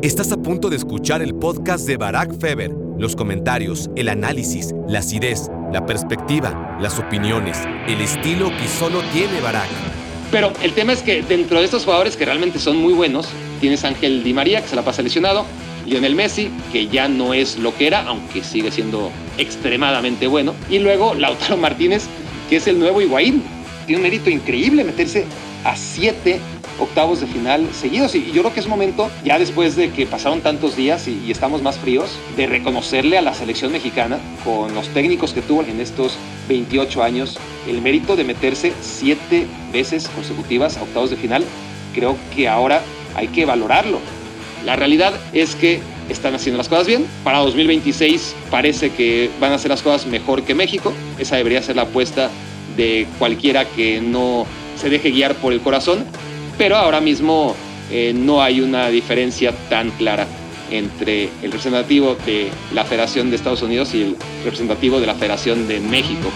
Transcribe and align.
Estás 0.00 0.30
a 0.30 0.36
punto 0.36 0.70
de 0.70 0.76
escuchar 0.76 1.22
el 1.22 1.34
podcast 1.34 1.84
de 1.84 1.96
Barack 1.96 2.38
Feber. 2.38 2.70
Los 2.98 3.16
comentarios, 3.16 3.90
el 3.96 4.08
análisis, 4.08 4.72
la 4.86 5.00
acidez, 5.00 5.50
la 5.72 5.86
perspectiva, 5.86 6.78
las 6.80 7.00
opiniones, 7.00 7.58
el 7.88 8.00
estilo 8.00 8.48
que 8.50 8.68
solo 8.68 9.02
tiene 9.12 9.40
Barack. 9.40 9.66
Pero 10.30 10.52
el 10.62 10.72
tema 10.72 10.92
es 10.92 11.02
que 11.02 11.22
dentro 11.22 11.58
de 11.58 11.64
estos 11.64 11.84
jugadores 11.84 12.16
que 12.16 12.24
realmente 12.24 12.60
son 12.60 12.76
muy 12.76 12.92
buenos, 12.92 13.26
tienes 13.60 13.84
Ángel 13.84 14.22
Di 14.22 14.32
María, 14.32 14.62
que 14.62 14.68
se 14.68 14.76
la 14.76 14.84
pasa 14.84 15.02
lesionado, 15.02 15.44
Lionel 15.84 16.14
Messi, 16.14 16.48
que 16.70 16.86
ya 16.86 17.08
no 17.08 17.34
es 17.34 17.58
lo 17.58 17.74
que 17.74 17.88
era, 17.88 18.02
aunque 18.02 18.44
sigue 18.44 18.70
siendo 18.70 19.10
extremadamente 19.36 20.28
bueno, 20.28 20.54
y 20.70 20.78
luego 20.78 21.14
Lautaro 21.14 21.56
Martínez, 21.56 22.04
que 22.48 22.58
es 22.58 22.68
el 22.68 22.78
nuevo 22.78 23.02
Higuaín. 23.02 23.42
Tiene 23.86 23.96
un 23.96 24.02
mérito 24.04 24.30
increíble 24.30 24.84
meterse 24.84 25.26
a 25.64 25.74
siete 25.74 26.38
octavos 26.78 27.20
de 27.20 27.26
final 27.26 27.68
seguidos. 27.72 28.14
Y 28.14 28.30
yo 28.32 28.42
creo 28.42 28.54
que 28.54 28.60
es 28.60 28.66
momento, 28.66 29.10
ya 29.24 29.38
después 29.38 29.76
de 29.76 29.90
que 29.90 30.06
pasaron 30.06 30.40
tantos 30.40 30.76
días 30.76 31.08
y, 31.08 31.30
estamos 31.30 31.62
más 31.62 31.78
fríos, 31.78 32.10
de 32.36 32.46
reconocerle 32.46 33.18
a 33.18 33.22
la 33.22 33.34
selección 33.34 33.72
mexicana, 33.72 34.18
con 34.44 34.74
los 34.74 34.88
técnicos 34.88 35.32
que 35.32 35.42
tuvo 35.42 35.62
en 35.62 35.80
estos 35.80 36.16
28 36.48 37.02
años, 37.02 37.38
el 37.66 37.82
mérito 37.82 38.16
de 38.16 38.24
meterse 38.24 38.72
siete 38.80 39.46
veces 39.72 40.08
consecutivas 40.08 40.76
a 40.76 40.82
octavos 40.82 41.10
de 41.10 41.16
final. 41.16 41.44
Creo 41.94 42.16
que 42.34 42.48
ahora 42.48 42.82
hay 43.14 43.28
que 43.28 43.44
valorarlo. 43.44 43.98
La 44.64 44.76
realidad 44.76 45.14
es 45.32 45.54
que 45.54 45.80
están 46.08 46.34
haciendo 46.34 46.58
las 46.58 46.68
cosas 46.68 46.86
bien. 46.86 47.06
Para 47.24 47.38
2026 47.38 48.34
parece 48.50 48.90
que 48.90 49.30
van 49.40 49.52
a 49.52 49.56
hacer 49.56 49.70
las 49.70 49.82
cosas 49.82 50.06
mejor 50.06 50.42
que 50.42 50.54
México. 50.54 50.92
Esa 51.18 51.36
debería 51.36 51.62
ser 51.62 51.76
la 51.76 51.82
apuesta 51.82 52.30
de 52.76 53.06
cualquiera 53.18 53.64
que 53.64 54.00
no 54.00 54.46
se 54.76 54.88
deje 54.90 55.10
guiar 55.10 55.34
por 55.34 55.52
el 55.52 55.60
corazón. 55.60 56.04
Pero 56.58 56.76
ahora 56.76 57.00
mismo 57.00 57.54
eh, 57.88 58.12
no 58.12 58.42
hay 58.42 58.60
una 58.60 58.88
diferencia 58.88 59.52
tan 59.68 59.92
clara 59.92 60.26
entre 60.72 61.26
el 61.42 61.52
representativo 61.52 62.16
de 62.26 62.50
la 62.74 62.84
Federación 62.84 63.30
de 63.30 63.36
Estados 63.36 63.62
Unidos 63.62 63.94
y 63.94 64.02
el 64.02 64.16
representativo 64.42 64.98
de 64.98 65.06
la 65.06 65.14
Federación 65.14 65.68
de 65.68 65.78
México. 65.78 66.28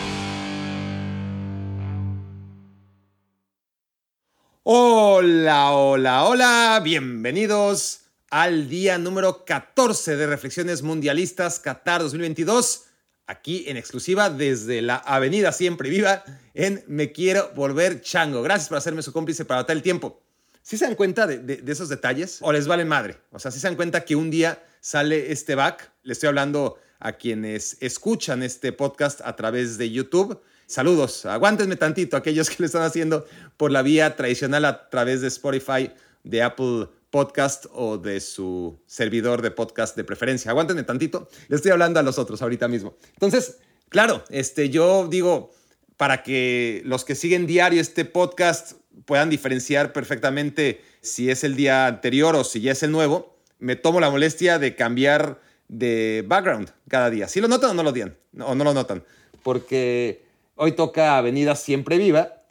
Hola, 4.62 5.73
hola, 5.73 6.25
hola, 6.25 6.81
bienvenidos 6.84 8.03
al 8.31 8.69
día 8.69 8.98
número 8.98 9.45
14 9.45 10.17
de 10.17 10.27
Reflexiones 10.28 10.83
Mundialistas 10.83 11.59
Qatar 11.59 12.00
2022, 12.00 12.84
aquí 13.27 13.65
en 13.69 13.77
exclusiva 13.77 14.31
desde 14.31 14.83
la 14.83 14.97
Avenida 14.97 15.53
Siempre 15.53 15.91
Viva 15.91 16.25
en 16.55 16.84
Me 16.87 17.12
Quiero 17.12 17.51
Volver 17.55 18.01
Chango. 18.01 18.42
Gracias 18.42 18.69
por 18.69 18.78
hacerme 18.78 19.03
su 19.03 19.12
cómplice 19.12 19.45
para 19.45 19.61
matar 19.61 19.77
el 19.77 19.83
tiempo. 19.83 20.23
Si 20.62 20.78
se 20.78 20.84
dan 20.84 20.95
cuenta 20.95 21.27
de, 21.27 21.62
esos 21.67 21.89
detalles 21.89 22.39
o 22.41 22.53
les 22.53 22.67
vale 22.67 22.84
madre? 22.84 23.17
O 23.31 23.39
sea, 23.39 23.50
si 23.50 23.59
se 23.59 23.67
dan 23.67 23.77
cuenta 23.77 24.05
que 24.05 24.15
un 24.15 24.31
día 24.31 24.62
sale 24.81 25.33
este 25.33 25.55
back, 25.55 25.91
le 26.03 26.12
estoy 26.12 26.28
hablando 26.28 26.78
a 27.00 27.12
quienes 27.15 27.77
escuchan 27.81 28.43
este 28.43 28.73
podcast 28.73 29.20
a 29.23 29.34
través 29.34 29.77
de 29.77 29.91
YouTube. 29.91 30.41
Saludos, 30.67 31.27
aguántenme 31.27 31.77
tantito 31.77 32.17
aquellos 32.17 32.48
que 32.48 32.56
lo 32.61 32.67
están 32.67 32.83
haciendo 32.83 33.27
por 33.56 33.73
la 33.73 33.83
vía 33.83 34.15
tradicional 34.15 34.65
a 34.65 34.89
través 34.89 35.20
de 35.20 35.28
Spotify, 35.28 35.91
de 36.23 36.43
Apple 36.43 36.89
podcast 37.13 37.67
o 37.73 37.99
de 37.99 38.21
su 38.21 38.81
servidor 38.87 39.43
de 39.43 39.51
podcast 39.53 39.95
de 39.95 40.03
preferencia. 40.03 40.51
Aguántenme 40.51 40.83
tantito, 40.83 41.29
le 41.49 41.57
estoy 41.57 41.71
hablando 41.71 42.01
a 42.01 42.03
los 42.03 42.19
otros 42.19 42.41
ahorita 42.41 42.67
mismo. 42.69 42.97
Entonces, 43.13 43.59
claro, 43.91 44.25
este, 44.31 44.71
yo 44.71 45.07
digo, 45.09 45.53
para 45.99 46.23
que 46.23 46.81
los 46.87 47.05
que 47.05 47.15
siguen 47.15 47.47
diario 47.47 47.81
este 47.83 48.07
podcast 48.07 48.73
puedan 49.05 49.29
diferenciar 49.29 49.93
perfectamente 49.93 50.81
si 51.03 51.31
es 51.31 51.45
el 51.45 51.55
día 51.55 51.87
anterior 51.87 52.35
o 52.35 52.45
si 52.45 52.63
ya 52.63 52.73
es 52.73 52.83
el 52.83 52.91
nuevo, 52.91 53.37
me 53.59 53.77
tomo 53.77 54.01
la 54.01 54.11
molestia 54.11 54.59
de 54.59 54.75
cambiar 54.75 55.39
de 55.69 56.25
background 56.27 56.71
cada 56.89 57.11
día. 57.11 57.29
Si 57.29 57.43
lo 57.43 57.47
notan 57.47 57.73
o 57.73 57.75
no 57.75 57.83
lo, 57.83 57.93
digan, 57.93 58.17
o 58.41 58.55
no 58.55 58.65
lo 58.65 58.73
notan, 58.73 59.05
porque 59.43 60.25
hoy 60.55 60.72
toca 60.72 61.19
Avenida 61.19 61.56
Siempre 61.56 61.99
Viva, 61.99 62.43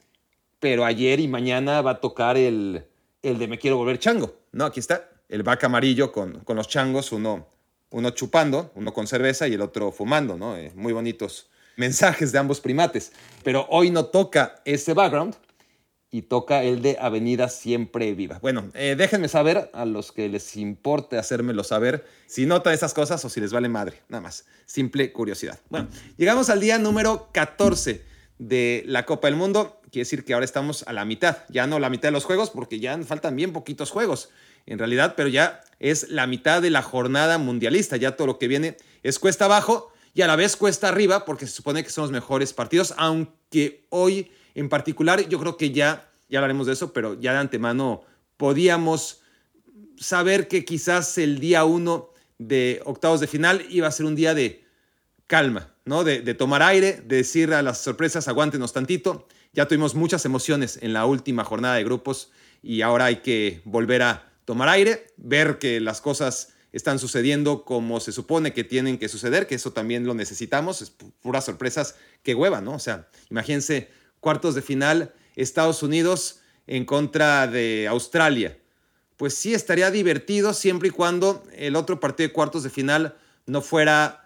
pero 0.60 0.86
ayer 0.86 1.20
y 1.20 1.28
mañana 1.28 1.82
va 1.82 1.92
a 1.92 2.00
tocar 2.00 2.38
el, 2.38 2.86
el 3.22 3.38
de 3.38 3.48
Me 3.48 3.58
Quiero 3.58 3.78
Volver 3.78 4.00
Chango. 4.00 4.36
¿no? 4.52 4.66
Aquí 4.66 4.80
está, 4.80 5.09
el 5.30 5.44
vaca 5.44 5.68
amarillo 5.68 6.12
con, 6.12 6.40
con 6.42 6.58
los 6.58 6.68
changos, 6.68 7.12
uno, 7.12 7.48
uno 7.92 8.09
chupando, 8.12 8.72
uno 8.76 8.94
con 8.94 9.08
cerveza 9.08 9.48
y 9.48 9.54
el 9.54 9.62
otro 9.62 9.92
fumando, 9.92 10.38
¿no? 10.38 10.58
Eh, 10.58 10.72
muy 10.76 10.94
bonitos 10.94 11.50
mensajes 11.78 12.32
de 12.32 12.40
ambos 12.40 12.59
primates. 12.59 13.12
Pero 13.44 13.66
hoy 13.70 13.90
no 13.90 14.06
toca 14.06 14.62
ese 14.66 14.94
background 14.94 15.36
y 16.14 16.24
toca 16.24 16.64
el 16.64 16.82
de 16.82 16.98
Avenida 17.00 17.48
Siempre 17.48 18.14
Viva. 18.14 18.40
Bueno, 18.42 18.70
eh, 18.74 18.96
déjenme 18.98 19.30
saber 19.30 19.70
a 19.74 19.86
los 19.86 20.12
que 20.12 20.28
les 20.28 20.58
importe 20.58 21.18
hacérmelo 21.18 21.64
saber 21.64 22.06
si 22.28 22.46
notan 22.46 22.74
esas 22.74 22.94
cosas 22.94 23.24
o 23.24 23.30
si 23.30 23.40
les 23.40 23.53
vale 23.53 23.70
madre, 23.70 24.02
nada 24.09 24.22
más. 24.22 24.46
Simple 24.66 25.14
curiosidad. 25.14 25.59
Bueno, 25.70 25.88
llegamos 26.18 26.50
al 26.50 26.59
día 26.59 26.78
número 26.78 27.30
14 27.32 28.11
de 28.41 28.84
la 28.88 29.06
Copa 29.06 29.28
del 29.28 29.38
Mundo. 29.38 29.79
Quiere 29.91 30.02
decir 30.02 30.25
que 30.25 30.34
ahora 30.34 30.46
estamos 30.46 30.84
a 30.88 30.94
la 30.94 31.06
mitad, 31.06 31.38
ya 31.50 31.68
no 31.68 31.78
la 31.78 31.91
mitad 31.91 32.07
de 32.07 32.13
los 32.13 32.25
juegos, 32.25 32.50
porque 32.50 32.79
ya 32.79 32.97
faltan 33.03 33.35
bien 33.35 33.53
poquitos 33.53 33.91
juegos, 33.91 34.29
en 34.66 34.79
realidad, 34.79 35.13
pero 35.16 35.29
ya 35.29 35.62
es 35.79 36.09
la 36.09 36.25
mitad 36.25 36.62
de 36.62 36.72
la 36.72 36.81
jornada 36.81 37.38
mundialista. 37.38 37.97
Ya 37.97 38.16
todo 38.16 38.28
lo 38.28 38.40
que 38.40 38.47
viene 38.47 38.78
es 39.03 39.19
cuesta 39.19 39.46
abajo 39.46 39.94
y 40.16 40.24
a 40.24 40.28
la 40.28 40.35
vez 40.35 40.56
cuesta 40.56 40.90
arriba, 40.90 41.24
porque 41.24 41.46
se 41.46 41.53
supone 41.53 41.84
que 41.84 41.91
son 41.91 42.03
los 42.03 42.12
mejores 42.12 42.52
partidos, 42.52 42.96
aunque 42.97 43.85
hoy 43.90 44.31
en 44.56 44.69
particular 44.69 45.28
yo 45.29 45.40
creo 45.40 45.56
que 45.56 45.72
ya, 45.72 46.09
ya 46.28 46.40
hablaremos 46.40 46.66
de 46.66 46.73
eso, 46.73 46.94
pero 46.94 47.19
ya 47.19 47.34
de 47.34 47.40
antemano 47.40 48.03
podíamos 48.38 49.22
saber 49.97 50.47
que 50.47 50.66
quizás 50.66 51.18
el 51.19 51.40
día 51.40 51.63
uno 51.63 52.09
de 52.40 52.81
octavos 52.85 53.19
de 53.19 53.28
final 53.28 53.63
iba 53.69 53.88
a 53.88 53.91
ser 53.91 54.08
un 54.08 54.16
día 54.16 54.34
de 54.34 54.66
calma, 55.28 55.71
¿no? 55.86 56.03
De, 56.03 56.34
tomar 56.34 56.62
aire, 56.64 57.02
de 57.06 57.18
decir 57.18 57.53
a 57.53 57.62
las 57.62 57.80
sorpresas, 57.80 58.28
aguántenos 58.28 58.74
tantito 58.74 59.28
ya 59.53 59.68
tuvimos 59.68 59.96
muchas 59.96 60.24
emociones 60.25 60.80
en 60.81 60.94
la 60.94 61.06
última 61.06 61.44
jornada 61.44 61.75
de 61.75 61.84
grupos 61.84 62.31
y 62.62 62.81
ahora 62.81 63.06
hay 63.06 63.18
que 63.18 63.62
volver 63.66 64.02
a 64.02 64.31
tomar 64.46 64.70
aire, 64.70 65.08
ver 65.18 65.59
que 65.59 65.81
las 65.81 66.00
cosas 66.00 66.53
están 66.72 67.00
sucediendo 67.00 67.66
como 67.66 68.00
se 68.00 68.14
supone 68.14 68.53
que 68.53 68.64
tienen 68.64 68.97
que 68.97 69.09
suceder, 69.09 69.47
que 69.47 69.56
eso 69.56 69.74
también 69.74 70.06
lo 70.06 70.14
necesitamos, 70.14 70.81
es 70.81 70.90
puras 70.90 71.46
sorpresas 71.46 71.96
que 72.24 72.34
hueva, 72.34 72.62
¿no? 72.62 72.75
O 72.75 72.80
sea, 72.80 73.09
imagínense 73.30 73.90
cuartos 74.22 74.56
de 74.56 74.62
final, 74.62 75.14
Estados 75.36 75.84
Unidos 75.84 76.40
en 76.66 76.86
contra 76.86 77.47
de 77.47 77.88
Australia. 77.90 78.58
Pues 79.18 79.34
sí, 79.34 79.53
estaría 79.53 79.91
divertido 79.91 80.53
siempre 80.53 80.88
y 80.88 80.91
cuando 80.91 81.44
el 81.53 81.75
otro 81.75 82.00
partido 82.00 82.30
de 82.30 82.34
cuartos 82.34 82.64
de 82.64 82.70
final 82.70 83.18
no 83.46 83.62
fuera 83.62 84.21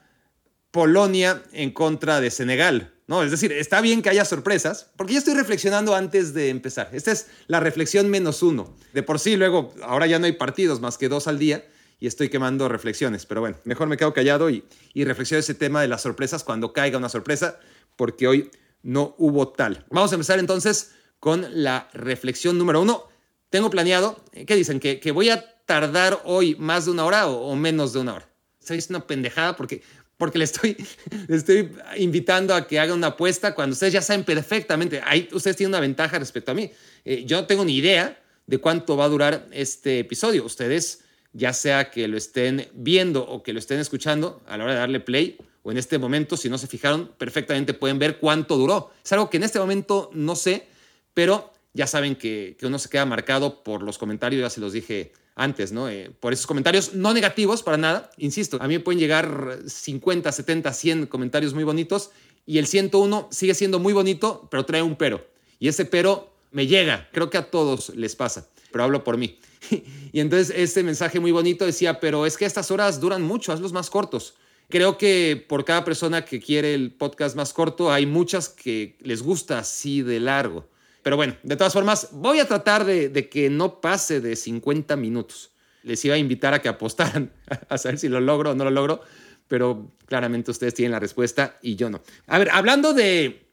Polonia 0.76 1.42
en 1.54 1.72
contra 1.72 2.20
de 2.20 2.30
Senegal, 2.30 2.92
¿no? 3.08 3.24
Es 3.24 3.32
decir, 3.32 3.54
está 3.54 3.80
bien 3.80 4.02
que 4.02 4.10
haya 4.10 4.26
sorpresas, 4.26 4.92
porque 4.98 5.14
yo 5.14 5.20
estoy 5.20 5.34
reflexionando 5.34 5.96
antes 5.96 6.34
de 6.34 6.50
empezar. 6.50 6.90
Esta 6.92 7.14
es 7.14 7.28
la 7.48 7.62
reflexión 7.62 8.10
menos 8.10 8.44
uno. 8.44 8.76
De 8.92 9.02
por 9.02 9.20
sí, 9.20 9.38
luego, 9.38 9.74
ahora 9.84 10.06
ya 10.06 10.20
no 10.20 10.26
hay 10.26 10.34
partidos 10.34 10.82
más 10.82 10.98
que 10.98 11.08
dos 11.08 11.30
al 11.30 11.40
día 11.40 11.66
y 11.98 12.08
estoy 12.08 12.28
quemando 12.28 12.68
reflexiones, 12.68 13.26
pero 13.26 13.40
bueno, 13.40 13.56
mejor 13.64 13.88
me 13.88 13.96
quedo 13.96 14.14
callado 14.14 14.50
y, 14.50 14.66
y 14.94 15.06
reflexiono 15.06 15.40
ese 15.40 15.54
tema 15.54 15.82
de 15.82 15.88
las 15.88 16.02
sorpresas 16.02 16.44
cuando 16.44 16.74
caiga 16.74 16.98
una 16.98 17.08
sorpresa, 17.08 17.58
porque 17.96 18.28
hoy 18.28 18.52
no 18.84 19.16
hubo 19.18 19.48
tal. 19.48 19.86
Vamos 19.92 20.12
a 20.12 20.16
empezar 20.16 20.40
entonces 20.40 20.92
con 21.22 21.48
la 21.64 21.88
reflexión 21.94 22.58
número 22.58 22.82
uno. 22.82 23.08
Tengo 23.50 23.70
planeado, 23.70 24.22
¿qué 24.46 24.58
dicen? 24.58 24.82
¿Que, 24.82 25.00
que 25.00 25.14
voy 25.14 25.30
a 25.30 25.56
tardar 25.66 26.20
hoy 26.26 26.58
más 26.60 26.84
de 26.84 26.92
una 26.92 27.06
hora 27.06 27.28
o, 27.28 27.48
o 27.48 27.56
menos 27.56 27.94
de 27.94 28.00
una 28.00 28.16
hora? 28.16 28.30
Es 28.68 28.90
una 28.90 29.06
pendejada 29.06 29.56
porque 29.56 29.84
porque 30.18 30.38
le 30.38 30.46
estoy, 30.46 30.78
estoy 31.30 31.72
invitando 31.98 32.54
a 32.54 32.68
que 32.68 32.80
haga 32.80 32.94
una 32.94 33.08
apuesta 33.08 33.54
cuando 33.54 33.74
ustedes 33.74 33.94
ya 33.94 34.02
saben 34.02 34.24
perfectamente, 34.24 35.02
ahí 35.06 35.28
ustedes 35.32 35.58
tienen 35.58 35.72
una 35.72 35.80
ventaja 35.80 36.20
respecto 36.20 36.52
a 36.52 36.56
mí. 36.56 36.72
Eh, 37.04 37.24
yo 37.26 37.40
no 37.40 37.48
tengo 37.48 37.66
ni 37.66 37.76
idea 37.76 38.22
de 38.48 38.58
cuánto 38.60 38.96
va 38.96 39.06
a 39.06 39.10
durar 39.10 39.48
este 39.52 40.00
episodio. 40.00 40.46
Ustedes, 40.46 41.02
ya 41.34 41.54
sea 41.54 41.90
que 41.92 42.08
lo 42.08 42.18
estén 42.18 42.68
viendo 42.74 43.28
o 43.28 43.44
que 43.44 43.54
lo 43.54 43.60
estén 43.60 43.80
escuchando 43.80 44.42
a 44.48 44.58
la 44.58 44.64
hora 44.64 44.74
de 44.74 44.80
darle 44.80 45.00
play, 45.00 45.38
o 45.64 45.72
en 45.72 45.78
este 45.80 45.98
momento, 45.98 46.38
si 46.38 46.48
no 46.48 46.60
se 46.60 46.68
fijaron, 46.68 47.12
perfectamente 47.18 47.74
pueden 47.74 47.98
ver 47.98 48.20
cuánto 48.20 48.56
duró. 48.56 48.92
Es 49.04 49.12
algo 49.14 49.32
que 49.32 49.38
en 49.38 49.44
este 49.44 49.58
momento 49.58 50.12
no 50.14 50.36
sé, 50.36 50.68
pero 51.16 51.52
ya 51.74 51.88
saben 51.88 52.16
que 52.16 52.56
uno 52.62 52.78
se 52.78 52.88
queda 52.88 53.06
marcado 53.06 53.64
por 53.64 53.82
los 53.82 53.98
comentarios, 53.98 54.42
ya 54.42 54.50
se 54.52 54.62
los 54.62 54.74
dije 54.74 55.12
antes. 55.36 55.74
Eh, 55.90 56.12
por 56.20 56.34
esos 56.34 56.48
comentarios 56.48 56.94
no 56.94 57.14
negativos 57.14 57.62
para 57.62 57.78
nada, 57.78 58.10
insisto, 58.18 58.58
a 58.62 58.68
mí 58.68 58.76
me 58.76 58.80
pueden 58.80 59.00
llegar 59.00 59.60
50, 59.68 60.32
70, 60.32 60.74
100 60.74 61.06
comentarios 61.08 61.54
muy 61.54 61.64
bonitos 61.64 62.12
y 62.46 62.58
el 62.58 62.68
101 62.68 63.28
sigue 63.32 63.54
siendo 63.54 63.80
muy 63.80 63.94
bonito, 63.94 64.48
pero 64.50 64.66
trae 64.66 64.82
un 64.82 64.96
pero. 64.96 65.26
Y 65.60 65.68
ese 65.68 65.86
pero 65.86 66.34
me 66.52 66.68
llega, 66.68 67.10
creo 67.12 67.30
que 67.30 67.38
a 67.38 67.50
todos 67.50 67.90
les 67.90 68.16
pasa, 68.16 68.48
pero 68.72 68.84
hablo 68.84 69.04
por 69.04 69.18
mí. 69.18 69.40
y 70.12 70.20
entonces 70.20 70.54
ese 70.56 70.84
mensaje 70.84 71.20
muy 71.20 71.32
bonito 71.32 71.66
decía, 71.66 72.00
pero 72.00 72.26
es 72.26 72.38
que 72.38 72.46
estas 72.46 72.72
horas 72.72 73.00
duran 73.00 73.22
mucho, 73.22 73.52
hazlos 73.52 73.74
más 73.74 73.90
cortos. 73.90 74.36
Creo 74.70 74.98
que 74.98 75.44
por 75.48 75.64
cada 75.64 75.84
persona 75.84 76.26
que 76.26 76.40
quiere 76.40 76.74
el 76.74 76.92
podcast 76.92 77.36
más 77.36 77.54
corto, 77.54 77.92
hay 77.92 78.06
muchas 78.06 78.50
que 78.50 78.98
les 79.02 79.22
gusta 79.22 79.60
así 79.60 80.02
de 80.02 80.20
largo. 80.20 80.68
Pero 81.06 81.18
bueno, 81.18 81.38
de 81.44 81.56
todas 81.56 81.72
formas, 81.72 82.10
voy 82.14 82.40
a 82.40 82.48
tratar 82.48 82.84
de, 82.84 83.30
que 83.30 83.52
no 83.52 83.80
pase 83.80 84.22
de 84.22 84.36
50 84.36 84.96
minutos. 84.96 85.52
les 85.84 86.04
iba 86.04 86.16
a 86.16 86.18
invitar 86.18 86.56
a 86.56 86.64
que 86.64 86.68
apostaran 86.68 87.32
a 87.70 87.78
saber 87.78 88.00
si 88.00 88.10
lo 88.10 88.20
logro 88.20 88.50
o 88.50 88.56
no 88.56 88.64
lo 88.64 88.72
logro, 88.72 89.02
pero 89.48 89.92
claramente 90.08 90.50
ustedes 90.50 90.74
tienen 90.74 90.94
la 90.94 91.00
respuesta 91.00 91.60
y 91.62 91.76
yo 91.76 91.92
no. 91.92 92.02
A 92.26 92.40
ver, 92.40 92.50
hablando 92.52 92.96
de, 92.96 93.46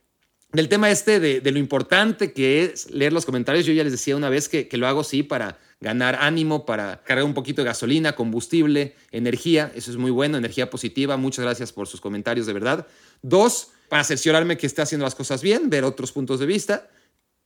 del 0.52 0.70
tema 0.70 0.90
este 0.90 1.20
de, 1.20 1.50
lo 1.50 1.58
importante 1.58 2.32
que 2.32 2.64
es 2.64 2.90
leer 2.90 3.12
los 3.12 3.26
comentarios, 3.26 3.66
yo 3.66 3.74
ya 3.74 3.84
les 3.84 3.92
decía 3.92 4.16
una 4.16 4.30
vez 4.30 4.48
que, 4.48 4.66
que 4.66 4.78
lo 4.78 4.86
hago 4.86 5.04
sí 5.04 5.22
para 5.22 5.58
ganar 5.78 6.16
ánimo, 6.22 6.64
para 6.64 7.02
cargar 7.02 7.26
un 7.26 7.34
poquito 7.34 7.60
de 7.60 7.66
gasolina, 7.66 8.14
combustible, 8.14 8.94
energía, 9.10 9.70
eso 9.74 9.90
es 9.90 9.98
muy 9.98 10.10
bueno, 10.10 10.38
energía 10.38 10.70
positiva, 10.70 11.18
muchas 11.18 11.44
gracias 11.44 11.70
por 11.70 11.86
sus 11.86 12.00
comentarios 12.00 12.46
de 12.46 12.54
verdad. 12.54 12.86
Dos, 13.20 13.72
para 13.90 14.04
cerciorarme 14.04 14.56
que 14.56 14.66
esté 14.66 14.80
haciendo 14.80 15.04
las 15.04 15.14
cosas 15.14 15.42
bien, 15.42 15.68
ver 15.68 15.84
otros 15.84 16.12
puntos 16.12 16.40
de 16.40 16.46
vista. 16.46 16.88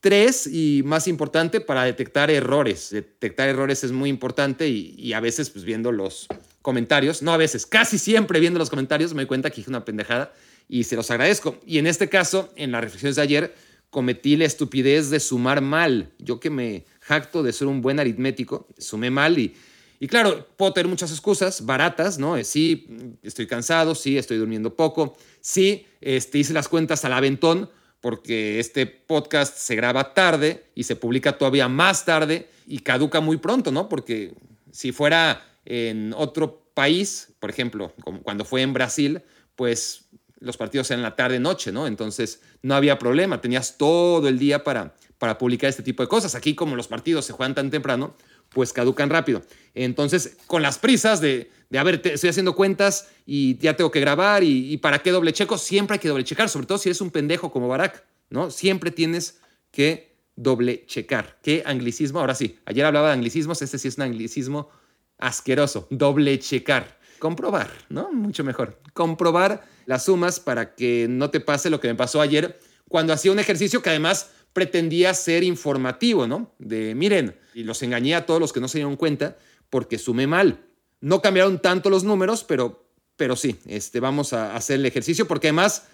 Tres, 0.07 0.47
y 0.47 0.83
más 0.85 1.09
importante, 1.09 1.61
para 1.61 1.83
detectar 1.83 2.31
errores. 2.31 2.91
Detectar 2.91 3.49
errores 3.49 3.83
es 3.83 3.91
muy 3.91 4.09
importante 4.09 4.69
y, 4.69 5.13
a 5.13 5.19
veces, 5.19 5.51
pues 5.51 5.65
viendo 5.65 5.91
los 5.91 6.29
comentarios, 6.63 7.23
no 7.23 7.33
a 7.33 7.37
veces, 7.37 7.67
casi 7.67 7.99
siempre 7.99 8.39
viendo 8.39 8.61
los 8.61 8.71
comentarios, 8.71 9.15
me 9.15 9.23
doy 9.23 9.27
cuenta 9.27 9.51
que 9.51 9.57
dije 9.57 9.69
una 9.69 9.85
pendejada 9.85 10.33
y 10.69 10.85
se 10.85 10.95
los 10.95 11.11
agradezco. 11.11 11.59
Y 11.67 11.79
en 11.79 11.89
este 11.89 12.09
caso, 12.09 12.53
en 12.55 12.71
las 12.71 12.83
reflexiones 12.83 13.17
de 13.17 13.23
ayer, 13.23 13.55
cometí 13.91 14.37
la 14.37 14.45
estupidez 14.45 15.11
de 15.11 15.19
sumar 15.19 15.61
mal. 15.61 16.13
Yo 16.21 16.39
que 16.39 16.51
me 16.51 16.85
jacto 17.01 17.43
de 17.43 17.53
ser 17.53 17.67
un 17.67 17.83
buen 17.83 17.99
aritmético, 17.99 18.69
sumé 18.79 19.11
mal 19.11 19.37
y, 19.41 19.57
y 19.99 20.07
claro, 20.07 20.47
puedo 20.57 20.73
tener 20.73 20.89
muchas 20.89 21.11
excusas 21.11 21.67
baratas, 21.67 22.17
¿no? 22.17 22.41
Sí, 22.45 22.87
estoy 23.25 23.49
cansado, 23.49 23.97
sí, 23.97 24.17
estoy 24.17 24.37
durmiendo 24.37 24.77
poco, 24.77 25.17
sí, 25.41 25.85
este, 26.01 26.39
hice 26.39 26.53
las 26.53 26.69
cuentas 26.69 27.05
al 27.05 27.13
aventón, 27.13 27.71
porque 28.07 28.61
este 28.61 28.87
podcast 28.87 29.59
se 29.59 29.75
graba 29.75 30.15
tarde 30.15 30.67
y 30.77 30.85
se 30.85 30.95
publica 30.95 31.37
todavía 31.37 31.67
más 31.67 32.05
tarde 32.05 32.49
y 32.69 32.79
caduca 32.79 33.21
muy 33.21 33.39
pronto, 33.39 33.73
¿no? 33.73 33.89
Porque 33.89 34.33
si 34.71 34.93
fuera 34.93 35.45
en 35.65 36.15
otro 36.17 36.71
país, 36.73 37.35
por 37.41 37.51
ejemplo, 37.51 37.93
cuando 38.23 38.45
fue 38.45 38.63
en 38.63 38.73
Brasil, 38.73 39.23
pues 39.57 40.05
los 40.39 40.57
partidos 40.57 40.89
eran 40.93 41.03
la 41.03 41.17
tarde-noche, 41.17 41.73
¿no? 41.73 41.89
Entonces 41.89 42.43
no 42.63 42.77
había 42.77 42.97
problema, 42.97 43.41
tenías 43.41 43.77
todo 43.77 44.29
el 44.29 44.39
día 44.39 44.63
para, 44.63 44.95
para 45.19 45.37
publicar 45.37 45.69
este 45.69 45.83
tipo 45.83 46.05
de 46.05 46.09
cosas. 46.09 46.37
Aquí 46.37 46.55
como 46.55 46.77
los 46.77 46.87
partidos 46.87 47.25
se 47.25 47.33
juegan 47.33 47.57
tan 47.57 47.73
temprano, 47.73 48.15
pues 48.57 48.73
caducan 48.73 49.11
rápido. 49.11 49.43
Entonces, 49.75 50.39
con 50.47 50.63
las 50.63 50.79
prisas 50.79 51.21
de, 51.21 51.51
de 51.69 51.79
a 51.79 51.83
ver, 51.83 52.01
estoy 52.03 52.31
haciendo 52.31 52.55
cuentas 52.57 53.07
y 53.27 53.59
ya 53.59 53.77
tengo 53.77 53.91
que 53.91 54.01
grabar 54.01 54.43
y, 54.43 54.79
para 54.79 55.01
qué 55.01 55.11
doble 55.11 55.35
checo, 55.35 55.59
siempre 55.59 55.97
hay 55.97 55.99
que 55.99 56.09
doble 56.09 56.25
checar, 56.25 56.49
sobre 56.49 56.67
todo 56.67 56.79
si 56.79 56.89
eres 56.89 57.03
un 57.03 57.11
pendejo 57.11 57.53
como 57.53 57.69
Barack, 57.69 58.03
¿no? 58.31 58.51
Siempre 58.51 58.91
tienes 58.91 59.41
que 59.71 60.17
doble 60.37 60.87
checar. 60.87 61.39
¿Qué 61.43 61.65
anglicismo? 61.67 62.19
Ahora 62.19 62.35
sí, 62.35 62.59
ayer 62.65 62.87
hablaba 62.87 63.09
de 63.09 63.13
anglicismos, 63.13 63.61
este 63.61 63.77
sí 63.77 63.89
es 63.89 63.99
un 63.99 64.05
anglicismo 64.05 64.71
asqueroso, 65.19 65.87
doble 65.91 66.39
checar. 66.39 66.99
Comprobar, 67.19 67.71
¿no? 67.91 68.11
Mucho 68.11 68.43
mejor. 68.43 68.81
Comprobar 68.95 69.67
las 69.85 70.07
sumas 70.07 70.41
para 70.41 70.75
que 70.75 71.09
no 71.11 71.29
te 71.29 71.41
pase 71.41 71.69
lo 71.69 71.79
que 71.79 71.89
me 71.89 71.95
pasó 71.95 72.23
ayer 72.23 72.59
cuando 72.89 73.13
hacía 73.13 73.33
un 73.33 73.39
ejercicio 73.39 73.83
que 73.83 73.91
además 73.91 74.31
pretendía 74.55 75.13
ser 75.13 75.45
informativo, 75.45 76.27
¿no? 76.27 76.55
De 76.59 76.95
miren, 76.95 77.37
y 77.57 77.65
los 77.65 77.83
engañé 77.83 78.15
a 78.15 78.27
todos 78.27 78.39
los 78.39 78.53
que 78.53 78.61
no 78.61 78.69
se 78.69 78.79
dieron 78.79 78.97
cuenta 78.97 79.39
porque 79.71 79.97
sumé 79.97 80.27
mal. 80.27 80.61
No 81.01 81.23
cambiaron 81.23 81.63
tanto 81.63 81.89
los 81.89 82.05
números, 82.05 82.45
pero, 82.45 82.87
pero 83.17 83.35
sí, 83.35 83.57
este, 83.65 83.99
vamos 83.99 84.35
a 84.35 84.55
hacer 84.55 84.79
el 84.79 84.85
ejercicio 84.85 85.27
porque 85.27 85.49
además, 85.49 85.85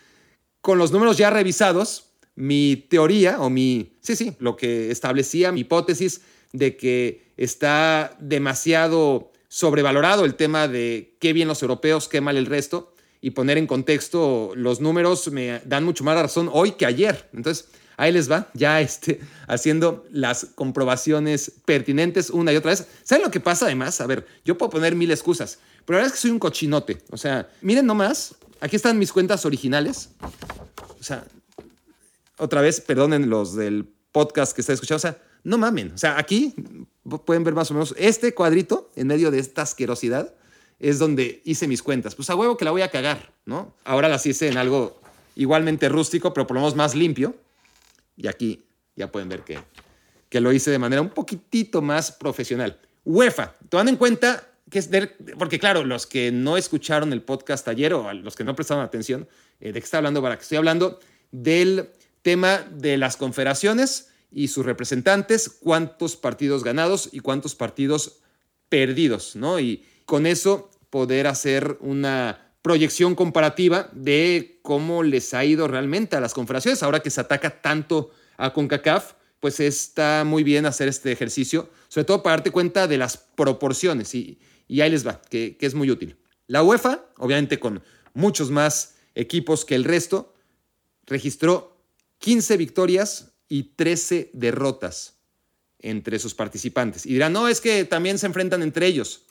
con 0.61 0.77
los 0.77 0.91
números 0.91 1.19
ya 1.19 1.31
revisados, 1.31 2.07
mi 2.35 2.75
teoría 2.91 3.41
o 3.41 3.49
mi, 3.49 3.97
sí, 4.01 4.17
sí, 4.17 4.35
lo 4.41 4.57
que 4.57 4.91
establecía 4.91 5.53
mi 5.53 5.61
hipótesis 5.61 6.23
de 6.53 6.77
que 6.77 7.33
está 7.37 8.17
demasiado 8.19 9.31
sobrevalorado 9.47 10.25
el 10.25 10.35
tema 10.35 10.67
de 10.67 11.17
qué 11.21 11.33
bien 11.33 11.47
los 11.47 11.63
europeos, 11.63 12.09
qué 12.09 12.21
mal 12.21 12.37
el 12.37 12.47
resto, 12.47 12.93
y 13.21 13.31
poner 13.31 13.57
en 13.57 13.69
contexto 13.69 14.51
los 14.57 14.81
números 14.81 15.31
me 15.31 15.61
dan 15.65 15.85
mucho 15.85 16.03
más 16.03 16.21
razón 16.21 16.51
hoy 16.53 16.73
que 16.73 16.87
ayer. 16.87 17.29
Entonces, 17.33 17.69
Ahí 17.97 18.13
les 18.13 18.31
va, 18.31 18.49
ya 18.55 18.81
este, 18.83 19.21
haciendo 19.47 20.07
las 20.11 20.47
comprobaciones 20.55 21.53
pertinentes 21.65 22.31
una 22.31 22.53
y 22.53 22.57
otra 22.57 22.71
vez. 22.71 22.87
¿Saben 23.03 23.25
lo 23.25 23.31
que 23.31 23.41
pasa 23.41 23.67
además? 23.67 24.01
A 24.01 24.07
ver, 24.07 24.27
yo 24.45 24.59
puedo 24.59 24.71
poner 24.71 24.95
mil 24.95 25.11
excusas, 25.11 25.59
pero 25.85 25.99
la 25.99 26.03
verdad 26.03 26.15
es 26.15 26.21
que 26.21 26.23
soy 26.23 26.31
un 26.31 26.39
cochinote. 26.39 27.03
O 27.11 27.17
sea, 27.17 27.49
miren 27.61 27.87
nomás, 27.87 28.35
aquí 28.61 28.77
están 28.77 28.99
mis 28.99 29.13
cuentas 29.13 29.45
originales. 29.45 30.11
O 30.99 31.03
sea, 31.03 31.25
otra 32.39 32.61
vez, 32.61 32.81
perdonen 32.81 33.31
los 33.31 33.55
del 33.55 33.89
podcast 34.13 34.55
que 34.55 34.61
está 34.61 34.73
escuchando. 34.73 34.97
O 34.97 35.01
sea, 35.01 35.19
no 35.45 35.59
mamen. 35.59 35.93
O 35.93 35.99
sea, 35.99 36.19
aquí 36.19 36.55
pueden 37.25 37.45
ver 37.45 37.55
más 37.55 37.71
o 37.71 37.75
menos 37.75 37.95
este 37.99 38.35
cuadrito 38.35 38.91
en 38.97 39.09
medio 39.09 39.31
de 39.31 39.39
esta 39.39 39.63
asquerosidad 39.63 40.35
es 40.79 40.99
donde 40.99 41.41
hice 41.45 41.69
mis 41.69 41.83
cuentas. 41.83 42.15
Pues 42.15 42.29
a 42.31 42.35
huevo 42.35 42.57
que 42.57 42.65
la 42.65 42.73
voy 42.73 42.83
a 42.83 42.91
cagar, 42.91 43.33
¿no? 43.47 43.75
Ahora 43.85 44.09
las 44.09 44.27
hice 44.27 44.49
en 44.49 44.59
algo 44.59 45.01
igualmente 45.37 45.89
rústico, 45.89 46.35
pero 46.35 46.47
por 46.47 46.57
lo 46.57 46.61
menos 46.61 46.77
más 46.77 46.95
limpio. 46.95 47.35
Y 48.17 48.29
aquí 48.29 48.65
ya 48.97 49.11
pueden 49.11 49.29
ver 49.29 49.43
que, 49.43 49.59
que 50.29 50.41
lo 50.41 50.53
hice 50.53 50.71
de 50.71 50.79
manera 50.79 51.03
un 51.03 51.11
poquitito 51.11 51.83
más 51.83 52.13
profesional. 52.13 52.79
UEFA, 53.05 53.55
tomando 53.69 53.91
en 53.91 53.97
cuenta 53.97 54.49
que 54.71 54.79
es 54.79 54.89
porque 55.39 55.59
claro, 55.59 55.85
los 55.85 56.07
que 56.07 56.33
no 56.33 56.57
escucharon 56.57 57.13
el 57.13 57.23
podcast 57.23 57.69
ayer 57.69 57.93
o 57.93 58.11
los 58.15 58.35
que 58.35 58.43
no 58.43 58.55
prestaron 58.57 58.83
atención, 58.83 59.29
eh, 59.61 59.73
¿de 59.73 59.81
qué 59.81 59.85
está 59.85 59.99
hablando 59.99 60.27
Estoy 60.33 60.57
hablando 60.57 60.99
del 61.31 61.91
tema 62.23 62.65
de 62.71 62.97
las 62.97 63.17
confederaciones 63.19 64.09
y 64.31 64.49
sus 64.49 64.65
representantes, 64.65 65.51
cuántos 65.51 66.17
partidos 66.17 66.65
ganados 66.65 67.11
y 67.13 67.21
cuántos 67.21 67.55
partidos 67.55 68.21
perdidos, 68.71 69.37
¿no? 69.37 69.61
Y 69.61 69.85
con 70.07 70.27
eso 70.27 70.71
poder 70.89 71.27
hacer 71.27 71.77
una 71.81 72.52
proyección 72.63 73.15
comparativa 73.15 73.91
de 73.93 74.61
cómo 74.63 75.03
les 75.03 75.35
ha 75.35 75.45
ido 75.45 75.69
realmente 75.69 76.17
a 76.17 76.21
las 76.21 76.33
confederaciones. 76.33 76.83
Ahora 76.83 77.01
que 77.01 77.11
se 77.11 77.21
ataca 77.21 77.61
tanto 77.61 78.11
a 78.37 78.53
CONCACAF, 78.53 79.15
pues 79.41 79.59
está 79.59 80.23
muy 80.25 80.45
bien 80.45 80.65
hacer 80.67 80.87
este 80.87 81.11
ejercicio, 81.11 81.69
sobre 81.89 82.05
todo 82.05 82.23
para 82.23 82.37
darte 82.37 82.53
cuenta 82.53 82.87
de 82.87 82.97
las 82.97 83.17
proporciones. 83.17 84.15
Y, 84.15 84.39
ahí 84.81 84.91
les 84.91 85.07
va, 85.07 85.21
que, 85.29 85.57
que 85.57 85.67
es 85.67 85.75
muy 85.75 85.91
útil. 85.91 86.17
La 86.47 86.63
UEFA, 86.63 87.05
obviamente 87.19 87.59
con 87.59 87.83
muchos 88.15 88.51
más 88.51 88.95
equipos 89.15 89.65
que 89.65 89.75
el 89.75 89.85
resto, 89.85 90.35
registró 91.07 91.85
15 92.19 92.57
victorias 92.57 93.33
y 93.49 93.75
13 93.75 94.31
derrotas 94.33 95.19
entre 95.81 96.19
sus 96.19 96.35
participantes. 96.35 97.05
Y 97.05 97.13
dirán, 97.13 97.33
no, 97.33 97.49
es 97.49 97.61
que 97.61 97.85
también 97.85 98.19
se 98.19 98.27
enfrentan 98.27 98.63
entre 98.63 98.87
ellos. 98.87 99.27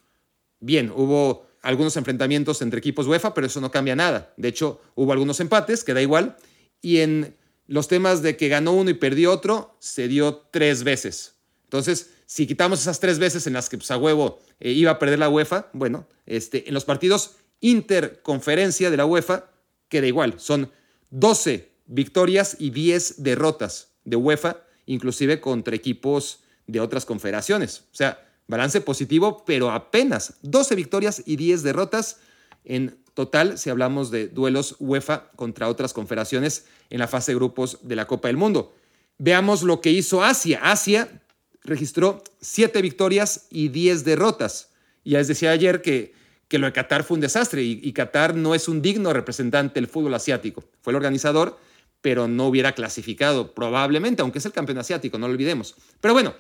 Bien, 0.60 0.92
hubo 0.94 1.48
algunos 1.62 1.96
enfrentamientos 1.98 2.62
entre 2.62 2.80
equipos 2.80 3.08
UEFA, 3.08 3.34
pero 3.34 3.48
eso 3.48 3.62
no 3.62 3.72
cambia 3.72 3.96
nada. 3.96 4.34
De 4.38 4.48
hecho, 4.48 4.82
hubo 4.96 5.12
algunos 5.12 5.40
empates, 5.40 5.84
que 5.84 5.94
da 5.94 6.02
igual. 6.02 6.38
Y 6.82 7.00
en 7.00 7.36
los 7.68 7.88
temas 7.88 8.22
de 8.22 8.36
que 8.36 8.50
ganó 8.50 8.74
uno 8.74 8.90
y 8.90 8.96
perdió 8.96 9.32
otro, 9.32 9.76
se 9.80 10.08
dio 10.08 10.48
tres 10.52 10.84
veces. 10.84 11.36
Entonces, 11.66 12.12
si 12.26 12.48
quitamos 12.48 12.82
esas 12.82 13.00
tres 13.00 13.20
veces 13.20 13.48
en 13.48 13.54
las 13.54 13.70
que 13.70 13.78
pues, 13.78 13.92
a 13.92 13.98
huevo 13.98 14.40
eh, 14.60 14.72
iba 14.72 14.92
a 14.92 15.00
perder 15.00 15.20
la 15.20 15.30
UEFA, 15.30 15.70
bueno, 15.74 16.08
este, 16.26 16.68
en 16.68 16.74
los 16.74 16.86
partidos 16.86 17.36
interconferencia 17.60 18.90
de 18.90 18.98
la 18.98 19.06
UEFA, 19.06 19.52
queda 19.88 20.08
igual. 20.08 20.40
Son 20.40 20.72
12 21.12 21.72
victorias 21.86 22.58
y 22.60 22.72
10 22.72 23.24
derrotas 23.24 23.92
de 24.04 24.16
UEFA, 24.16 24.64
inclusive 24.86 25.40
contra 25.40 25.76
equipos 25.76 26.44
de 26.68 26.80
otras 26.80 27.06
confederaciones. 27.06 27.82
O 27.92 27.96
sea, 27.96 28.31
Balance 28.52 28.82
positivo, 28.82 29.44
pero 29.46 29.72
apenas 29.72 30.36
12 30.42 30.76
victorias 30.76 31.24
y 31.26 31.38
10 31.38 31.64
derrotas 31.64 32.18
en 32.66 32.98
total 33.14 33.58
si 33.58 33.70
hablamos 33.70 34.12
de 34.12 34.28
duelos 34.28 34.76
UEFA 34.80 35.32
contra 35.36 35.70
otras 35.70 35.94
confederaciones 35.94 36.66
en 36.90 37.00
la 37.00 37.08
fase 37.08 37.32
de 37.32 37.38
grupos 37.38 37.80
de 37.82 37.96
la 37.96 38.06
Copa 38.08 38.28
del 38.28 38.38
Mundo. 38.38 38.76
Veamos 39.18 39.64
lo 39.64 39.80
que 39.80 39.92
hizo 39.92 40.22
Asia. 40.22 40.60
Asia 40.64 41.22
registró 41.64 42.24
7 42.42 42.82
victorias 42.82 43.48
y 43.50 43.70
10 43.70 44.04
derrotas. 44.04 44.70
Ya 45.06 45.20
les 45.20 45.30
decía 45.30 45.52
ayer 45.52 45.82
que, 45.82 46.14
que 46.50 46.60
lo 46.60 46.68
de 46.68 46.74
Qatar 46.74 47.04
fue 47.06 47.16
un 47.16 47.22
desastre 47.22 47.64
y, 47.64 47.80
y 47.82 47.94
Qatar 47.94 48.36
no 48.36 48.54
es 48.54 48.68
un 48.68 48.82
digno 48.82 49.14
representante 49.14 49.76
del 49.76 49.88
fútbol 49.88 50.14
asiático. 50.14 50.64
Fue 50.82 50.92
el 50.92 50.98
organizador, 50.98 51.58
pero 52.02 52.28
no 52.28 52.48
hubiera 52.48 52.74
clasificado 52.74 53.54
probablemente, 53.54 54.22
aunque 54.22 54.40
es 54.40 54.46
el 54.46 54.52
campeón 54.52 54.80
asiático, 54.80 55.18
no 55.18 55.28
lo 55.28 55.34
olvidemos. 55.34 55.76
Pero 56.02 56.14
bueno, 56.14 56.34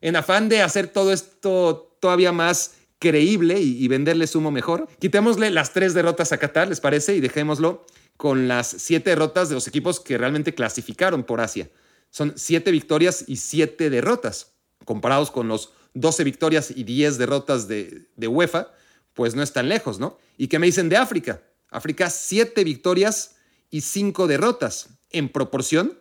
en 0.00 0.16
afán 0.16 0.48
de 0.48 0.62
hacer 0.62 0.88
todo 0.88 1.12
esto 1.12 1.96
todavía 2.00 2.32
más 2.32 2.74
creíble 2.98 3.60
y, 3.60 3.86
venderle 3.88 4.26
sumo 4.26 4.50
mejor, 4.50 4.88
quitémosle 4.98 5.50
las 5.50 5.72
tres 5.72 5.94
derrotas 5.94 6.32
a 6.32 6.38
Qatar, 6.38 6.68
¿les 6.68 6.80
parece? 6.80 7.14
Y 7.14 7.20
dejémoslo 7.20 7.86
con 8.16 8.48
las 8.48 8.66
siete 8.66 9.10
derrotas 9.10 9.48
de 9.48 9.54
los 9.54 9.68
equipos 9.68 10.00
que 10.00 10.18
realmente 10.18 10.54
clasificaron 10.54 11.22
por 11.22 11.40
Asia. 11.40 11.70
Son 12.10 12.32
siete 12.36 12.70
victorias 12.72 13.24
y 13.28 13.36
siete 13.36 13.90
derrotas. 13.90 14.54
Comparados 14.84 15.30
con 15.30 15.46
los 15.46 15.72
12 15.94 16.24
victorias 16.24 16.72
y 16.74 16.84
10 16.84 17.18
derrotas 17.18 17.68
de, 17.68 18.08
UEFA, 18.20 18.72
pues 19.14 19.34
no 19.34 19.42
están 19.42 19.68
lejos, 19.68 19.98
¿no? 19.98 20.18
¿Y 20.36 20.48
qué 20.48 20.58
me 20.58 20.66
dicen 20.66 20.88
de 20.88 20.96
África? 20.96 21.42
África, 21.70 22.08
siete 22.10 22.64
victorias 22.64 23.36
y 23.70 23.82
cinco 23.82 24.26
derrotas. 24.26 24.88
En 25.10 25.28
proporción, 25.28 25.98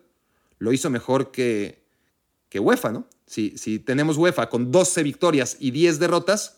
lo 0.59 0.71
hizo 0.71 0.89
mejor 0.89 1.31
que, 1.31 1.85
que 2.49 2.59
UEFA, 2.59 2.91
¿no? 2.91 3.07
Si, 3.27 3.79
tenemos 3.79 4.17
UEFA 4.17 4.49
con 4.49 4.71
12 4.71 5.03
victorias 5.03 5.57
y 5.59 5.71
10 5.71 5.99
derrotas, 5.99 6.57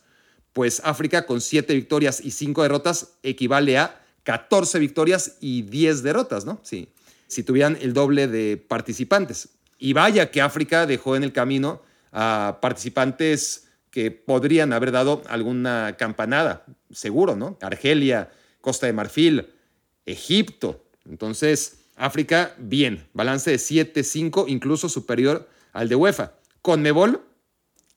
pues 0.54 0.82
África 0.86 1.26
con 1.26 1.42
7 1.42 1.74
victorias 1.74 2.22
y 2.24 2.32
5 2.32 2.62
derrotas 2.62 3.16
equivale 3.24 3.78
a 3.78 4.02
14 4.24 4.78
victorias 4.78 5.38
y 5.42 5.64
10 5.64 6.04
derrotas, 6.04 6.46
¿no? 6.46 6.60
Sí, 6.64 6.90
si 7.28 7.44
tuvieran 7.44 7.78
el 7.82 7.94
doble 7.94 8.28
de 8.28 8.58
participantes. 8.58 9.50
Y 9.80 9.94
vaya 9.94 10.30
que 10.30 10.42
África 10.42 10.86
dejó 10.86 11.16
en 11.16 11.24
el 11.24 11.34
camino 11.34 11.82
a 12.12 12.60
participantes 12.62 13.68
que 13.90 14.12
podrían 14.12 14.72
haber 14.72 14.92
dado 14.92 15.24
alguna 15.28 15.96
campanada, 15.98 16.66
seguro, 16.92 17.36
¿no? 17.36 17.58
Argelia, 17.62 18.30
Costa 18.62 18.86
de 18.86 18.94
Marfil, 18.94 19.48
Egipto. 20.06 20.86
Entonces, 21.10 21.80
África, 21.96 22.54
bien, 22.60 23.08
balance 23.14 23.50
de 23.50 23.58
7-5, 23.58 24.46
incluso 24.48 24.88
superior 24.88 25.50
al 25.74 25.90
de 25.90 25.96
UEFA. 25.96 26.34
Con 26.62 26.82
Mebol, 26.82 27.22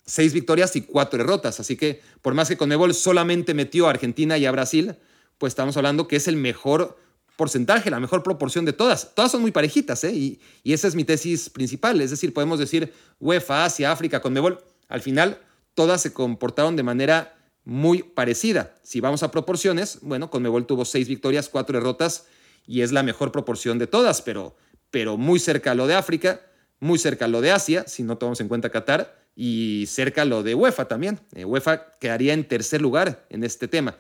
6 0.06 0.32
victorias 0.32 0.74
y 0.76 0.82
4 0.82 1.18
derrotas. 1.18 1.60
Así 1.60 1.76
que, 1.76 2.00
por 2.20 2.34
más 2.34 2.48
que 2.48 2.56
Conmebol 2.56 2.94
solamente 2.94 3.54
metió 3.54 3.86
a 3.86 3.90
Argentina 3.90 4.38
y 4.38 4.46
a 4.46 4.52
Brasil, 4.52 4.96
pues 5.38 5.52
estamos 5.52 5.76
hablando 5.76 6.08
que 6.08 6.16
es 6.16 6.28
el 6.28 6.36
mejor 6.36 6.98
porcentaje, 7.36 7.90
la 7.90 8.00
mejor 8.00 8.22
proporción 8.22 8.64
de 8.64 8.72
todas. 8.72 9.14
Todas 9.14 9.32
son 9.32 9.42
muy 9.42 9.52
parejitas, 9.52 10.04
¿eh? 10.04 10.12
Y, 10.12 10.40
y 10.62 10.72
esa 10.72 10.88
es 10.88 10.94
mi 10.94 11.04
tesis 11.04 11.50
principal. 11.50 12.00
Es 12.00 12.10
decir, 12.10 12.32
podemos 12.34 12.58
decir 12.58 12.92
UEFA, 13.20 13.64
Asia, 13.64 13.90
África, 13.90 14.20
Conmebol. 14.20 14.62
Al 14.88 15.00
final, 15.00 15.40
todas 15.74 16.02
se 16.02 16.12
comportaron 16.12 16.76
de 16.76 16.82
manera 16.82 17.34
muy 17.64 18.02
parecida. 18.02 18.74
Si 18.82 19.00
vamos 19.00 19.22
a 19.22 19.30
proporciones, 19.30 19.98
bueno, 20.02 20.30
Conmebol 20.30 20.66
tuvo 20.66 20.84
seis 20.84 21.08
victorias, 21.08 21.48
cuatro 21.48 21.78
derrotas 21.78 22.26
y 22.66 22.82
es 22.82 22.92
la 22.92 23.02
mejor 23.02 23.32
proporción 23.32 23.78
de 23.78 23.86
todas, 23.86 24.22
pero, 24.22 24.56
pero 24.90 25.16
muy 25.16 25.38
cerca 25.38 25.72
a 25.72 25.74
lo 25.74 25.86
de 25.86 25.94
África, 25.94 26.42
muy 26.82 26.98
cerca 26.98 27.28
lo 27.28 27.40
de 27.40 27.52
Asia, 27.52 27.84
si 27.86 28.02
no 28.02 28.18
tomamos 28.18 28.40
en 28.40 28.48
cuenta 28.48 28.70
Qatar, 28.70 29.16
y 29.36 29.84
cerca 29.86 30.24
lo 30.24 30.42
de 30.42 30.56
UEFA 30.56 30.88
también. 30.88 31.20
Eh, 31.32 31.44
UEFA 31.44 31.92
quedaría 32.00 32.34
en 32.34 32.44
tercer 32.46 32.82
lugar 32.82 33.24
en 33.30 33.44
este 33.44 33.68
tema. 33.68 33.96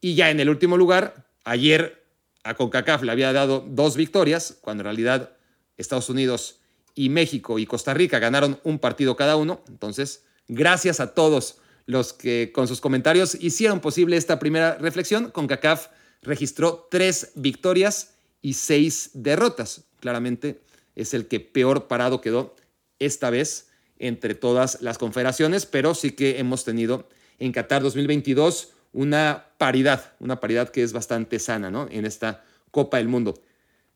Y 0.00 0.16
ya 0.16 0.28
en 0.28 0.40
el 0.40 0.50
último 0.50 0.76
lugar, 0.76 1.28
ayer 1.44 2.04
a 2.42 2.54
CONCACAF 2.54 3.02
le 3.02 3.12
había 3.12 3.32
dado 3.32 3.64
dos 3.68 3.96
victorias, 3.96 4.58
cuando 4.60 4.80
en 4.80 4.86
realidad 4.86 5.30
Estados 5.76 6.10
Unidos 6.10 6.58
y 6.96 7.08
México 7.08 7.60
y 7.60 7.66
Costa 7.66 7.94
Rica 7.94 8.18
ganaron 8.18 8.58
un 8.64 8.80
partido 8.80 9.14
cada 9.14 9.36
uno. 9.36 9.62
Entonces, 9.68 10.24
gracias 10.48 10.98
a 10.98 11.14
todos 11.14 11.58
los 11.86 12.12
que 12.12 12.50
con 12.52 12.66
sus 12.66 12.80
comentarios 12.80 13.36
hicieron 13.36 13.78
posible 13.78 14.16
esta 14.16 14.40
primera 14.40 14.74
reflexión. 14.74 15.30
CONCACAF 15.30 15.86
registró 16.22 16.88
tres 16.90 17.30
victorias 17.36 18.14
y 18.42 18.54
seis 18.54 19.10
derrotas. 19.14 19.84
Claramente 20.00 20.60
es 20.98 21.14
el 21.14 21.26
que 21.26 21.40
peor 21.40 21.86
parado 21.86 22.20
quedó 22.20 22.54
esta 22.98 23.30
vez 23.30 23.68
entre 23.98 24.34
todas 24.34 24.80
las 24.82 24.98
confederaciones, 24.98 25.66
pero 25.66 25.94
sí 25.94 26.12
que 26.12 26.38
hemos 26.38 26.64
tenido 26.64 27.08
en 27.38 27.52
Qatar 27.52 27.82
2022 27.82 28.72
una 28.92 29.46
paridad, 29.58 30.12
una 30.20 30.40
paridad 30.40 30.70
que 30.70 30.82
es 30.82 30.92
bastante 30.92 31.38
sana 31.38 31.70
¿no? 31.70 31.88
en 31.90 32.04
esta 32.04 32.44
Copa 32.70 32.98
del 32.98 33.08
Mundo. 33.08 33.40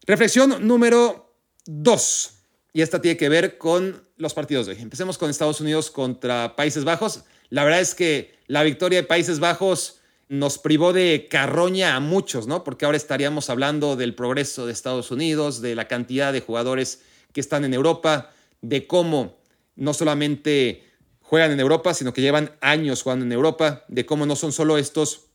Reflexión 0.06 0.66
número 0.66 1.34
dos, 1.64 2.42
y 2.72 2.82
esta 2.82 3.00
tiene 3.00 3.16
que 3.16 3.28
ver 3.28 3.58
con 3.58 4.02
los 4.16 4.34
partidos 4.34 4.66
de 4.66 4.72
hoy. 4.72 4.80
Empecemos 4.80 5.18
con 5.18 5.30
Estados 5.30 5.60
Unidos 5.60 5.90
contra 5.90 6.56
Países 6.56 6.84
Bajos. 6.84 7.24
La 7.50 7.64
verdad 7.64 7.80
es 7.80 7.94
que 7.94 8.38
la 8.46 8.62
victoria 8.62 9.00
de 9.00 9.06
Países 9.06 9.40
Bajos 9.40 10.00
nos 10.32 10.56
privó 10.56 10.94
de 10.94 11.28
carroña 11.28 11.94
a 11.94 12.00
muchos, 12.00 12.46
¿no? 12.46 12.64
Porque 12.64 12.86
ahora 12.86 12.96
estaríamos 12.96 13.50
hablando 13.50 13.96
del 13.96 14.14
progreso 14.14 14.64
de 14.64 14.72
Estados 14.72 15.10
Unidos, 15.10 15.60
de 15.60 15.74
la 15.74 15.88
cantidad 15.88 16.32
de 16.32 16.40
jugadores 16.40 17.02
que 17.34 17.40
están 17.42 17.66
en 17.66 17.74
Europa, 17.74 18.30
de 18.62 18.86
cómo 18.86 19.36
no 19.76 19.92
solamente 19.92 20.84
juegan 21.20 21.50
en 21.50 21.60
Europa, 21.60 21.92
sino 21.92 22.14
que 22.14 22.22
llevan 22.22 22.56
años 22.62 23.02
jugando 23.02 23.26
en 23.26 23.32
Europa, 23.32 23.84
de 23.88 24.06
cómo 24.06 24.24
no 24.24 24.34
son 24.34 24.52
solo 24.52 24.78
estos 24.78 25.26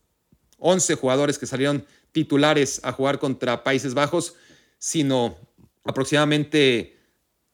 11 0.58 0.96
jugadores 0.96 1.38
que 1.38 1.46
salieron 1.46 1.86
titulares 2.12 2.82
a 2.84 2.92
jugar 2.92 3.20
contra 3.20 3.63
Países 3.63 3.94
Bajos, 3.94 4.34
sino 4.80 5.38
aproximadamente 5.84 6.98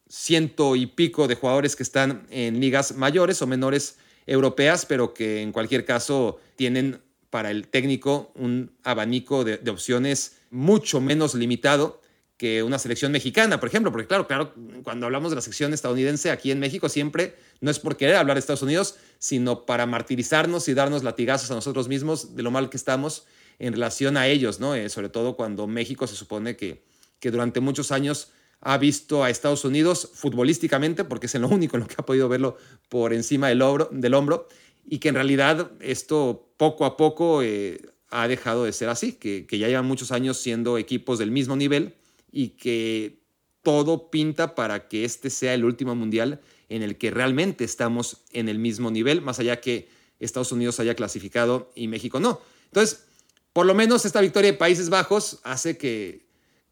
ciento 0.07 0.77
y 0.77 0.85
pico 0.85 1.27
de 1.27 1.35
jugadores 1.35 1.75
que 1.75 1.83
están 1.83 2.25
en 2.29 2.61
ligas 2.61 2.95
mayores 2.95 3.41
o 3.41 3.47
menores 3.47 3.97
europeas, 4.25 4.85
pero 4.85 5.13
que 5.13 5.41
en 5.41 5.51
cualquier 5.51 5.83
caso 5.83 6.39
tienen 6.55 7.01
para 7.33 7.49
el 7.49 7.67
técnico 7.67 8.31
un 8.35 8.77
abanico 8.83 9.43
de, 9.43 9.59
opciones 9.67 10.37
mucho 10.51 11.01
menos 11.01 11.33
limitado 11.33 11.99
que 12.37 12.61
una 12.61 12.77
selección 12.77 13.11
mexicana, 13.11 13.59
por 13.59 13.69
ejemplo, 13.69 13.91
porque 13.91 14.05
claro, 14.05 14.27
claro, 14.27 14.53
cuando 14.83 15.07
hablamos 15.07 15.31
de 15.31 15.37
la 15.37 15.41
sección 15.41 15.73
estadounidense 15.73 16.29
aquí 16.29 16.51
en 16.51 16.59
México 16.59 16.89
siempre 16.89 17.35
no 17.59 17.71
es 17.71 17.79
por 17.79 17.97
querer 17.97 18.17
hablar 18.17 18.35
de 18.35 18.39
Estados 18.41 18.61
Unidos, 18.61 18.97
sino 19.17 19.65
para 19.65 19.87
martirizarnos 19.87 20.67
y 20.67 20.75
darnos 20.75 21.01
latigazos 21.01 21.49
a 21.49 21.55
nosotros 21.55 21.87
mismos 21.87 22.35
de 22.35 22.43
lo 22.43 22.51
mal 22.51 22.69
que 22.69 22.77
estamos 22.77 23.25
en 23.57 23.73
relación 23.73 24.15
a 24.15 24.27
ellos, 24.27 24.59
¿no? 24.59 24.75
Eh, 24.75 24.87
sobre 24.89 25.09
todo 25.09 25.35
cuando 25.35 25.65
México 25.65 26.05
se 26.05 26.15
supone 26.15 26.55
que, 26.55 26.83
que 27.19 27.31
durante 27.31 27.61
muchos 27.61 27.91
años 27.91 28.29
ha 28.61 28.77
visto 28.77 29.23
a 29.23 29.31
Estados 29.31 29.65
Unidos 29.65 30.11
futbolísticamente, 30.13 31.03
porque 31.03 31.25
es 31.25 31.33
lo 31.33 31.47
único 31.47 31.77
en 31.77 31.81
lo 31.81 31.87
que 31.87 31.95
ha 31.97 32.05
podido 32.05 32.29
verlo 32.29 32.57
por 32.89 33.11
encima 33.11 33.47
del 33.47 33.63
hombro, 33.63 33.89
del 33.91 34.13
hombro 34.13 34.47
y 34.85 34.99
que 34.99 35.09
en 35.09 35.15
realidad 35.15 35.71
esto 35.79 36.53
poco 36.57 36.85
a 36.85 36.97
poco 36.97 37.41
eh, 37.41 37.81
ha 38.09 38.27
dejado 38.27 38.65
de 38.65 38.73
ser 38.73 38.89
así, 38.89 39.13
que, 39.13 39.45
que 39.45 39.57
ya 39.57 39.67
llevan 39.67 39.85
muchos 39.85 40.11
años 40.11 40.37
siendo 40.37 40.77
equipos 40.77 41.19
del 41.19 41.31
mismo 41.31 41.55
nivel 41.55 41.95
y 42.31 42.49
que 42.49 43.23
todo 43.63 44.11
pinta 44.11 44.55
para 44.55 44.87
que 44.87 45.05
este 45.05 45.29
sea 45.29 45.53
el 45.53 45.65
último 45.65 45.95
mundial 45.95 46.41
en 46.69 46.83
el 46.83 46.97
que 46.97 47.11
realmente 47.11 47.63
estamos 47.63 48.23
en 48.31 48.49
el 48.49 48.59
mismo 48.59 48.91
nivel, 48.91 49.21
más 49.21 49.39
allá 49.39 49.61
que 49.61 49.89
Estados 50.19 50.51
Unidos 50.51 50.79
haya 50.79 50.95
clasificado 50.95 51.71
y 51.75 51.87
México 51.87 52.19
no. 52.19 52.41
Entonces, 52.65 53.05
por 53.53 53.65
lo 53.65 53.75
menos 53.75 54.05
esta 54.05 54.21
victoria 54.21 54.51
de 54.51 54.57
Países 54.57 54.89
Bajos 54.89 55.39
hace 55.43 55.77
que, 55.77 56.25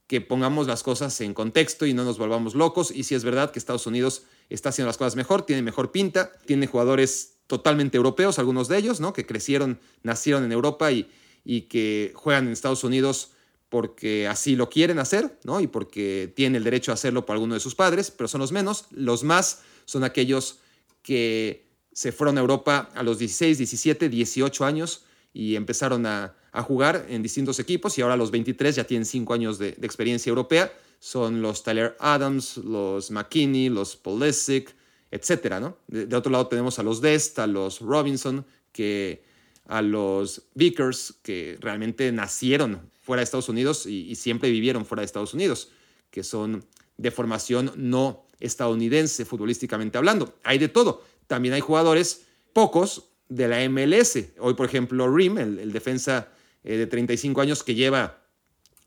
que 0.07 0.19
pongamos 0.19 0.67
las 0.67 0.83
cosas 0.83 1.19
en 1.21 1.33
contexto 1.33 1.85
y 1.85 1.93
no 1.93 2.03
nos 2.03 2.17
volvamos 2.17 2.55
locos. 2.55 2.91
Y 2.91 3.03
si 3.03 3.15
es 3.15 3.23
verdad 3.23 3.51
que 3.51 3.59
Estados 3.59 3.87
Unidos 3.87 4.23
está 4.49 4.69
haciendo 4.69 4.87
las 4.87 4.97
cosas 4.97 5.15
mejor, 5.15 5.43
tiene 5.43 5.61
mejor 5.61 5.91
pinta, 5.91 6.31
tiene 6.45 6.67
jugadores 6.67 7.30
totalmente 7.51 7.97
europeos, 7.97 8.39
algunos 8.39 8.69
de 8.69 8.77
ellos, 8.77 9.01
¿no? 9.01 9.11
que 9.11 9.25
crecieron, 9.25 9.77
nacieron 10.03 10.45
en 10.45 10.53
Europa 10.53 10.89
y, 10.89 11.11
y 11.43 11.63
que 11.63 12.13
juegan 12.15 12.47
en 12.47 12.53
Estados 12.53 12.85
Unidos 12.85 13.33
porque 13.67 14.25
así 14.25 14.55
lo 14.55 14.69
quieren 14.69 14.99
hacer, 14.99 15.37
¿no? 15.43 15.59
Y 15.59 15.67
porque 15.67 16.31
tienen 16.33 16.55
el 16.55 16.63
derecho 16.63 16.91
a 16.91 16.93
hacerlo 16.93 17.25
por 17.25 17.33
alguno 17.33 17.53
de 17.53 17.59
sus 17.59 17.75
padres, 17.75 18.09
pero 18.09 18.29
son 18.29 18.39
los 18.39 18.53
menos. 18.53 18.85
Los 18.91 19.25
más 19.25 19.63
son 19.83 20.05
aquellos 20.05 20.59
que 21.03 21.67
se 21.91 22.13
fueron 22.13 22.37
a 22.37 22.41
Europa 22.41 22.89
a 22.95 23.03
los 23.03 23.19
16, 23.19 23.57
17, 23.57 24.07
18 24.07 24.63
años 24.63 25.03
y 25.33 25.57
empezaron 25.57 26.05
a, 26.05 26.35
jugar 26.53 27.05
en 27.09 27.21
distintos 27.21 27.59
equipos 27.59 27.97
y 27.97 28.01
ahora 28.01 28.13
a 28.13 28.17
los 28.17 28.31
23 28.31 28.75
ya 28.77 28.85
tienen 28.85 29.05
5 29.05 29.33
años 29.33 29.57
de, 29.57 29.69
experiencia 29.81 30.29
europea. 30.29 30.71
Son 30.99 31.41
los 31.41 31.63
Tyler 31.63 31.97
Adams, 31.99 32.57
los 32.57 33.11
McKinney, 33.11 33.67
los 33.67 33.97
Pulisic, 33.97 34.73
etcétera, 35.11 35.59
¿no? 35.59 35.77
De, 35.87 36.15
otro 36.15 36.31
lado 36.31 36.47
tenemos 36.47 36.79
a 36.79 36.83
los 36.83 37.01
Dest, 37.01 37.37
a 37.39 37.47
los 37.47 37.81
Robinson, 37.81 38.45
que 38.71 39.23
a 39.67 39.81
los 39.81 40.43
Vickers, 40.55 41.15
que 41.21 41.57
realmente 41.59 42.11
nacieron 42.11 42.89
fuera 43.01 43.19
de 43.19 43.25
Estados 43.25 43.49
Unidos 43.49 43.85
y, 43.85 44.15
siempre 44.15 44.49
vivieron 44.49 44.85
fuera 44.85 45.01
de 45.01 45.05
Estados 45.05 45.33
Unidos, 45.33 45.71
que 46.09 46.23
son 46.23 46.65
de 46.97 47.11
formación 47.11 47.71
no 47.75 48.25
estadounidense, 48.39 49.25
futbolísticamente 49.25 49.97
hablando. 49.97 50.33
Hay 50.43 50.57
de 50.57 50.67
todo. 50.67 51.03
También 51.27 51.53
hay 51.53 51.61
jugadores, 51.61 52.25
pocos, 52.53 53.09
de 53.29 53.47
la 53.47 53.67
MLS. 53.69 54.17
Hoy, 54.39 54.55
por 54.55 54.65
ejemplo, 54.65 55.07
Rim, 55.13 55.37
el, 55.37 55.71
defensa 55.71 56.29
eh, 56.63 56.75
de 56.75 56.87
35 56.87 57.39
años 57.41 57.63
que 57.63 57.75
lleva 57.75 58.23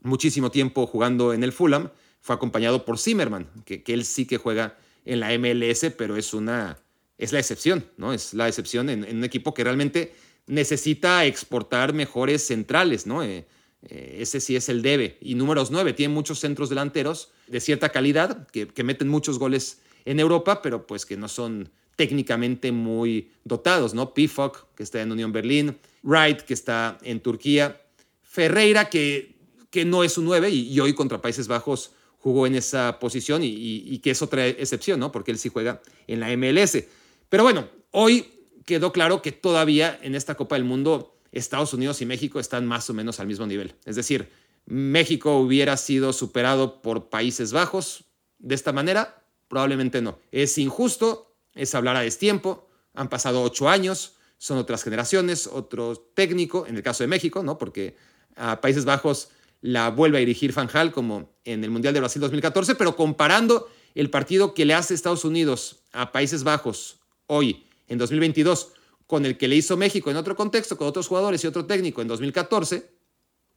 muchísimo 0.03 0.51
tiempo 0.51 0.87
jugando 0.87 1.33
en 1.33 1.43
el 1.43 1.53
Fulham, 1.53 1.91
fue 2.21 2.35
acompañado 2.35 2.85
por 2.85 2.99
Zimmerman, 2.99 3.49
que, 3.65 3.83
que 3.83 3.95
él 3.95 4.05
sí 4.05 4.27
que 4.27 4.37
juega 4.37 4.77
en 5.05 5.21
la 5.21 5.37
MLS, 5.39 5.93
pero 5.97 6.17
es 6.17 6.35
una 6.35 6.79
es 7.19 7.33
la 7.33 7.39
excepción, 7.39 7.85
¿no? 7.97 8.13
Es 8.13 8.35
la 8.35 8.49
excepción 8.49 8.89
en, 8.91 9.05
un 9.05 9.25
equipo 9.25 9.55
que 9.55 9.65
realmente 9.65 10.15
necesita 10.47 11.25
exportar 11.25 11.93
mejores 11.93 12.47
centrales, 12.47 13.07
¿no? 13.07 13.23
Eh, 13.23 13.47
eh, 13.83 14.19
ese 14.21 14.41
sí 14.41 14.57
es 14.57 14.69
el 14.69 14.83
debe. 14.83 15.19
Y 15.21 15.35
números 15.35 15.71
9, 15.71 15.93
tiene 15.93 16.13
muchos 16.13 16.41
centros 16.41 16.69
delanteros 16.69 17.31
de 17.47 17.61
cierta 17.61 17.91
calidad, 17.91 18.47
que, 18.49 18.85
meten 18.85 19.09
muchos 19.09 19.39
goles 19.39 19.81
en 20.05 20.21
Europa, 20.21 20.61
pero 20.63 20.87
pues 20.87 21.07
que 21.07 21.17
no 21.17 21.29
son 21.29 21.71
técnicamente 21.97 22.73
muy 22.73 23.31
dotados, 23.45 23.95
¿no? 23.95 24.13
Pifok, 24.13 24.75
que 24.75 24.83
está 24.83 25.01
en 25.01 25.13
Unión 25.13 25.33
Berlín, 25.33 25.79
Wright, 26.03 26.41
que 26.41 26.55
está 26.55 26.99
en 27.03 27.21
Turquía, 27.21 27.81
Ferreira, 28.23 28.91
que, 28.91 29.37
que 29.71 29.85
no 29.85 30.03
es 30.03 30.19
un 30.19 30.25
9 30.25 30.51
y, 30.51 30.81
hoy 30.81 30.93
contra 30.95 31.23
Países 31.23 31.47
Bajos 31.47 31.93
jugó 32.25 32.47
en 32.47 32.55
esa 32.55 32.99
posición 33.01 33.43
y, 33.45 33.99
que 33.99 34.11
es 34.13 34.23
otra 34.23 34.47
excepción, 34.47 34.99
¿no? 34.99 35.13
Porque 35.13 35.31
él 35.31 35.39
sí 35.39 35.51
juega 35.51 35.83
en 36.07 36.21
la 36.21 36.35
MLS. 36.35 36.83
Pero 37.29 37.43
bueno, 37.43 37.69
hoy 37.91 38.47
quedó 38.65 38.93
claro 38.93 39.21
que 39.21 39.31
todavía 39.31 39.99
en 40.01 40.15
esta 40.15 40.35
Copa 40.35 40.55
del 40.55 40.65
Mundo 40.65 41.19
Estados 41.33 41.75
Unidos 41.75 42.01
y 42.01 42.07
México 42.07 42.41
están 42.41 42.65
más 42.65 42.89
o 42.89 42.95
menos 42.95 43.21
al 43.21 43.27
mismo 43.27 43.47
nivel. 43.47 43.75
Es 43.85 43.97
decir, 43.97 44.31
México 44.65 45.37
hubiera 45.37 45.77
sido 45.77 46.15
superado 46.15 46.81
por 46.81 47.11
Países 47.11 47.53
Bajos 47.53 48.05
de 48.39 48.55
esta 48.55 48.73
manera, 48.73 49.23
probablemente 49.49 50.01
no. 50.01 50.19
Es 50.33 50.57
injusto, 50.57 51.37
es 51.55 51.75
hablar 51.75 51.97
a 51.97 52.01
destiempo, 52.01 52.71
han 52.95 53.11
pasado 53.11 53.43
ocho 53.43 53.69
años, 53.69 54.15
son 54.39 54.57
otras 54.57 54.83
generaciones, 54.83 55.47
otro 55.47 55.95
técnico, 56.15 56.67
en 56.67 56.77
el 56.77 56.83
caso 56.83 57.05
de 57.05 57.09
México, 57.09 57.43
¿no? 57.43 57.59
Porque 57.59 57.97
a 58.35 58.63
Países 58.63 58.87
Bajos 58.87 59.29
la 59.65 59.89
vuelve 59.89 60.19
a 60.19 60.21
dirigir 60.21 60.53
Fanjal 60.53 60.93
como 60.93 61.33
en 61.47 61.65
el 61.65 61.71
Mundial 61.71 61.95
de 61.95 62.01
Brasil 62.01 62.21
2014, 62.21 62.75
pero 62.75 62.97
comparando 62.97 63.71
el 63.95 64.11
partido 64.11 64.53
que 64.53 64.67
le 64.67 64.75
hace 64.75 64.93
Estados 64.93 65.25
Unidos 65.25 65.85
a 65.93 66.13
Países 66.13 66.45
Bajos 66.45 66.99
hoy, 67.29 67.65
en 67.89 67.97
2022, 67.97 68.73
con 69.07 69.25
el 69.25 69.39
que 69.39 69.49
le 69.49 69.57
hizo 69.57 69.79
México 69.79 70.11
en 70.11 70.19
otro 70.19 70.37
contexto, 70.37 70.77
con 70.77 70.87
otros 70.87 71.09
jugadores 71.09 71.43
y 71.43 71.47
otro 71.47 71.65
técnico 71.65 72.03
en 72.03 72.09
2014, 72.09 72.91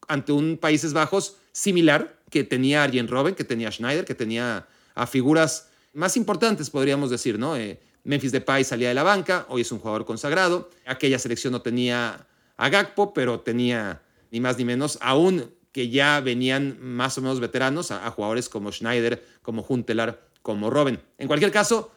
ante 0.07 0.31
un 0.31 0.57
Países 0.57 0.93
Bajos 0.93 1.35
similar 1.51 2.21
que 2.29 2.45
tenía 2.45 2.83
a 2.83 2.83
Arjen 2.85 3.09
Robben, 3.09 3.35
que 3.35 3.43
tenía 3.43 3.67
a 3.67 3.71
Schneider, 3.71 4.05
que 4.05 4.15
tenía 4.15 4.65
a 4.95 5.07
figuras 5.07 5.71
más 5.91 6.15
importantes, 6.15 6.69
podríamos 6.69 7.09
decir, 7.09 7.37
¿no? 7.37 7.57
Eh, 7.57 7.81
Memphis 8.05 8.31
Depay 8.31 8.63
salía 8.63 8.87
de 8.87 8.93
la 8.93 9.03
banca, 9.03 9.45
hoy 9.49 9.63
es 9.63 9.71
un 9.73 9.79
jugador 9.79 10.05
consagrado. 10.05 10.69
Aquella 10.85 11.19
selección 11.19 11.51
no 11.51 11.61
tenía 11.61 12.27
a 12.55 12.69
Gakpo, 12.69 13.13
pero 13.13 13.41
tenía 13.41 14.01
ni 14.31 14.39
más 14.39 14.57
ni 14.57 14.63
menos, 14.63 14.97
aún 15.01 15.56
que 15.71 15.89
ya 15.89 16.19
venían 16.21 16.77
más 16.81 17.17
o 17.17 17.21
menos 17.21 17.39
veteranos, 17.39 17.91
a, 17.91 18.09
jugadores 18.11 18.49
como 18.49 18.71
Schneider, 18.71 19.23
como 19.41 19.63
Juntelar, 19.63 20.27
como 20.41 20.69
Robin. 20.69 20.99
En 21.17 21.27
cualquier 21.27 21.51
caso, 21.51 21.91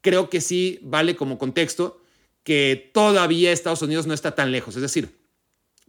creo 0.00 0.30
que 0.30 0.40
sí 0.40 0.78
vale 0.82 1.16
como 1.16 1.38
contexto 1.38 2.00
que 2.42 2.90
todavía 2.94 3.52
Estados 3.52 3.82
Unidos 3.82 4.06
no 4.06 4.14
está 4.14 4.34
tan 4.34 4.52
lejos. 4.52 4.76
Es 4.76 4.82
decir, 4.82 5.18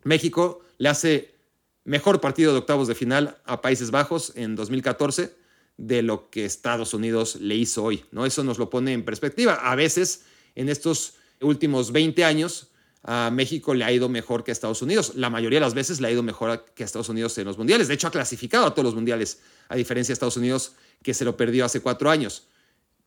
México 0.03 0.61
le 0.77 0.89
hace 0.89 1.35
mejor 1.83 2.19
partido 2.19 2.51
de 2.51 2.59
octavos 2.59 2.87
de 2.87 2.95
final 2.95 3.37
a 3.45 3.61
Países 3.61 3.91
Bajos 3.91 4.33
en 4.35 4.55
2014 4.55 5.35
de 5.77 6.01
lo 6.01 6.29
que 6.29 6.45
Estados 6.45 6.93
Unidos 6.93 7.35
le 7.35 7.55
hizo 7.55 7.83
hoy. 7.83 8.03
¿no? 8.11 8.25
Eso 8.25 8.43
nos 8.43 8.57
lo 8.57 8.69
pone 8.69 8.93
en 8.93 9.05
perspectiva. 9.05 9.53
A 9.53 9.75
veces, 9.75 10.25
en 10.55 10.69
estos 10.69 11.13
últimos 11.39 11.91
20 11.91 12.25
años, 12.25 12.71
a 13.03 13.29
México 13.31 13.73
le 13.73 13.85
ha 13.85 13.91
ido 13.91 14.09
mejor 14.09 14.43
que 14.43 14.51
a 14.51 14.53
Estados 14.53 14.81
Unidos. 14.81 15.13
La 15.15 15.29
mayoría 15.29 15.57
de 15.59 15.65
las 15.65 15.73
veces 15.73 16.01
le 16.01 16.07
ha 16.07 16.11
ido 16.11 16.23
mejor 16.23 16.65
que 16.75 16.83
a 16.83 16.85
Estados 16.85 17.09
Unidos 17.09 17.37
en 17.37 17.45
los 17.45 17.57
mundiales. 17.57 17.87
De 17.87 17.93
hecho, 17.93 18.07
ha 18.07 18.11
clasificado 18.11 18.65
a 18.65 18.73
todos 18.73 18.85
los 18.85 18.95
mundiales, 18.95 19.39
a 19.69 19.75
diferencia 19.75 20.11
de 20.11 20.13
Estados 20.13 20.37
Unidos, 20.37 20.73
que 21.03 21.13
se 21.13 21.25
lo 21.25 21.37
perdió 21.37 21.65
hace 21.65 21.79
cuatro 21.79 22.09
años. 22.09 22.47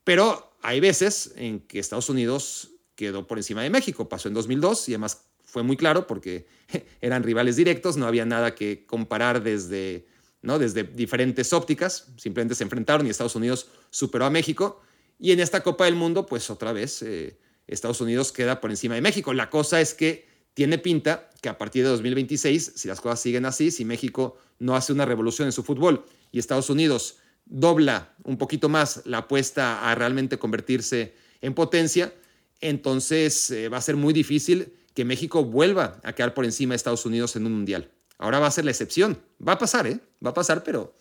Pero 0.04 0.56
hay 0.62 0.80
veces 0.80 1.32
en 1.36 1.60
que 1.60 1.78
Estados 1.78 2.08
Unidos 2.08 2.70
quedó 2.94 3.26
por 3.26 3.38
encima 3.38 3.62
de 3.62 3.70
México. 3.70 4.08
Pasó 4.08 4.28
en 4.28 4.34
2002 4.34 4.88
y 4.88 4.92
además 4.92 5.26
fue 5.44 5.62
muy 5.62 5.76
claro 5.76 6.06
porque 6.06 6.46
eran 7.00 7.22
rivales 7.22 7.56
directos, 7.56 7.96
no 7.96 8.06
había 8.06 8.24
nada 8.24 8.54
que 8.54 8.86
comparar 8.86 9.42
desde, 9.42 10.06
¿no? 10.42 10.58
desde 10.58 10.84
diferentes 10.84 11.52
ópticas. 11.52 12.08
Simplemente 12.16 12.54
se 12.54 12.64
enfrentaron 12.64 13.06
y 13.06 13.10
Estados 13.10 13.36
Unidos 13.36 13.68
superó 13.90 14.24
a 14.24 14.30
México. 14.30 14.80
Y 15.18 15.32
en 15.32 15.40
esta 15.40 15.62
Copa 15.62 15.84
del 15.84 15.96
Mundo, 15.96 16.24
pues 16.26 16.48
otra 16.48 16.72
vez... 16.72 17.02
Eh, 17.02 17.36
Estados 17.74 18.00
Unidos 18.00 18.32
queda 18.32 18.60
por 18.60 18.70
encima 18.70 18.94
de 18.94 19.00
México. 19.00 19.32
La 19.32 19.50
cosa 19.50 19.80
es 19.80 19.94
que 19.94 20.28
tiene 20.54 20.78
pinta 20.78 21.30
que 21.40 21.48
a 21.48 21.58
partir 21.58 21.84
de 21.84 21.90
2026, 21.90 22.72
si 22.76 22.88
las 22.88 23.00
cosas 23.00 23.20
siguen 23.20 23.46
así, 23.46 23.70
si 23.70 23.84
México 23.84 24.36
no 24.58 24.76
hace 24.76 24.92
una 24.92 25.04
revolución 25.04 25.46
en 25.46 25.52
su 25.52 25.62
fútbol 25.62 26.04
y 26.32 26.38
Estados 26.38 26.70
Unidos 26.70 27.16
dobla 27.46 28.14
un 28.24 28.36
poquito 28.36 28.68
más 28.68 29.02
la 29.04 29.18
apuesta 29.18 29.90
a 29.90 29.94
realmente 29.94 30.38
convertirse 30.38 31.14
en 31.40 31.54
potencia, 31.54 32.12
entonces 32.60 33.50
eh, 33.50 33.68
va 33.68 33.78
a 33.78 33.82
ser 33.82 33.96
muy 33.96 34.12
difícil 34.12 34.74
que 34.94 35.04
México 35.04 35.44
vuelva 35.44 36.00
a 36.02 36.12
quedar 36.12 36.34
por 36.34 36.44
encima 36.44 36.72
de 36.72 36.76
Estados 36.76 37.06
Unidos 37.06 37.36
en 37.36 37.46
un 37.46 37.52
mundial. 37.52 37.90
Ahora 38.18 38.38
va 38.38 38.48
a 38.48 38.50
ser 38.50 38.64
la 38.64 38.70
excepción. 38.70 39.18
Va 39.46 39.52
a 39.52 39.58
pasar, 39.58 39.86
¿eh? 39.86 39.98
Va 40.24 40.30
a 40.30 40.34
pasar, 40.34 40.62
pero, 40.62 40.94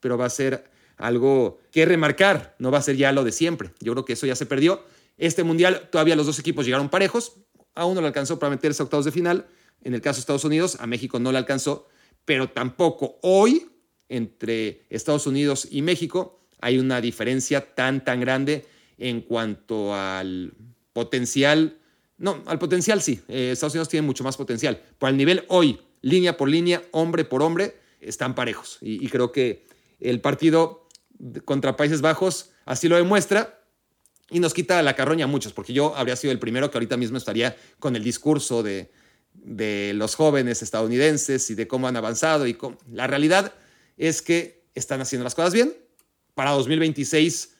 pero 0.00 0.18
va 0.18 0.26
a 0.26 0.30
ser 0.30 0.68
algo 0.98 1.58
que 1.72 1.86
remarcar. 1.86 2.54
No 2.58 2.70
va 2.70 2.78
a 2.78 2.82
ser 2.82 2.96
ya 2.96 3.12
lo 3.12 3.24
de 3.24 3.32
siempre. 3.32 3.72
Yo 3.80 3.92
creo 3.92 4.04
que 4.04 4.12
eso 4.12 4.26
ya 4.26 4.36
se 4.36 4.44
perdió. 4.44 4.84
Este 5.16 5.44
mundial 5.44 5.88
todavía 5.90 6.16
los 6.16 6.26
dos 6.26 6.38
equipos 6.38 6.64
llegaron 6.64 6.88
parejos. 6.88 7.36
A 7.74 7.84
uno 7.84 8.00
le 8.00 8.06
alcanzó 8.06 8.38
para 8.38 8.50
meterse 8.50 8.82
a 8.82 8.84
octavos 8.84 9.04
de 9.04 9.12
final. 9.12 9.46
En 9.82 9.94
el 9.94 10.00
caso 10.00 10.16
de 10.16 10.20
Estados 10.20 10.44
Unidos, 10.44 10.76
a 10.80 10.86
México 10.86 11.18
no 11.18 11.32
le 11.32 11.38
alcanzó. 11.38 11.88
Pero 12.24 12.50
tampoco 12.50 13.18
hoy, 13.22 13.70
entre 14.08 14.86
Estados 14.90 15.26
Unidos 15.26 15.68
y 15.70 15.82
México, 15.82 16.40
hay 16.60 16.78
una 16.78 17.00
diferencia 17.00 17.74
tan, 17.74 18.04
tan 18.04 18.20
grande 18.20 18.66
en 18.98 19.20
cuanto 19.20 19.94
al 19.94 20.54
potencial. 20.92 21.78
No, 22.18 22.42
al 22.46 22.58
potencial 22.58 23.02
sí. 23.02 23.20
Eh, 23.28 23.50
Estados 23.52 23.74
Unidos 23.74 23.88
tiene 23.88 24.06
mucho 24.06 24.24
más 24.24 24.36
potencial. 24.36 24.82
Por 24.98 25.10
el 25.10 25.16
nivel 25.16 25.44
hoy, 25.48 25.80
línea 26.02 26.36
por 26.36 26.48
línea, 26.48 26.82
hombre 26.92 27.24
por 27.24 27.42
hombre, 27.42 27.76
están 28.00 28.34
parejos. 28.34 28.78
Y, 28.80 29.04
y 29.04 29.08
creo 29.08 29.32
que 29.32 29.66
el 30.00 30.20
partido 30.20 30.88
contra 31.44 31.76
Países 31.76 32.00
Bajos 32.00 32.50
así 32.64 32.88
lo 32.88 32.96
demuestra 32.96 33.65
y 34.30 34.40
nos 34.40 34.54
quita 34.54 34.82
la 34.82 34.94
carroña 34.94 35.24
a 35.24 35.28
muchos, 35.28 35.52
porque 35.52 35.72
yo 35.72 35.94
habría 35.96 36.16
sido 36.16 36.32
el 36.32 36.38
primero 36.38 36.70
que 36.70 36.78
ahorita 36.78 36.96
mismo 36.96 37.16
estaría 37.16 37.56
con 37.78 37.94
el 37.94 38.02
discurso 38.02 38.62
de, 38.62 38.90
de 39.34 39.92
los 39.94 40.14
jóvenes 40.14 40.62
estadounidenses 40.62 41.48
y 41.50 41.54
de 41.54 41.68
cómo 41.68 41.86
han 41.86 41.96
avanzado. 41.96 42.46
y 42.46 42.56
La 42.90 43.06
realidad 43.06 43.52
es 43.96 44.22
que 44.22 44.64
están 44.74 45.00
haciendo 45.00 45.24
las 45.24 45.34
cosas 45.34 45.54
bien. 45.54 45.74
Para 46.34 46.50
2026 46.50 47.54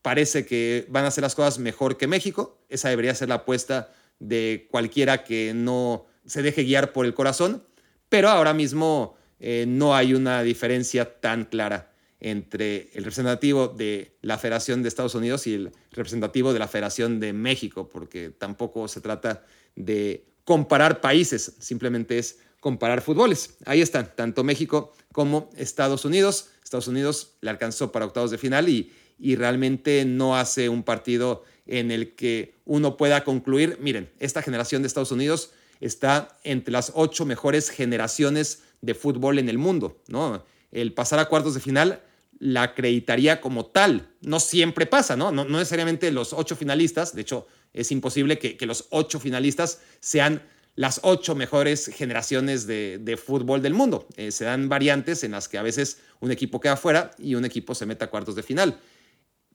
parece 0.00 0.46
que 0.46 0.86
van 0.88 1.04
a 1.04 1.08
hacer 1.08 1.22
las 1.22 1.34
cosas 1.34 1.58
mejor 1.58 1.96
que 1.96 2.06
México. 2.06 2.64
Esa 2.68 2.88
debería 2.88 3.14
ser 3.14 3.28
la 3.28 3.36
apuesta 3.36 3.92
de 4.18 4.68
cualquiera 4.70 5.24
que 5.24 5.52
no 5.54 6.06
se 6.24 6.42
deje 6.42 6.62
guiar 6.62 6.92
por 6.92 7.04
el 7.04 7.14
corazón. 7.14 7.64
Pero 8.08 8.28
ahora 8.28 8.54
mismo 8.54 9.16
eh, 9.40 9.64
no 9.66 9.96
hay 9.96 10.14
una 10.14 10.42
diferencia 10.42 11.20
tan 11.20 11.46
clara 11.46 11.91
entre 12.24 12.88
el 12.94 13.02
representativo 13.02 13.66
de 13.66 14.16
la 14.22 14.38
Federación 14.38 14.80
de 14.82 14.88
Estados 14.88 15.16
Unidos 15.16 15.48
y 15.48 15.54
el 15.54 15.72
representativo 15.90 16.52
de 16.52 16.60
la 16.60 16.68
Federación 16.68 17.18
de 17.18 17.32
México, 17.32 17.88
porque 17.88 18.30
tampoco 18.30 18.86
se 18.86 19.00
trata 19.00 19.44
de 19.74 20.24
comparar 20.44 21.00
países, 21.00 21.56
simplemente 21.58 22.18
es 22.18 22.38
comparar 22.60 23.02
fútboles. 23.02 23.56
Ahí 23.66 23.80
están, 23.80 24.14
tanto 24.14 24.44
México 24.44 24.92
como 25.10 25.50
Estados 25.56 26.04
Unidos. 26.04 26.50
Estados 26.62 26.86
Unidos 26.86 27.32
le 27.40 27.50
alcanzó 27.50 27.90
para 27.90 28.06
octavos 28.06 28.30
de 28.30 28.38
final 28.38 28.68
y, 28.68 28.92
y 29.18 29.34
realmente 29.34 30.04
no 30.04 30.36
hace 30.36 30.68
un 30.68 30.84
partido 30.84 31.42
en 31.66 31.90
el 31.90 32.14
que 32.14 32.54
uno 32.64 32.96
pueda 32.96 33.24
concluir, 33.24 33.78
miren, 33.80 34.10
esta 34.20 34.42
generación 34.42 34.82
de 34.82 34.86
Estados 34.86 35.10
Unidos 35.10 35.50
está 35.80 36.38
entre 36.44 36.70
las 36.70 36.92
ocho 36.94 37.26
mejores 37.26 37.68
generaciones 37.68 38.62
de 38.80 38.94
fútbol 38.94 39.40
en 39.40 39.48
el 39.48 39.58
mundo, 39.58 40.00
¿no? 40.06 40.44
El 40.70 40.92
pasar 40.92 41.18
a 41.18 41.26
cuartos 41.26 41.54
de 41.54 41.60
final 41.60 42.00
la 42.42 42.64
acreditaría 42.64 43.40
como 43.40 43.66
tal. 43.66 44.08
No 44.20 44.40
siempre 44.40 44.84
pasa, 44.86 45.16
¿no? 45.16 45.30
No, 45.30 45.44
necesariamente 45.44 46.10
los 46.10 46.32
ocho 46.32 46.56
finalistas, 46.56 47.14
de 47.14 47.22
hecho 47.22 47.46
es 47.72 47.92
imposible 47.92 48.36
que, 48.38 48.66
los 48.66 48.88
ocho 48.90 49.20
finalistas 49.20 49.80
sean 50.00 50.42
las 50.74 50.98
ocho 51.04 51.36
mejores 51.36 51.86
generaciones 51.86 52.66
de, 52.66 53.20
fútbol 53.24 53.62
del 53.62 53.74
mundo. 53.74 54.08
Eh, 54.16 54.32
se 54.32 54.44
dan 54.44 54.68
variantes 54.68 55.22
en 55.22 55.30
las 55.30 55.48
que 55.48 55.56
a 55.56 55.62
veces 55.62 55.98
un 56.18 56.32
equipo 56.32 56.60
queda 56.60 56.76
fuera 56.76 57.12
y 57.16 57.36
un 57.36 57.44
equipo 57.44 57.76
se 57.76 57.86
mete 57.86 58.04
a 58.04 58.10
cuartos 58.10 58.34
de 58.34 58.42
final. 58.42 58.76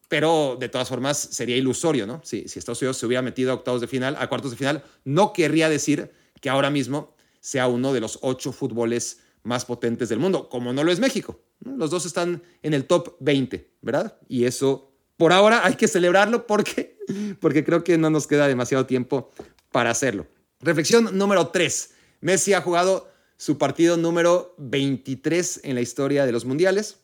Pero 0.08 0.56
de 0.58 0.70
todas 0.70 0.88
formas 0.88 1.18
sería 1.18 1.58
ilusorio, 1.58 2.08
¿no? 2.08 2.22
Si, 2.24 2.48
si 2.48 2.58
Estados 2.58 2.82
Unidos 2.82 2.96
se 2.96 3.06
hubiera 3.06 3.22
metido 3.22 3.52
a 3.52 3.56
octavos 3.56 3.82
de 3.82 3.88
final, 3.88 4.16
a 4.18 4.30
cuartos 4.30 4.52
de 4.52 4.58
final, 4.58 4.82
no 5.04 5.34
querría 5.34 5.68
decir 5.68 6.10
que 6.40 6.50
ahora 6.50 6.70
mismo 6.70 7.14
sea 7.42 7.68
uno 7.68 7.92
de 7.92 8.00
los 8.00 8.20
ocho 8.22 8.54
fútboles 8.54 9.20
más 9.48 9.66
potentes 9.66 10.10
del 10.10 10.20
mundo, 10.20 10.50
como 10.50 10.74
no 10.74 10.84
lo 10.84 10.92
es 10.92 11.00
México. 11.00 11.40
Los 11.64 11.90
dos 11.90 12.06
están 12.06 12.44
en 12.62 12.74
el 12.74 12.86
top 12.86 13.16
20, 13.22 13.72
¿verdad? 13.82 14.18
Y 14.28 14.44
eso, 14.44 14.92
por 15.16 15.32
ahora, 15.32 15.66
hay 15.66 15.76
que 15.76 15.88
celebrarlo 15.88 16.46
porque, 16.46 17.00
porque 17.40 17.64
creo 17.64 17.84
que 17.84 17.98
no 17.98 18.10
nos 18.10 18.28
queda 18.28 18.48
demasiado 18.48 18.86
tiempo 18.86 19.32
para 19.72 19.90
hacerlo. 19.90 20.28
Reflexión 20.60 21.18
número 21.18 21.48
3. 21.48 21.92
Messi 22.22 22.54
ha 22.54 22.62
jugado 22.62 23.10
su 23.38 23.58
partido 23.58 23.96
número 23.96 24.54
23 24.58 25.62
en 25.64 25.76
la 25.76 25.82
historia 25.82 26.26
de 26.26 26.32
los 26.32 26.46
mundiales. 26.46 26.98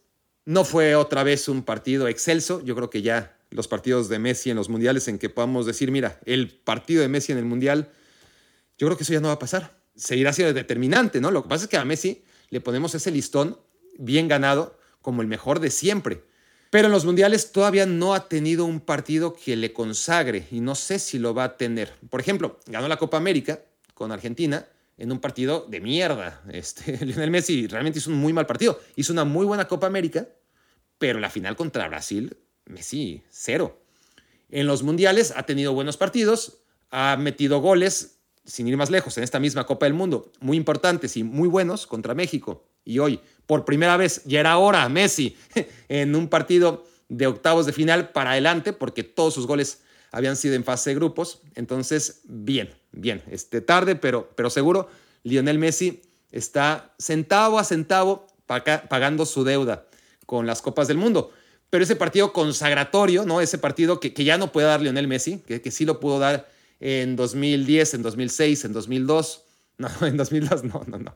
No 0.46 0.66
fue 0.66 0.96
otra 0.96 1.24
vez 1.24 1.48
un 1.48 1.64
partido 1.64 2.08
excelso. 2.10 2.62
Yo 2.66 2.76
creo 2.76 2.90
que 2.90 3.02
ya 3.02 3.38
los 3.52 3.70
partidos 3.70 4.10
de 4.10 4.20
Messi 4.20 4.50
en 4.50 4.58
los 4.58 4.68
mundiales 4.68 5.08
en 5.08 5.18
que 5.18 5.30
podamos 5.30 5.66
decir, 5.66 5.92
mira, 5.92 6.20
el 6.26 6.50
partido 6.50 7.02
de 7.02 7.08
Messi 7.08 7.32
en 7.32 7.38
el 7.38 7.46
mundial, 7.46 7.90
yo 8.78 8.88
creo 8.88 8.98
que 8.98 9.04
eso 9.04 9.14
ya 9.14 9.22
no 9.22 9.30
va 9.30 9.36
a 9.36 9.40
pasar. 9.40 9.80
Seguirá 9.96 10.34
siendo 10.34 10.54
determinante, 10.54 11.22
¿no? 11.22 11.32
Lo 11.32 11.44
que 11.44 11.50
pasa 11.50 11.66
es 11.66 11.70
que 11.70 11.78
a 11.78 11.86
Messi 11.86 12.24
le 12.54 12.62
ponemos 12.62 12.94
ese 12.94 13.10
listón 13.10 13.58
bien 13.98 14.28
ganado 14.28 14.78
como 15.02 15.24
el 15.24 15.28
mejor 15.28 15.60
de 15.60 15.72
siempre. 15.72 16.24
Pero 16.70 16.86
en 16.86 16.92
los 16.92 17.04
mundiales 17.04 17.52
todavía 17.52 17.88
no 17.88 18.14
ha 18.14 18.30
tenido 18.30 18.66
un 18.66 18.80
partido 18.80 19.34
que 19.34 19.56
le 19.56 19.74
consagre 19.74 20.48
y 20.52 20.60
no 20.60 20.76
sé 20.76 21.00
si 21.00 21.18
lo 21.18 21.34
va 21.34 21.46
a 21.46 21.58
tener. 21.58 21.96
Por 22.12 22.22
ejemplo, 22.22 22.60
ganó 22.68 22.88
la 22.88 22.98
Copa 22.98 23.18
América 23.18 23.62
con 23.96 24.12
Argentina 24.12 24.68
en 25.00 25.12
un 25.12 25.20
partido 25.20 25.66
de 25.68 25.82
mierda. 25.82 26.44
Este, 26.52 27.04
Lionel 27.06 27.32
Messi 27.32 27.66
realmente 27.66 27.98
hizo 27.98 28.12
un 28.12 28.18
muy 28.18 28.34
mal 28.34 28.46
partido. 28.46 28.80
Hizo 28.96 29.14
una 29.14 29.24
muy 29.24 29.48
buena 29.48 29.68
Copa 29.68 29.88
América, 29.88 30.28
pero 31.00 31.20
la 31.20 31.32
final 31.32 31.56
contra 31.56 31.88
Brasil, 31.88 32.38
Messi, 32.66 33.24
cero. 33.32 33.82
En 34.52 34.68
los 34.68 34.84
mundiales 34.84 35.34
ha 35.36 35.48
tenido 35.48 35.74
buenos 35.74 35.98
partidos, 35.98 36.60
ha 36.92 37.18
metido 37.18 37.62
goles, 37.62 38.20
sin 38.46 38.68
ir 38.68 38.78
más 38.78 38.90
lejos, 38.90 39.18
en 39.18 39.24
esta 39.24 39.40
misma 39.40 39.66
Copa 39.66 39.86
del 39.86 39.94
Mundo, 39.94 40.32
muy 40.40 40.58
importantes 40.58 41.16
y 41.18 41.24
muy 41.24 41.48
buenos 41.48 41.88
contra 41.88 42.14
México. 42.14 42.66
Y 42.86 43.00
hoy 43.00 43.22
por 43.46 43.66
primera 43.66 43.98
vez, 43.98 44.22
ya 44.26 44.40
era 44.40 44.58
hora, 44.58 44.88
Messi, 44.90 45.36
en 45.90 46.16
un 46.16 46.28
partido 46.28 46.86
de 47.10 47.28
octavos 47.28 47.66
de 47.66 47.74
final 47.74 48.10
para 48.10 48.32
adelante, 48.32 48.74
porque 48.74 49.04
todos 49.04 49.34
sus 49.34 49.48
goles 49.48 49.82
habían 50.12 50.36
sido 50.36 50.56
en 50.56 50.64
fase 50.64 50.92
de 50.92 50.96
grupos. 50.96 51.42
Entonces, 51.56 52.22
bien, 52.26 52.74
bien, 52.92 53.22
este, 53.30 53.62
tarde, 53.62 53.96
pero, 53.96 54.30
pero 54.36 54.50
seguro, 54.50 54.90
Lionel 55.24 55.60
Messi 55.60 56.02
está 56.32 56.94
centavo 57.00 57.60
a 57.60 57.64
centavo 57.64 58.28
pagando 58.46 59.26
su 59.26 59.44
deuda 59.44 59.88
con 60.26 60.48
las 60.48 60.62
Copas 60.62 60.88
del 60.88 60.98
Mundo. 60.98 61.32
Pero 61.70 61.84
ese 61.84 61.96
partido 61.96 62.34
consagratorio, 62.34 63.26
¿no? 63.26 63.42
Ese 63.42 63.58
partido 63.58 64.00
que, 64.00 64.14
que 64.14 64.24
ya 64.24 64.38
no 64.38 64.52
puede 64.52 64.68
dar 64.68 64.82
Lionel 64.82 65.08
Messi, 65.08 65.40
que, 65.40 65.62
que 65.62 65.72
sí 65.72 65.86
lo 65.86 66.00
pudo 66.00 66.20
dar 66.20 66.48
en 66.84 67.16
2010, 67.16 67.94
en 67.94 68.02
2006, 68.04 68.66
en 68.66 68.74
2002. 68.74 69.40
No, 69.76 69.90
en 70.06 70.18
2002 70.18 70.66
no, 70.66 70.84
no, 70.86 71.00
no. 71.00 71.16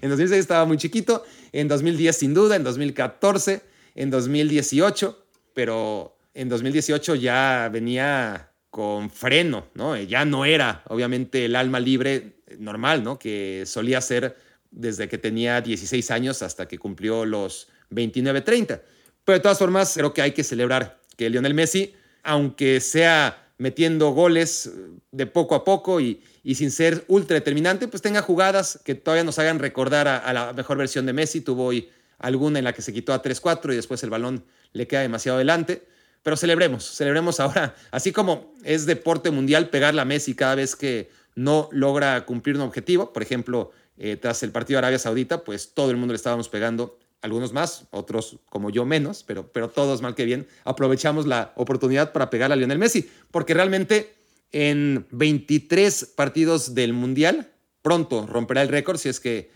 En 0.00 0.08
2006 0.08 0.40
estaba 0.40 0.64
muy 0.64 0.78
chiquito, 0.78 1.26
en 1.52 1.68
2010 1.68 2.16
sin 2.16 2.32
duda, 2.32 2.56
en 2.56 2.64
2014, 2.64 3.60
en 3.94 4.08
2018, 4.08 5.26
pero 5.52 6.16
en 6.32 6.48
2018 6.48 7.16
ya 7.16 7.68
venía 7.70 8.50
con 8.70 9.10
freno, 9.10 9.66
¿no? 9.74 9.94
Ya 9.98 10.24
no 10.24 10.46
era, 10.46 10.82
obviamente, 10.86 11.44
el 11.44 11.54
alma 11.54 11.80
libre 11.80 12.38
normal, 12.58 13.04
¿no? 13.04 13.18
Que 13.18 13.64
solía 13.66 14.00
ser 14.00 14.38
desde 14.70 15.06
que 15.06 15.18
tenía 15.18 15.60
16 15.60 16.10
años 16.10 16.40
hasta 16.40 16.66
que 16.66 16.78
cumplió 16.78 17.26
los 17.26 17.68
29, 17.90 18.40
30. 18.40 18.80
Pero 19.22 19.38
de 19.38 19.42
todas 19.42 19.58
formas, 19.58 19.92
creo 19.94 20.14
que 20.14 20.22
hay 20.22 20.32
que 20.32 20.44
celebrar 20.44 20.98
que 21.18 21.28
Lionel 21.28 21.52
Messi, 21.52 21.94
aunque 22.22 22.80
sea 22.80 23.47
metiendo 23.58 24.10
goles 24.10 24.72
de 25.10 25.26
poco 25.26 25.54
a 25.54 25.64
poco 25.64 26.00
y, 26.00 26.22
sin 26.54 26.70
ser 26.70 27.04
ultra 27.08 27.34
determinante, 27.34 27.88
pues 27.88 28.00
tenga 28.00 28.22
jugadas 28.22 28.80
que 28.84 28.94
todavía 28.94 29.24
nos 29.24 29.38
hagan 29.38 29.58
recordar 29.58 30.08
a, 30.08 30.32
la 30.32 30.52
mejor 30.52 30.78
versión 30.78 31.04
de 31.06 31.12
Messi. 31.12 31.40
Tuvo 31.40 31.66
hoy 31.66 31.90
alguna 32.18 32.58
en 32.58 32.64
la 32.64 32.72
que 32.72 32.82
se 32.82 32.92
quitó 32.92 33.12
a 33.12 33.22
3-4 33.22 33.72
y 33.72 33.76
después 33.76 34.02
el 34.02 34.10
balón 34.10 34.44
le 34.72 34.86
queda 34.86 35.02
demasiado 35.02 35.36
adelante. 35.36 35.82
Pero 36.22 36.36
celebremos, 36.36 36.84
celebremos 36.84 37.40
ahora, 37.40 37.74
así 37.90 38.12
como 38.12 38.54
es 38.64 38.86
deporte 38.86 39.30
mundial 39.30 39.68
pegarle 39.70 40.00
a 40.00 40.04
Messi 40.04 40.34
cada 40.34 40.54
vez 40.54 40.74
que 40.76 41.10
no 41.34 41.68
logra 41.72 42.24
cumplir 42.24 42.56
un 42.56 42.62
objetivo. 42.62 43.12
Por 43.12 43.22
ejemplo, 43.22 43.72
eh, 43.96 44.16
tras 44.16 44.42
el 44.42 44.52
partido 44.52 44.76
de 44.76 44.86
Arabia 44.86 44.98
Saudita, 44.98 45.44
pues 45.44 45.74
todo 45.74 45.90
el 45.90 45.96
mundo 45.96 46.12
le 46.12 46.16
estábamos 46.16 46.48
pegando, 46.48 46.98
algunos 47.20 47.52
más, 47.52 47.86
otros 47.90 48.38
como 48.48 48.70
yo 48.70 48.84
menos, 48.84 49.24
pero, 49.24 49.50
pero 49.52 49.68
todos 49.68 50.02
mal 50.02 50.14
que 50.14 50.24
bien, 50.24 50.46
aprovechamos 50.64 51.26
la 51.26 51.52
oportunidad 51.56 52.12
para 52.12 52.30
pegar 52.30 52.52
a 52.52 52.56
Lionel 52.56 52.78
Messi, 52.78 53.08
porque 53.30 53.54
realmente 53.54 54.14
en 54.52 55.06
23 55.10 56.12
partidos 56.16 56.74
del 56.74 56.92
Mundial, 56.92 57.52
pronto 57.82 58.26
romperá 58.26 58.62
el 58.62 58.68
récord 58.68 58.98
si 58.98 59.08
es 59.08 59.20
que 59.20 59.50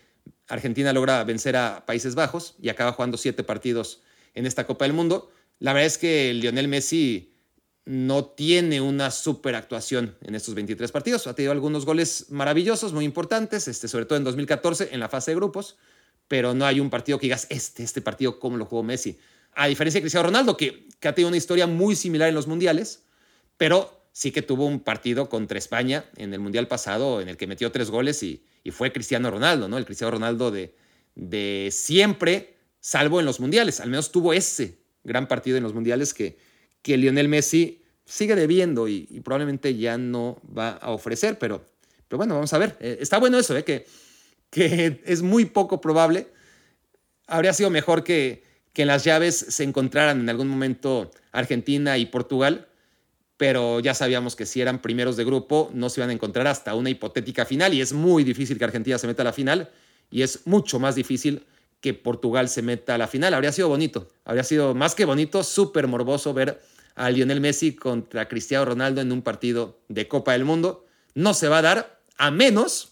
Argentina 0.48 0.92
logra 0.92 1.24
vencer 1.24 1.56
a 1.56 1.86
Países 1.86 2.14
Bajos 2.14 2.54
y 2.60 2.68
acaba 2.68 2.92
jugando 2.92 3.16
siete 3.16 3.44
partidos 3.44 4.02
en 4.34 4.46
esta 4.46 4.66
Copa 4.66 4.84
del 4.84 4.94
Mundo. 4.94 5.30
La 5.58 5.72
verdad 5.72 5.86
es 5.86 5.98
que 5.98 6.34
Lionel 6.34 6.68
Messi 6.68 7.32
no 7.84 8.26
tiene 8.26 8.80
una 8.80 9.10
super 9.10 9.54
actuación 9.54 10.16
en 10.22 10.34
estos 10.34 10.54
23 10.54 10.92
partidos. 10.92 11.26
Ha 11.26 11.34
tenido 11.34 11.52
algunos 11.52 11.84
goles 11.84 12.26
maravillosos, 12.30 12.92
muy 12.92 13.04
importantes, 13.04 13.66
este, 13.66 13.88
sobre 13.88 14.04
todo 14.04 14.18
en 14.18 14.24
2014 14.24 14.90
en 14.92 15.00
la 15.00 15.08
fase 15.08 15.32
de 15.32 15.36
grupos, 15.36 15.76
pero 16.28 16.54
no 16.54 16.64
hay 16.64 16.80
un 16.80 16.90
partido 16.90 17.18
que 17.18 17.26
digas, 17.26 17.46
este, 17.50 17.82
este 17.82 18.00
partido, 18.00 18.38
¿cómo 18.38 18.56
lo 18.56 18.64
jugó 18.64 18.82
Messi? 18.82 19.18
A 19.54 19.66
diferencia 19.66 19.98
de 19.98 20.02
Cristiano 20.02 20.26
Ronaldo, 20.26 20.56
que, 20.56 20.88
que 20.98 21.08
ha 21.08 21.14
tenido 21.14 21.28
una 21.28 21.36
historia 21.36 21.66
muy 21.66 21.96
similar 21.96 22.28
en 22.28 22.34
los 22.34 22.46
mundiales, 22.46 23.04
pero 23.56 24.06
sí 24.12 24.30
que 24.30 24.42
tuvo 24.42 24.66
un 24.66 24.80
partido 24.80 25.28
contra 25.28 25.58
España 25.58 26.04
en 26.16 26.32
el 26.32 26.40
mundial 26.40 26.68
pasado 26.68 27.20
en 27.20 27.28
el 27.28 27.36
que 27.36 27.46
metió 27.46 27.70
tres 27.72 27.90
goles 27.90 28.22
y, 28.22 28.44
y 28.64 28.70
fue 28.70 28.92
Cristiano 28.92 29.30
Ronaldo, 29.30 29.68
¿no? 29.68 29.78
El 29.78 29.84
Cristiano 29.84 30.12
Ronaldo 30.12 30.50
de, 30.50 30.74
de 31.14 31.68
siempre, 31.72 32.56
salvo 32.80 33.20
en 33.20 33.26
los 33.26 33.40
mundiales. 33.40 33.80
Al 33.80 33.90
menos 33.90 34.12
tuvo 34.12 34.32
ese 34.32 34.78
gran 35.04 35.28
partido 35.28 35.56
en 35.56 35.62
los 35.62 35.74
mundiales 35.74 36.14
que, 36.14 36.38
que 36.82 36.96
Lionel 36.96 37.28
Messi 37.28 37.82
sigue 38.04 38.34
debiendo 38.34 38.88
y, 38.88 39.04
probablemente 39.24 39.76
ya 39.76 39.98
no 39.98 40.40
va 40.56 40.70
a 40.72 40.90
ofrecer, 40.90 41.38
pero, 41.38 41.64
pero 42.08 42.18
bueno, 42.18 42.34
vamos 42.34 42.52
a 42.52 42.58
ver. 42.58 42.76
Eh, 42.80 42.98
está 43.00 43.18
bueno 43.18 43.38
eso, 43.38 43.56
¿eh? 43.56 43.64
que, 43.64 43.86
que 44.52 45.00
es 45.06 45.22
muy 45.22 45.46
poco 45.46 45.80
probable. 45.80 46.28
Habría 47.26 47.54
sido 47.54 47.70
mejor 47.70 48.04
que, 48.04 48.44
que 48.74 48.82
en 48.82 48.88
las 48.88 49.02
llaves 49.02 49.34
se 49.48 49.64
encontraran 49.64 50.20
en 50.20 50.28
algún 50.28 50.46
momento 50.46 51.10
Argentina 51.32 51.96
y 51.96 52.04
Portugal, 52.04 52.68
pero 53.38 53.80
ya 53.80 53.94
sabíamos 53.94 54.36
que 54.36 54.44
si 54.44 54.60
eran 54.60 54.82
primeros 54.82 55.16
de 55.16 55.24
grupo 55.24 55.70
no 55.72 55.88
se 55.88 56.00
iban 56.00 56.10
a 56.10 56.12
encontrar 56.12 56.46
hasta 56.46 56.74
una 56.74 56.90
hipotética 56.90 57.46
final 57.46 57.72
y 57.72 57.80
es 57.80 57.94
muy 57.94 58.24
difícil 58.24 58.58
que 58.58 58.64
Argentina 58.64 58.98
se 58.98 59.06
meta 59.06 59.22
a 59.22 59.24
la 59.24 59.32
final 59.32 59.70
y 60.10 60.20
es 60.20 60.46
mucho 60.46 60.78
más 60.78 60.94
difícil 60.96 61.46
que 61.80 61.94
Portugal 61.94 62.50
se 62.50 62.60
meta 62.60 62.94
a 62.94 62.98
la 62.98 63.08
final. 63.08 63.32
Habría 63.32 63.52
sido 63.52 63.70
bonito, 63.70 64.10
habría 64.26 64.44
sido 64.44 64.74
más 64.74 64.94
que 64.94 65.06
bonito, 65.06 65.42
súper 65.44 65.88
morboso 65.88 66.34
ver 66.34 66.60
a 66.94 67.08
Lionel 67.08 67.40
Messi 67.40 67.74
contra 67.74 68.28
Cristiano 68.28 68.66
Ronaldo 68.66 69.00
en 69.00 69.12
un 69.12 69.22
partido 69.22 69.80
de 69.88 70.08
Copa 70.08 70.32
del 70.32 70.44
Mundo. 70.44 70.84
No 71.14 71.32
se 71.32 71.48
va 71.48 71.58
a 71.58 71.62
dar 71.62 72.02
a 72.18 72.30
menos 72.30 72.91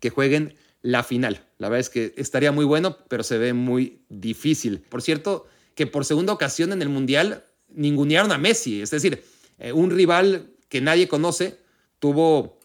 que 0.00 0.10
jueguen 0.10 0.54
la 0.82 1.02
final. 1.02 1.44
La 1.58 1.68
verdad 1.68 1.80
es 1.80 1.90
que 1.90 2.14
estaría 2.16 2.52
muy 2.52 2.64
bueno, 2.64 2.96
pero 3.08 3.22
se 3.22 3.38
ve 3.38 3.52
muy 3.52 4.02
difícil. 4.08 4.80
Por 4.80 5.02
cierto, 5.02 5.46
que 5.74 5.86
por 5.86 6.04
segunda 6.04 6.32
ocasión 6.32 6.72
en 6.72 6.82
el 6.82 6.88
Mundial 6.88 7.44
ningunearon 7.68 8.32
a 8.32 8.38
Messi. 8.38 8.82
Es 8.82 8.90
decir, 8.90 9.22
eh, 9.58 9.72
un 9.72 9.90
rival 9.90 10.50
que 10.68 10.80
nadie 10.80 11.08
conoce 11.08 11.58
tuvo 11.98 12.58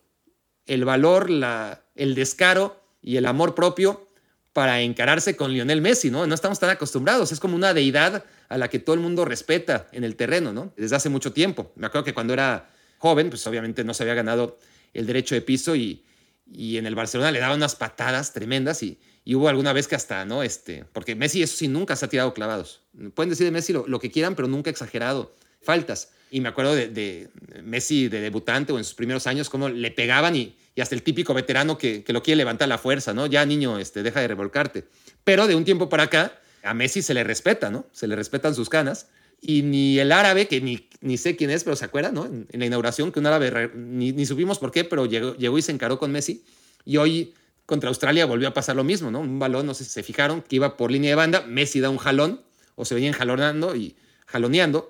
el 0.65 0.85
valor, 0.85 1.29
la, 1.29 1.83
el 1.95 2.15
descaro 2.15 2.81
y 3.01 3.17
el 3.17 3.25
amor 3.25 3.53
propio 3.53 4.07
para 4.53 4.81
encararse 4.81 5.35
con 5.35 5.51
Lionel 5.51 5.81
Messi, 5.81 6.09
¿no? 6.09 6.25
No 6.25 6.33
estamos 6.33 6.59
tan 6.59 6.69
acostumbrados, 6.69 7.33
es 7.33 7.41
como 7.41 7.57
una 7.57 7.73
deidad 7.73 8.23
a 8.47 8.57
la 8.57 8.69
que 8.69 8.79
todo 8.79 8.93
el 8.93 9.01
mundo 9.01 9.25
respeta 9.25 9.89
en 9.91 10.05
el 10.05 10.15
terreno, 10.15 10.53
¿no? 10.53 10.71
Desde 10.77 10.95
hace 10.95 11.09
mucho 11.09 11.33
tiempo. 11.33 11.73
Me 11.75 11.87
acuerdo 11.87 12.05
que 12.05 12.13
cuando 12.13 12.31
era 12.31 12.69
joven, 12.97 13.29
pues 13.29 13.45
obviamente 13.47 13.83
no 13.83 13.93
se 13.93 14.03
había 14.03 14.13
ganado 14.13 14.57
el 14.93 15.05
derecho 15.07 15.35
de 15.35 15.41
piso 15.41 15.75
y, 15.75 16.05
y 16.51 16.77
en 16.77 16.85
el 16.85 16.95
Barcelona 16.95 17.31
le 17.31 17.39
daba 17.39 17.55
unas 17.55 17.75
patadas 17.75 18.33
tremendas 18.33 18.83
y, 18.83 18.99
hubo 19.33 19.49
alguna 19.49 19.73
vez 19.73 19.87
que 19.87 19.95
hasta, 19.95 20.23
¿no? 20.25 20.43
Este, 20.43 20.85
porque 20.93 21.15
Messi 21.15 21.41
eso 21.41 21.57
sí 21.57 21.67
nunca 21.67 21.95
se 21.95 22.05
ha 22.05 22.09
tirado 22.09 22.33
clavados. 22.33 22.81
Pueden 23.15 23.31
decir 23.31 23.45
de 23.45 23.51
Messi 23.51 23.73
lo, 23.73 23.99
que 23.99 24.11
quieran, 24.11 24.35
pero 24.35 24.47
nunca 24.47 24.69
exagerado. 24.69 25.35
Faltas. 25.61 26.11
Y 26.29 26.41
me 26.41 26.49
acuerdo 26.49 26.75
de, 26.75 27.29
Messi 27.63 28.07
de 28.07 28.21
debutante 28.21 28.71
o 28.71 28.77
en 28.77 28.83
sus 28.83 28.93
primeros 28.93 29.25
años, 29.25 29.49
cómo 29.49 29.69
le 29.69 29.89
pegaban 29.89 30.35
y, 30.35 30.55
hasta 30.79 30.93
el 30.93 31.01
típico 31.01 31.33
veterano 31.33 31.77
que, 31.77 32.03
que, 32.03 32.13
lo 32.13 32.21
quiere 32.21 32.37
levantar 32.37 32.67
la 32.67 32.77
fuerza, 32.77 33.13
¿no? 33.13 33.25
Ya, 33.25 33.45
niño, 33.45 33.79
este, 33.79 34.03
deja 34.03 34.19
de 34.19 34.27
revolcarte. 34.27 34.85
Pero 35.23 35.47
de 35.47 35.55
un 35.55 35.65
tiempo 35.65 35.89
para 35.89 36.03
acá, 36.03 36.39
a 36.63 36.73
Messi 36.73 37.01
se 37.01 37.13
le 37.13 37.23
respeta, 37.23 37.71
¿no? 37.71 37.87
Se 37.93 38.07
le 38.07 38.15
respetan 38.15 38.53
sus 38.53 38.69
canas. 38.69 39.07
Y 39.41 39.61
ni 39.61 39.99
el 39.99 40.11
árabe, 40.11 40.47
que 40.47 40.61
ni, 40.61 40.89
ni 41.01 41.17
sé 41.17 41.35
quién 41.35 41.49
es, 41.49 41.63
pero 41.63 41.75
se 41.75 41.85
acuerda, 41.85 42.11
¿no? 42.11 42.25
En, 42.25 42.47
la 42.51 42.65
inauguración, 42.65 43.11
que 43.11 43.19
un 43.19 43.27
árabe, 43.27 43.71
ni, 43.75 44.11
ni, 44.11 44.25
supimos 44.25 44.59
por 44.59 44.71
qué, 44.71 44.83
pero 44.83 45.05
llegó, 45.05 45.35
llegó 45.35 45.57
y 45.57 45.61
se 45.61 45.71
encaró 45.71 45.99
con 45.99 46.11
Messi. 46.11 46.43
Y 46.83 46.97
hoy 46.97 47.33
contra 47.65 47.89
Australia 47.89 48.25
volvió 48.25 48.47
a 48.47 48.53
pasar 48.53 48.75
lo 48.75 48.83
mismo, 48.83 49.11
¿no? 49.11 49.19
Un 49.19 49.39
balón, 49.39 49.65
no 49.65 49.73
sé 49.73 49.83
si 49.83 49.89
se 49.89 50.03
fijaron, 50.03 50.41
que 50.41 50.55
iba 50.55 50.77
por 50.77 50.91
línea 50.91 51.11
de 51.11 51.15
banda, 51.15 51.41
Messi 51.41 51.79
da 51.79 51.89
un 51.89 51.97
jalón, 51.97 52.41
o 52.75 52.85
se 52.85 52.95
venían 52.95 53.13
jalonando 53.13 53.75
y 53.75 53.95
jaloneando, 54.25 54.89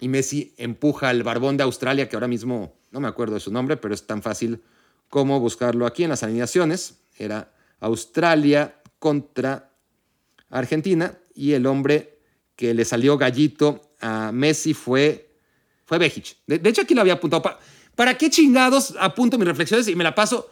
y 0.00 0.08
Messi 0.08 0.54
empuja 0.56 1.10
al 1.10 1.22
barbón 1.22 1.56
de 1.56 1.62
Australia, 1.62 2.08
que 2.08 2.16
ahora 2.16 2.28
mismo 2.28 2.74
no 2.90 3.00
me 3.00 3.08
acuerdo 3.08 3.34
de 3.34 3.40
su 3.40 3.52
nombre, 3.52 3.76
pero 3.76 3.94
es 3.94 4.06
tan 4.06 4.22
fácil 4.22 4.62
como 5.08 5.38
buscarlo 5.40 5.86
aquí 5.86 6.04
en 6.04 6.10
las 6.10 6.22
alineaciones. 6.22 6.98
Era 7.16 7.52
Australia 7.80 8.80
contra 8.98 9.70
Argentina 10.50 11.18
y 11.34 11.52
el 11.52 11.66
hombre 11.66 12.11
que 12.62 12.74
le 12.74 12.84
salió 12.84 13.18
gallito 13.18 13.96
a 14.00 14.30
Messi 14.30 14.72
fue, 14.72 15.34
fue 15.84 15.98
Bejic. 15.98 16.36
De, 16.46 16.70
hecho, 16.70 16.82
aquí 16.82 16.94
lo 16.94 17.00
había 17.00 17.14
apuntado. 17.14 17.42
¿Para, 17.42 17.58
¿Para 17.96 18.16
qué 18.16 18.30
chingados 18.30 18.94
apunto 19.00 19.36
mis 19.36 19.48
reflexiones 19.48 19.88
y 19.88 19.96
me 19.96 20.04
la 20.04 20.14
paso 20.14 20.48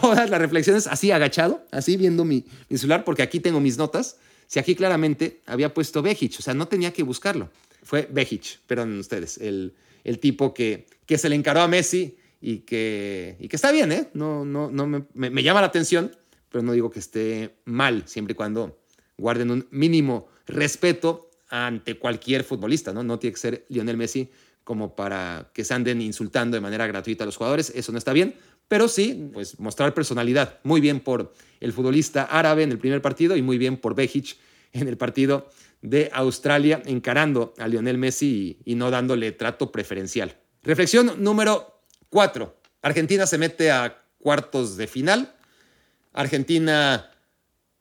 todas 0.00 0.30
las 0.30 0.40
reflexiones 0.40 0.86
así 0.86 1.10
agachado, 1.10 1.66
así 1.72 1.96
viendo 1.96 2.24
mi, 2.24 2.44
mi 2.68 2.78
celular, 2.78 3.02
porque 3.02 3.22
aquí 3.22 3.40
tengo 3.40 3.58
mis 3.58 3.76
notas? 3.76 4.18
Si 4.46 4.60
aquí 4.60 4.76
claramente 4.76 5.42
había 5.46 5.74
puesto 5.74 6.00
Bejic, 6.00 6.36
o 6.38 6.42
sea, 6.42 6.54
no 6.54 6.68
tenía 6.68 6.92
que 6.92 7.02
buscarlo 7.02 7.50
fue 7.82 8.06
Bejic, 8.08 8.60
perdón 8.66 8.98
ustedes, 8.98 9.38
el, 9.38 9.74
el 10.04 10.20
tipo 10.20 10.54
que, 10.54 10.86
que 11.06 11.18
se 11.18 11.28
le 11.28 11.34
encaró 11.34 11.62
a 11.62 11.68
Messi 11.68 12.18
y 12.40 12.58
que, 12.58 13.36
y 13.40 13.48
que 13.48 13.56
está 13.56 13.72
bien, 13.72 13.90
¿eh? 13.90 14.10
No, 14.14 14.44
no, 14.44 14.70
no 14.70 14.86
me, 14.86 15.04
me, 15.14 15.42
llama 15.42 15.60
la 15.60 15.66
atención, 15.66 16.14
pero 16.50 16.62
no 16.62 16.72
digo 16.72 16.90
que 16.90 16.98
esté 16.98 17.56
mal, 17.64 18.04
siempre 18.06 18.32
y 18.32 18.36
cuando 18.36 18.78
guarden 19.16 19.50
un 19.50 19.66
mínimo 19.70 20.28
respeto 20.46 21.27
ante 21.48 21.98
cualquier 21.98 22.44
futbolista, 22.44 22.92
¿no? 22.92 23.02
No 23.02 23.18
tiene 23.18 23.34
que 23.34 23.40
ser 23.40 23.66
Lionel 23.68 23.96
Messi 23.96 24.30
como 24.64 24.94
para 24.94 25.50
que 25.54 25.64
se 25.64 25.72
anden 25.72 26.02
insultando 26.02 26.56
de 26.56 26.60
manera 26.60 26.86
gratuita 26.86 27.24
a 27.24 27.26
los 27.26 27.36
jugadores, 27.36 27.72
eso 27.74 27.90
no 27.90 27.96
está 27.96 28.12
bien, 28.12 28.34
pero 28.68 28.86
sí, 28.86 29.30
pues 29.32 29.58
mostrar 29.58 29.94
personalidad. 29.94 30.60
Muy 30.62 30.82
bien 30.82 31.00
por 31.00 31.32
el 31.58 31.72
futbolista 31.72 32.24
árabe 32.24 32.64
en 32.64 32.70
el 32.70 32.78
primer 32.78 33.00
partido 33.00 33.34
y 33.34 33.40
muy 33.40 33.56
bien 33.56 33.78
por 33.78 33.94
Bejic 33.94 34.36
en 34.74 34.86
el 34.86 34.98
partido 34.98 35.48
de 35.80 36.10
Australia 36.12 36.82
encarando 36.84 37.54
a 37.58 37.66
Lionel 37.66 37.96
Messi 37.96 38.58
y, 38.64 38.74
no 38.74 38.90
dándole 38.90 39.32
trato 39.32 39.72
preferencial. 39.72 40.36
Reflexión 40.62 41.14
número 41.22 41.82
cuatro. 42.10 42.60
Argentina 42.82 43.26
se 43.26 43.38
mete 43.38 43.70
a 43.70 44.04
cuartos 44.18 44.76
de 44.76 44.86
final. 44.86 45.34
Argentina 46.12 47.10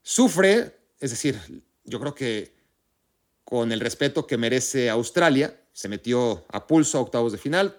sufre, 0.01 0.77
es 1.01 1.12
decir, 1.12 1.38
yo 1.84 1.99
creo 1.99 2.15
que 2.15 2.57
con 3.48 3.72
el 3.72 3.80
respeto 3.80 4.28
que 4.28 4.36
merece 4.36 4.90
Australia, 4.90 5.58
se 5.72 5.88
metió 5.88 6.46
a 6.50 6.68
pulso 6.68 6.98
a 6.98 7.02
octavos 7.02 7.32
de 7.32 7.38
final, 7.38 7.78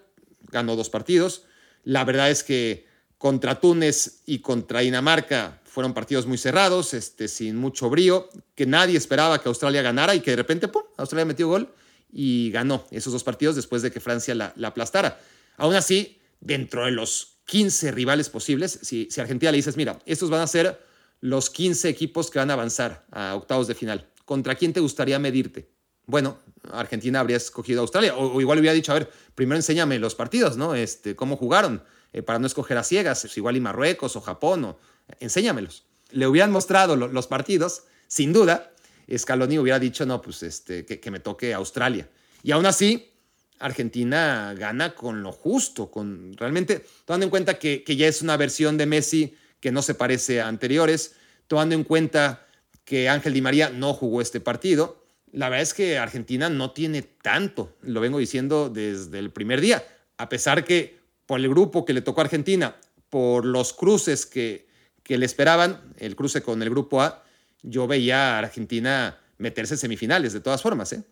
ganó 0.51 0.75
dos 0.75 0.89
partidos. 0.89 1.43
La 1.83 2.03
verdad 2.05 2.31
es 2.31 2.43
que 2.43 2.87
contra 3.19 3.59
Túnez 3.59 4.23
y 4.25 4.39
contra 4.39 4.79
Dinamarca 4.79 5.61
fueron 5.65 5.93
partidos 5.93 6.25
muy 6.25 6.39
cerrados, 6.39 6.95
este, 6.95 7.27
sin 7.27 7.55
mucho 7.55 7.87
brío, 7.87 8.29
que 8.55 8.65
nadie 8.65 8.97
esperaba 8.97 9.39
que 9.39 9.47
Australia 9.47 9.83
ganara 9.83 10.15
y 10.15 10.21
que 10.21 10.31
de 10.31 10.37
repente, 10.37 10.69
¡pum!, 10.69 10.81
Australia 10.97 11.25
metió 11.25 11.47
gol 11.47 11.71
y 12.11 12.49
ganó 12.49 12.87
esos 12.89 13.13
dos 13.13 13.23
partidos 13.23 13.55
después 13.55 13.83
de 13.83 13.91
que 13.91 13.99
Francia 13.99 14.33
la, 14.33 14.55
aplastara. 14.63 15.19
Aún 15.55 15.75
así, 15.75 16.19
dentro 16.39 16.85
de 16.85 16.91
los 16.93 17.37
15 17.45 17.91
rivales 17.91 18.29
posibles, 18.29 18.79
si, 18.81 19.07
si 19.11 19.21
Argentina 19.21 19.51
le 19.51 19.57
dices, 19.57 19.77
mira, 19.77 19.99
estos 20.07 20.31
van 20.31 20.41
a 20.41 20.47
ser 20.47 20.83
los 21.21 21.51
15 21.51 21.89
equipos 21.89 22.31
que 22.31 22.39
van 22.39 22.49
a 22.49 22.53
avanzar 22.53 23.05
a 23.11 23.35
octavos 23.35 23.67
de 23.67 23.75
final, 23.75 24.09
¿contra 24.29 24.53
quién 24.53 24.73
te 24.73 24.79
gustaría 24.79 25.17
medirte? 25.17 25.71
Bueno, 26.05 26.37
Argentina 26.71 27.19
habría 27.19 27.37
escogido 27.37 27.79
a 27.79 27.81
Australia, 27.81 28.15
o, 28.15 28.39
igual 28.39 28.59
hubiera 28.59 28.75
dicho, 28.75 28.91
a 28.91 28.99
ver, 28.99 29.11
primero 29.33 29.55
enséñame 29.55 29.97
los 29.97 30.13
partidos, 30.13 30.55
¿no? 30.55 30.75
Este, 30.75 31.15
cómo 31.15 31.35
jugaron, 31.35 31.81
eh, 32.13 32.21
para 32.21 32.37
no 32.37 32.45
escoger 32.45 32.77
a 32.77 32.83
ciegas, 32.83 33.21
pues 33.21 33.35
igual 33.37 33.57
y 33.57 33.59
Marruecos 33.59 34.15
o 34.15 34.21
Japón, 34.21 34.65
o, 34.65 34.77
enséñamelos. 35.19 35.83
Le 36.11 36.27
hubieran 36.27 36.51
mostrado 36.51 36.95
los 36.95 37.25
partidos, 37.25 37.85
sin 38.07 38.31
duda, 38.31 38.71
Scaloni 39.17 39.57
hubiera 39.57 39.79
dicho, 39.79 40.05
no, 40.05 40.21
pues 40.21 40.43
este, 40.43 40.85
que, 40.85 41.09
me 41.09 41.19
toque 41.19 41.55
Australia. 41.55 42.07
Y 42.43 42.51
aún 42.51 42.67
así, 42.67 43.11
Argentina 43.57 44.53
gana 44.55 44.93
con 44.93 45.23
lo 45.23 45.31
justo, 45.31 45.89
con 45.89 46.37
realmente, 46.37 46.85
tomando 47.05 47.23
en 47.23 47.31
cuenta 47.31 47.57
que, 47.57 47.83
que 47.83 47.95
ya 47.95 48.07
es 48.07 48.21
una 48.21 48.37
versión 48.37 48.77
de 48.77 48.85
Messi 48.85 49.33
que 49.59 49.71
no 49.71 49.81
se 49.81 49.95
parece 49.95 50.39
a 50.39 50.47
anteriores, 50.47 51.15
tomando 51.47 51.73
en 51.73 51.83
cuenta 51.83 52.45
que 52.89 53.07
Ángel 53.07 53.33
Di 53.33 53.41
María 53.41 53.69
no 53.69 53.93
jugó 53.93 54.19
este 54.19 54.39
partido. 54.39 55.05
La 55.31 55.47
verdad 55.47 55.61
es 55.61 55.75
que 55.75 55.99
Argentina 55.99 56.49
no 56.49 56.71
tiene 56.71 57.03
tanto, 57.03 57.77
lo 57.83 58.01
vengo 58.01 58.17
diciendo 58.17 58.71
desde 58.71 59.19
el 59.19 59.29
primer 59.29 59.61
día, 59.61 59.83
a 60.17 60.27
pesar 60.27 60.65
que 60.65 60.97
por 61.27 61.39
el 61.39 61.47
grupo 61.49 61.85
que 61.85 61.93
le 61.93 62.01
tocó 62.01 62.21
a 62.21 62.23
Argentina, 62.23 62.77
por 63.11 63.45
los 63.45 63.73
cruces 63.73 64.25
que, 64.25 64.67
que 65.03 65.19
le 65.19 65.27
esperaban, 65.27 65.93
el 65.99 66.15
cruce 66.15 66.41
con 66.41 66.63
el 66.63 66.71
grupo 66.71 67.03
A, 67.03 67.23
yo 67.61 67.85
veía 67.85 68.35
a 68.35 68.39
Argentina 68.39 69.19
meterse 69.37 69.75
en 69.75 69.77
semifinales, 69.77 70.33
de 70.33 70.41
todas 70.41 70.63
formas, 70.63 70.91
¿eh? 70.91 71.03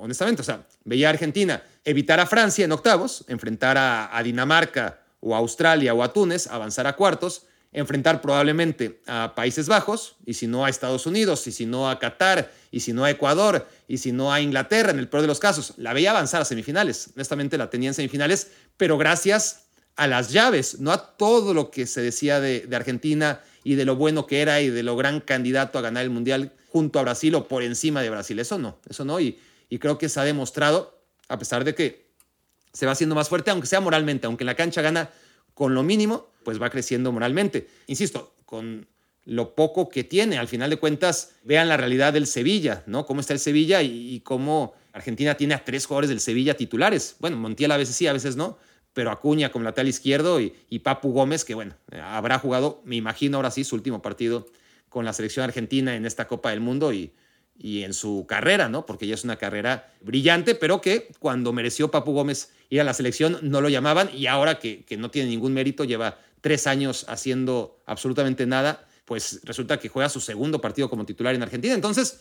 honestamente. 0.00 0.42
O 0.42 0.44
sea, 0.44 0.64
veía 0.84 1.08
a 1.08 1.10
Argentina 1.10 1.64
evitar 1.84 2.20
a 2.20 2.26
Francia 2.26 2.64
en 2.64 2.70
octavos, 2.70 3.24
enfrentar 3.26 3.76
a, 3.76 4.16
a, 4.16 4.22
Dinamarca 4.22 5.00
o 5.18 5.34
a 5.34 5.38
Australia 5.38 5.94
o 5.94 6.04
a 6.04 6.12
Túnez, 6.12 6.46
avanzar 6.46 6.86
a 6.86 6.94
cuartos, 6.94 7.46
enfrentar 7.74 8.22
probablemente 8.22 9.02
a 9.06 9.34
Países 9.34 9.68
Bajos, 9.68 10.16
y 10.24 10.34
si 10.34 10.46
no 10.46 10.64
a 10.64 10.70
Estados 10.70 11.06
Unidos, 11.06 11.46
y 11.46 11.52
si 11.52 11.66
no 11.66 11.90
a 11.90 11.98
Qatar, 11.98 12.50
y 12.70 12.80
si 12.80 12.92
no 12.92 13.04
a 13.04 13.10
Ecuador, 13.10 13.68
y 13.88 13.98
si 13.98 14.12
no 14.12 14.32
a 14.32 14.40
Inglaterra, 14.40 14.92
en 14.92 15.00
el 15.00 15.08
peor 15.08 15.22
de 15.22 15.26
los 15.26 15.40
casos. 15.40 15.74
La 15.76 15.92
veía 15.92 16.12
avanzar 16.12 16.40
a 16.40 16.44
semifinales. 16.44 17.10
Honestamente 17.16 17.58
la 17.58 17.68
tenía 17.68 17.90
en 17.90 17.94
semifinales, 17.94 18.52
pero 18.76 18.96
gracias 18.96 19.64
a 19.96 20.06
las 20.06 20.30
llaves, 20.30 20.80
no 20.80 20.92
a 20.92 21.16
todo 21.16 21.52
lo 21.52 21.70
que 21.70 21.86
se 21.86 22.00
decía 22.00 22.40
de, 22.40 22.60
de 22.60 22.76
Argentina 22.76 23.40
y 23.64 23.74
de 23.74 23.84
lo 23.84 23.96
bueno 23.96 24.26
que 24.26 24.40
era 24.40 24.60
y 24.60 24.70
de 24.70 24.82
lo 24.82 24.96
gran 24.96 25.20
candidato 25.20 25.78
a 25.78 25.82
ganar 25.82 26.04
el 26.04 26.10
Mundial 26.10 26.52
junto 26.68 26.98
a 26.98 27.02
Brasil 27.02 27.34
o 27.34 27.48
por 27.48 27.62
encima 27.62 28.02
de 28.02 28.10
Brasil. 28.10 28.38
Eso 28.38 28.58
no, 28.58 28.78
eso 28.88 29.04
no. 29.04 29.18
Y, 29.20 29.38
y 29.68 29.78
creo 29.78 29.98
que 29.98 30.08
se 30.08 30.20
ha 30.20 30.24
demostrado, 30.24 31.00
a 31.28 31.38
pesar 31.38 31.64
de 31.64 31.74
que 31.74 32.04
se 32.72 32.86
va 32.86 32.92
haciendo 32.92 33.14
más 33.14 33.28
fuerte, 33.28 33.50
aunque 33.50 33.66
sea 33.66 33.80
moralmente, 33.80 34.26
aunque 34.26 34.42
en 34.42 34.46
la 34.46 34.54
cancha 34.54 34.82
gana 34.82 35.10
con 35.54 35.74
lo 35.74 35.82
mínimo, 35.82 36.28
pues 36.44 36.60
va 36.60 36.70
creciendo 36.70 37.12
moralmente. 37.12 37.68
Insisto, 37.86 38.34
con 38.44 38.86
lo 39.24 39.54
poco 39.54 39.88
que 39.88 40.04
tiene. 40.04 40.36
Al 40.36 40.48
final 40.48 40.68
de 40.70 40.76
cuentas, 40.76 41.36
vean 41.44 41.68
la 41.68 41.76
realidad 41.76 42.12
del 42.12 42.26
Sevilla, 42.26 42.82
¿no? 42.86 43.06
Cómo 43.06 43.20
está 43.20 43.32
el 43.32 43.38
Sevilla 43.38 43.82
y, 43.82 44.14
y 44.14 44.20
cómo 44.20 44.74
Argentina 44.92 45.36
tiene 45.36 45.54
a 45.54 45.64
tres 45.64 45.86
jugadores 45.86 46.10
del 46.10 46.20
Sevilla 46.20 46.54
titulares. 46.54 47.16
Bueno, 47.20 47.36
Montiel 47.38 47.72
a 47.72 47.76
veces 47.76 47.96
sí, 47.96 48.06
a 48.06 48.12
veces 48.12 48.36
no 48.36 48.58
pero 48.94 49.10
Acuña 49.10 49.50
como 49.50 49.64
lateral 49.64 49.88
izquierdo 49.88 50.40
y, 50.40 50.78
Papu 50.78 51.12
Gómez, 51.12 51.44
que 51.44 51.54
bueno, 51.54 51.74
habrá 52.02 52.38
jugado, 52.38 52.80
me 52.84 52.96
imagino 52.96 53.36
ahora 53.36 53.50
sí, 53.50 53.64
su 53.64 53.74
último 53.74 54.00
partido 54.00 54.46
con 54.88 55.04
la 55.04 55.12
selección 55.12 55.44
argentina 55.44 55.96
en 55.96 56.06
esta 56.06 56.26
Copa 56.28 56.50
del 56.50 56.60
Mundo 56.60 56.92
y, 56.92 57.12
y 57.56 57.82
en 57.82 57.94
su 57.94 58.26
carrera, 58.28 58.68
¿no? 58.68 58.84
Porque 58.86 59.06
ya 59.06 59.14
es 59.14 59.24
una 59.24 59.36
carrera 59.36 59.92
brillante, 60.00 60.54
pero 60.54 60.80
que 60.80 61.08
cuando 61.18 61.52
mereció 61.52 61.90
Papu 61.90 62.12
Gómez 62.12 62.50
ir 62.68 62.80
a 62.80 62.84
la 62.84 62.94
selección 62.94 63.38
no 63.42 63.60
lo 63.60 63.68
llamaban 63.68 64.10
y 64.14 64.26
ahora 64.26 64.58
que, 64.58 64.84
que 64.84 64.96
no 64.96 65.10
tiene 65.10 65.30
ningún 65.30 65.52
mérito, 65.52 65.84
lleva 65.84 66.18
tres 66.40 66.66
años 66.66 67.06
haciendo 67.08 67.80
absolutamente 67.86 68.46
nada, 68.46 68.86
pues 69.04 69.40
resulta 69.44 69.78
que 69.78 69.88
juega 69.88 70.08
su 70.08 70.20
segundo 70.20 70.60
partido 70.60 70.90
como 70.90 71.06
titular 71.06 71.34
en 71.34 71.42
Argentina. 71.42 71.74
Entonces, 71.74 72.20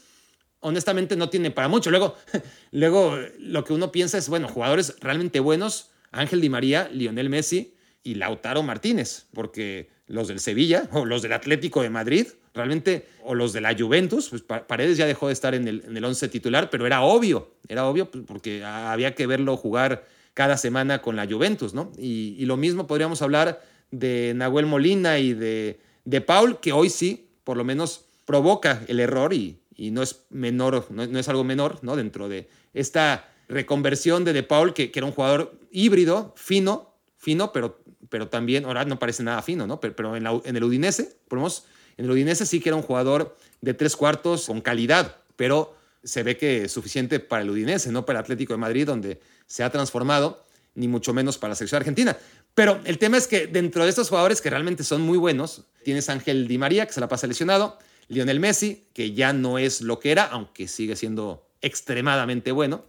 honestamente 0.63 1.15
no 1.15 1.29
tiene 1.29 1.51
para 1.51 1.67
mucho. 1.67 1.91
Luego, 1.91 2.15
luego 2.71 3.17
lo 3.39 3.63
que 3.63 3.73
uno 3.73 3.91
piensa 3.91 4.17
es, 4.17 4.29
bueno, 4.29 4.47
jugadores 4.47 4.95
realmente 4.99 5.39
buenos 5.39 5.91
Ángel 6.11 6.41
Di 6.41 6.49
María, 6.49 6.89
Lionel 6.91 7.29
Messi 7.29 7.75
y 8.03 8.15
Lautaro 8.15 8.63
Martínez, 8.63 9.25
porque 9.33 9.89
los 10.07 10.27
del 10.27 10.39
Sevilla 10.39 10.89
o 10.91 11.05
los 11.05 11.21
del 11.21 11.33
Atlético 11.33 11.81
de 11.81 11.89
Madrid, 11.89 12.27
realmente, 12.53 13.07
o 13.23 13.35
los 13.35 13.53
de 13.53 13.61
la 13.61 13.75
Juventus, 13.77 14.29
pues 14.29 14.41
Paredes 14.43 14.97
ya 14.97 15.05
dejó 15.05 15.27
de 15.27 15.33
estar 15.33 15.55
en 15.55 15.67
el, 15.67 15.83
en 15.87 15.97
el 15.97 16.05
once 16.05 16.27
titular, 16.27 16.69
pero 16.69 16.85
era 16.85 17.01
obvio, 17.01 17.55
era 17.67 17.85
obvio 17.87 18.09
pues, 18.09 18.23
porque 18.27 18.63
había 18.63 19.15
que 19.15 19.27
verlo 19.27 19.57
jugar 19.57 20.05
cada 20.33 20.57
semana 20.57 21.01
con 21.01 21.15
la 21.15 21.27
Juventus, 21.27 21.73
¿no? 21.73 21.91
Y, 21.97 22.45
lo 22.45 22.57
mismo 22.57 22.87
podríamos 22.87 23.21
hablar 23.21 23.61
de 23.91 24.33
Nahuel 24.35 24.65
Molina 24.65 25.19
y 25.19 25.33
de, 25.33 25.79
de 26.05 26.21
Paul, 26.21 26.59
que 26.59 26.73
hoy 26.73 26.89
sí, 26.89 27.29
por 27.43 27.57
lo 27.57 27.63
menos, 27.63 28.05
provoca 28.25 28.83
el 28.87 28.99
error 28.99 29.33
y, 29.33 29.59
y 29.75 29.91
no 29.91 30.01
es 30.01 30.25
menor, 30.29 30.87
no, 30.89 31.05
no 31.05 31.19
es 31.19 31.29
algo 31.29 31.43
menor, 31.43 31.79
¿no? 31.81 31.95
Dentro 31.95 32.29
de 32.29 32.49
esta 32.73 33.29
reconversión 33.47 34.23
de 34.23 34.33
De 34.33 34.43
Paul, 34.43 34.73
que, 34.73 34.91
que, 34.91 34.99
era 34.99 35.05
un 35.05 35.11
jugador 35.11 35.59
híbrido, 35.71 36.33
fino, 36.35 36.95
fino, 37.17 37.51
pero, 37.51 37.83
pero 38.09 38.27
también, 38.27 38.65
ahora 38.65 38.85
no 38.85 38.99
parece 38.99 39.23
nada 39.23 39.41
fino, 39.41 39.67
¿no? 39.67 39.79
Pero, 39.79 39.95
pero 39.95 40.15
en, 40.15 40.25
en, 40.25 40.55
el 40.55 40.63
Udinese, 40.63 41.17
ponemos, 41.27 41.65
en 41.97 42.05
el 42.05 42.11
Udinese 42.11 42.45
sí 42.45 42.59
que 42.59 42.69
era 42.69 42.75
un 42.75 42.81
jugador 42.81 43.35
de 43.61 43.73
tres 43.73 43.95
cuartos 43.95 44.47
con 44.47 44.61
calidad, 44.61 45.17
pero 45.35 45.75
se 46.03 46.23
ve 46.23 46.37
que 46.37 46.65
es 46.65 46.71
suficiente 46.71 47.19
para 47.19 47.43
el 47.43 47.49
Udinese, 47.49 47.91
no 47.91 48.05
para 48.05 48.19
el 48.19 48.23
Atlético 48.23 48.53
de 48.53 48.57
Madrid, 48.57 48.85
donde 48.85 49.21
se 49.47 49.63
ha 49.63 49.69
transformado, 49.69 50.43
ni 50.75 50.87
mucho 50.87 51.13
menos 51.13 51.37
para 51.37 51.49
la 51.49 51.55
selección 51.55 51.79
argentina. 51.79 52.17
Pero 52.55 52.79
el 52.85 52.97
tema 52.97 53.17
es 53.17 53.27
que 53.27 53.47
dentro 53.47 53.83
de 53.83 53.89
estos 53.89 54.09
jugadores 54.09 54.41
que 54.41 54.49
realmente 54.49 54.83
son 54.83 55.01
muy 55.01 55.17
buenos, 55.17 55.63
tienes 55.83 56.09
Ángel 56.09 56.47
Di 56.47 56.57
María, 56.57 56.85
que 56.85 56.93
se 56.93 56.99
la 56.99 57.07
pasa 57.07 57.27
lesionado, 57.27 57.77
Lionel 58.09 58.39
Messi, 58.39 58.85
que 58.93 59.13
ya 59.13 59.33
no 59.33 59.57
es 59.57 59.81
lo 59.81 59.99
que 59.99 60.11
era, 60.11 60.25
aunque 60.25 60.67
sigue 60.67 60.95
siendo 60.95 61.47
extremadamente 61.61 62.51
bueno, 62.51 62.85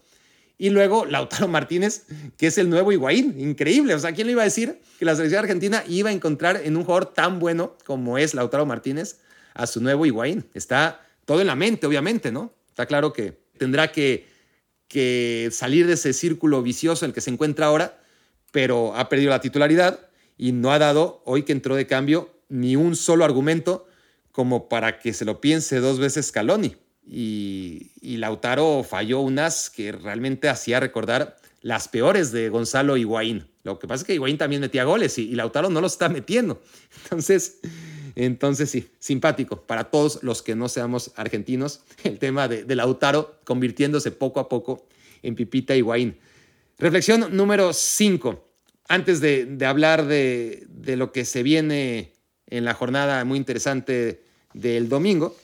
y 0.57 0.71
luego 0.71 1.05
Lautaro 1.05 1.49
Martínez, 1.49 2.07
que 2.37 2.47
es 2.47 2.59
el 2.59 2.71
nuevo 2.71 2.93
Higuaín. 2.93 3.39
Increíble. 3.39 3.95
O 3.95 3.99
sea, 3.99 4.13
¿quién 4.13 4.27
le 4.27 4.33
iba 4.33 4.43
a 4.43 4.47
decir 4.47 4.81
que 4.99 5.05
la 5.05 5.17
selección 5.17 5.41
argentina 5.41 5.83
iba 5.89 6.11
a 6.11 6.13
encontrar 6.13 6.61
en 6.65 6.77
un 6.77 6.85
jugador 6.85 7.13
tan 7.13 7.39
bueno 7.39 7.77
como 7.85 8.19
es 8.19 8.35
Lautaro 8.35 8.65
Martínez 8.67 9.19
a 9.55 9.67
su 9.67 9.81
nuevo 9.81 10.07
Higuaín? 10.07 10.45
Está 10.55 11.05
todo 11.25 11.41
en 11.41 11.49
la 11.49 11.57
mente, 11.57 11.87
obviamente, 11.87 12.31
¿no? 12.31 12.53
Está 12.69 12.87
claro 12.87 13.13
que 13.13 13.41
tendrá 13.59 13.91
que, 13.91 14.29
que 14.87 15.49
salir 15.53 15.87
de 15.87 15.95
ese 15.95 16.13
círculo 16.13 16.63
vicioso 16.63 17.05
en 17.05 17.11
el 17.11 17.15
que 17.15 17.21
se 17.21 17.31
encuentra 17.31 17.67
ahora, 17.67 18.01
pero 18.53 18.95
ha 18.97 19.09
perdido 19.09 19.31
la 19.31 19.41
titularidad 19.41 20.09
y 20.37 20.53
no 20.53 20.73
ha 20.73 20.79
dado, 20.79 21.23
hoy 21.25 21.43
que 21.43 21.53
entró 21.53 21.75
de 21.75 21.87
cambio, 21.87 22.31
ni 22.49 22.77
un 22.77 22.95
solo 22.95 23.25
argumento 23.25 23.87
como 24.31 24.69
para 24.69 24.99
que 24.99 25.13
se 25.13 25.25
lo 25.25 25.41
piense 25.41 25.79
dos 25.79 25.99
veces 25.99 26.27
Scaloni 26.27 26.77
y, 27.07 27.91
Lautaro 28.03 28.85
falló 28.85 29.21
unas 29.21 29.71
que 29.71 29.93
realmente 29.93 30.49
hacía 30.49 30.81
recordar 30.81 31.37
las 31.61 31.89
peores 31.89 32.33
de 32.33 32.49
Gonzalo 32.49 32.97
Higuaín. 32.97 33.47
Lo 33.63 33.79
que 33.79 33.87
pasa 33.87 34.03
es 34.03 34.07
que 34.07 34.15
Higuaín 34.15 34.39
también 34.39 34.61
metía 34.61 34.85
goles 34.85 35.19
y, 35.19 35.35
Lautaro 35.35 35.71
no 35.71 35.81
los 35.81 35.93
está 35.93 36.09
metiendo. 36.09 36.63
Entonces, 37.05 37.61
entonces 38.17 38.71
sí, 38.71 38.89
simpático 39.01 39.63
para 39.63 39.91
todos 39.91 40.23
los 40.23 40.41
que 40.41 40.55
no 40.55 40.69
seamos 40.69 41.11
argentinos, 41.17 41.81
el 42.05 42.21
tema 42.21 42.47
de, 42.47 42.65
Lautaro 42.77 43.41
convirtiéndose 43.43 44.13
poco 44.13 44.39
a 44.39 44.49
poco 44.49 44.87
en 45.23 45.35
Pipita 45.35 45.75
Higuaín. 45.75 46.17
Reflexión 46.79 47.37
número 47.37 47.73
5. 47.73 48.49
Antes 48.87 49.21
de, 49.21 49.59
hablar 49.67 50.07
de 50.07 50.95
lo 50.97 51.11
que 51.11 51.25
se 51.25 51.43
viene 51.43 52.13
en 52.47 52.65
la 52.65 52.75
jornada 52.75 53.25
muy 53.25 53.37
interesante 53.39 54.23
del 54.53 54.89
domingo, 54.89 55.37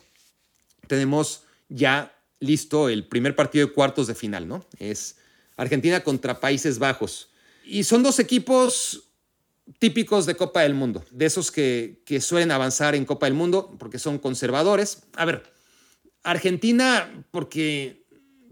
tenemos 0.87 1.45
ya 1.71 2.15
listo 2.39 2.91
el 2.91 3.07
primer 3.07 3.35
partido 3.35 3.67
de 3.67 3.73
cuartos 3.73 4.07
de 4.07 4.15
final, 4.15 4.47
¿no? 4.47 4.67
Es 4.79 5.17
Argentina 5.57 6.03
contra 6.03 6.41
Países 6.41 6.79
Bajos. 6.79 7.31
Y 7.65 7.85
son 7.85 8.03
dos 8.03 8.19
equipos 8.19 9.05
típicos 9.79 10.27
de 10.27 10.35
Copa 10.35 10.63
del 10.63 10.75
Mundo, 10.75 11.05
de 11.11 11.27
esos 11.27 11.51
que, 11.51 12.03
que 12.05 12.21
suelen 12.21 12.51
avanzar 12.51 12.95
en 12.95 13.05
Copa 13.05 13.27
del 13.27 13.35
Mundo 13.35 13.75
porque 13.79 13.99
son 13.99 14.19
conservadores. 14.19 15.05
A 15.15 15.25
ver, 15.25 15.43
Argentina, 16.23 17.25
porque 17.31 18.05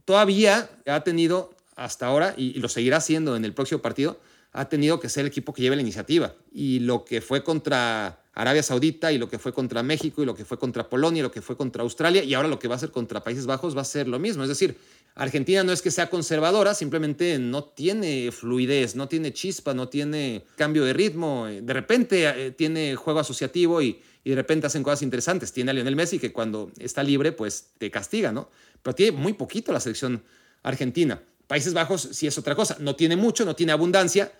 todavía 0.04 0.70
ha 0.86 1.04
tenido 1.04 1.54
hasta 1.76 2.06
ahora, 2.06 2.34
y, 2.36 2.54
lo 2.54 2.68
seguirá 2.68 2.96
haciendo 2.96 3.36
en 3.36 3.44
el 3.44 3.54
próximo 3.54 3.80
partido, 3.80 4.20
ha 4.52 4.68
tenido 4.68 4.98
que 4.98 5.08
ser 5.08 5.22
el 5.22 5.28
equipo 5.28 5.52
que 5.52 5.62
lleve 5.62 5.76
la 5.76 5.82
iniciativa. 5.82 6.34
Y 6.50 6.80
lo 6.80 7.04
que 7.04 7.20
fue 7.20 7.44
contra 7.44 8.24
Arabia 8.38 8.62
Saudita 8.62 9.10
y 9.10 9.18
lo 9.18 9.28
que 9.28 9.36
fue 9.36 9.52
contra 9.52 9.82
México 9.82 10.22
y 10.22 10.24
lo 10.24 10.32
que 10.32 10.44
fue 10.44 10.60
contra 10.60 10.88
Polonia 10.88 11.18
y 11.18 11.22
lo 11.24 11.32
que 11.32 11.42
fue 11.42 11.56
contra 11.56 11.82
Australia 11.82 12.22
y 12.22 12.34
ahora 12.34 12.46
lo 12.46 12.60
que 12.60 12.68
va 12.68 12.76
a 12.76 12.78
ser 12.78 12.92
contra 12.92 13.24
Países 13.24 13.46
Bajos 13.46 13.76
va 13.76 13.80
a 13.80 13.84
ser 13.84 14.06
lo 14.06 14.20
mismo. 14.20 14.44
Es 14.44 14.48
decir, 14.48 14.76
Argentina 15.16 15.64
no 15.64 15.72
es 15.72 15.82
que 15.82 15.90
sea 15.90 16.08
conservadora, 16.08 16.72
simplemente 16.72 17.40
no 17.40 17.64
tiene 17.64 18.30
fluidez, 18.30 18.94
no 18.94 19.08
tiene 19.08 19.32
chispa, 19.32 19.74
no 19.74 19.88
tiene 19.88 20.44
cambio 20.54 20.84
de 20.84 20.92
ritmo. 20.92 21.46
De 21.46 21.72
repente 21.72 22.28
eh, 22.28 22.52
tiene 22.52 22.94
juego 22.94 23.18
asociativo 23.18 23.82
y, 23.82 24.00
y 24.22 24.30
de 24.30 24.36
repente 24.36 24.68
hacen 24.68 24.84
cosas 24.84 25.02
interesantes. 25.02 25.52
Tiene 25.52 25.72
a 25.72 25.74
Lionel 25.74 25.96
Messi 25.96 26.20
que 26.20 26.32
cuando 26.32 26.70
está 26.78 27.02
libre 27.02 27.32
pues 27.32 27.70
te 27.78 27.90
castiga, 27.90 28.30
¿no? 28.30 28.48
Pero 28.84 28.94
tiene 28.94 29.18
muy 29.18 29.32
poquito 29.32 29.72
la 29.72 29.80
selección 29.80 30.22
argentina. 30.62 31.20
Países 31.48 31.74
Bajos 31.74 32.08
sí 32.12 32.28
es 32.28 32.38
otra 32.38 32.54
cosa. 32.54 32.76
No 32.78 32.94
tiene 32.94 33.16
mucho, 33.16 33.44
no 33.44 33.56
tiene 33.56 33.72
abundancia, 33.72 34.30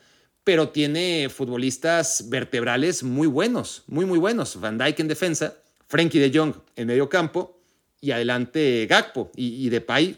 pero 0.49 0.71
tiene 0.71 1.29
futbolistas 1.29 2.31
vertebrales 2.31 3.03
muy 3.03 3.27
buenos, 3.27 3.83
muy, 3.87 4.07
muy 4.07 4.19
buenos. 4.19 4.59
Van 4.59 4.79
Dijk 4.79 4.99
en 5.01 5.07
defensa, 5.07 5.59
Frenkie 5.89 6.19
de 6.19 6.31
Jong 6.33 6.55
en 6.75 6.87
medio 6.87 7.07
campo 7.11 7.61
y 8.01 8.13
adelante 8.13 8.87
Gakpo 8.89 9.31
y, 9.37 9.67
y 9.67 9.69
Depay, 9.69 10.17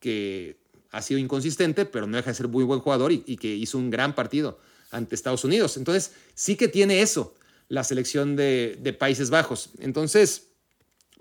que 0.00 0.58
ha 0.90 1.00
sido 1.00 1.18
inconsistente, 1.18 1.86
pero 1.86 2.06
no 2.06 2.18
deja 2.18 2.28
de 2.28 2.34
ser 2.34 2.48
muy 2.48 2.62
buen 2.62 2.80
jugador 2.80 3.10
y, 3.10 3.24
y, 3.24 3.38
que 3.38 3.54
hizo 3.54 3.78
un 3.78 3.88
gran 3.88 4.14
partido 4.14 4.58
ante 4.90 5.14
Estados 5.14 5.44
Unidos. 5.44 5.78
Entonces, 5.78 6.12
sí 6.34 6.56
que 6.56 6.68
tiene 6.68 7.00
eso 7.00 7.34
la 7.68 7.84
selección 7.84 8.36
de, 8.36 8.76
de 8.82 8.92
Países 8.92 9.30
Bajos. 9.30 9.70
Entonces, 9.78 10.48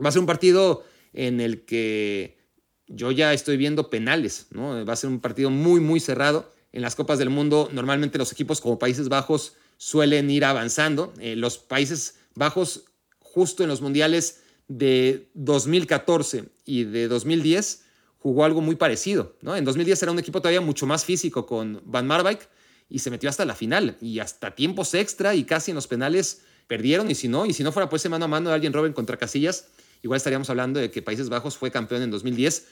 va 0.03 0.09
a 0.09 0.11
ser 0.11 0.19
un 0.19 0.27
partido 0.27 0.83
en 1.13 1.39
el 1.39 1.63
que 1.63 2.37
yo 2.87 3.09
ya 3.11 3.31
estoy 3.31 3.55
viendo 3.55 3.89
penales, 3.89 4.47
¿no? 4.51 4.85
Va 4.85 4.91
a 4.91 4.97
ser 4.97 5.09
un 5.09 5.21
partido 5.21 5.49
muy, 5.49 5.79
muy 5.79 6.01
cerrado 6.01 6.51
en 6.73 6.81
las 6.81 6.95
Copas 6.95 7.19
del 7.19 7.29
Mundo, 7.29 7.69
normalmente 7.71 8.17
los 8.17 8.31
equipos 8.31 8.59
como 8.59 8.79
Países 8.79 9.07
Bajos 9.07 9.53
suelen 9.77 10.29
ir 10.29 10.43
avanzando. 10.43 11.13
Eh, 11.19 11.35
los 11.35 11.59
Países 11.59 12.15
Bajos, 12.33 12.85
justo 13.19 13.61
en 13.63 13.69
los 13.69 13.81
mundiales 13.81 14.41
de 14.67 15.29
2014 15.35 16.45
y 16.65 16.83
de 16.85 17.07
2010, 17.07 17.83
jugó 18.17 18.43
algo 18.43 18.59
muy 18.59 18.75
parecido. 18.75 19.35
¿no? 19.41 19.55
En 19.55 19.65
2010 19.65 20.01
era 20.01 20.11
un 20.11 20.19
equipo 20.19 20.41
todavía 20.41 20.61
mucho 20.61 20.87
más 20.87 21.05
físico 21.05 21.45
con 21.45 21.81
Van 21.85 22.07
Marwijk 22.07 22.49
y 22.89 22.99
se 22.99 23.11
metió 23.11 23.29
hasta 23.29 23.45
la 23.45 23.53
final 23.53 23.95
y 24.01 24.17
hasta 24.19 24.55
tiempos 24.55 24.95
extra 24.95 25.35
y 25.35 25.43
casi 25.43 25.71
en 25.71 25.75
los 25.75 25.87
penales 25.87 26.41
perdieron. 26.67 27.11
Y 27.11 27.15
si 27.15 27.27
no, 27.27 27.45
y 27.45 27.53
si 27.53 27.63
no 27.63 27.71
fuera 27.71 27.87
pues 27.87 28.09
mano 28.09 28.25
a 28.25 28.27
mano 28.27 28.49
de 28.49 28.55
alguien 28.55 28.73
Robin 28.73 28.93
contra 28.93 29.17
Casillas, 29.17 29.67
igual 30.01 30.17
estaríamos 30.17 30.49
hablando 30.49 30.79
de 30.79 30.89
que 30.89 31.03
Países 31.03 31.29
Bajos 31.29 31.55
fue 31.55 31.69
campeón 31.69 32.01
en 32.01 32.09
2010 32.09 32.65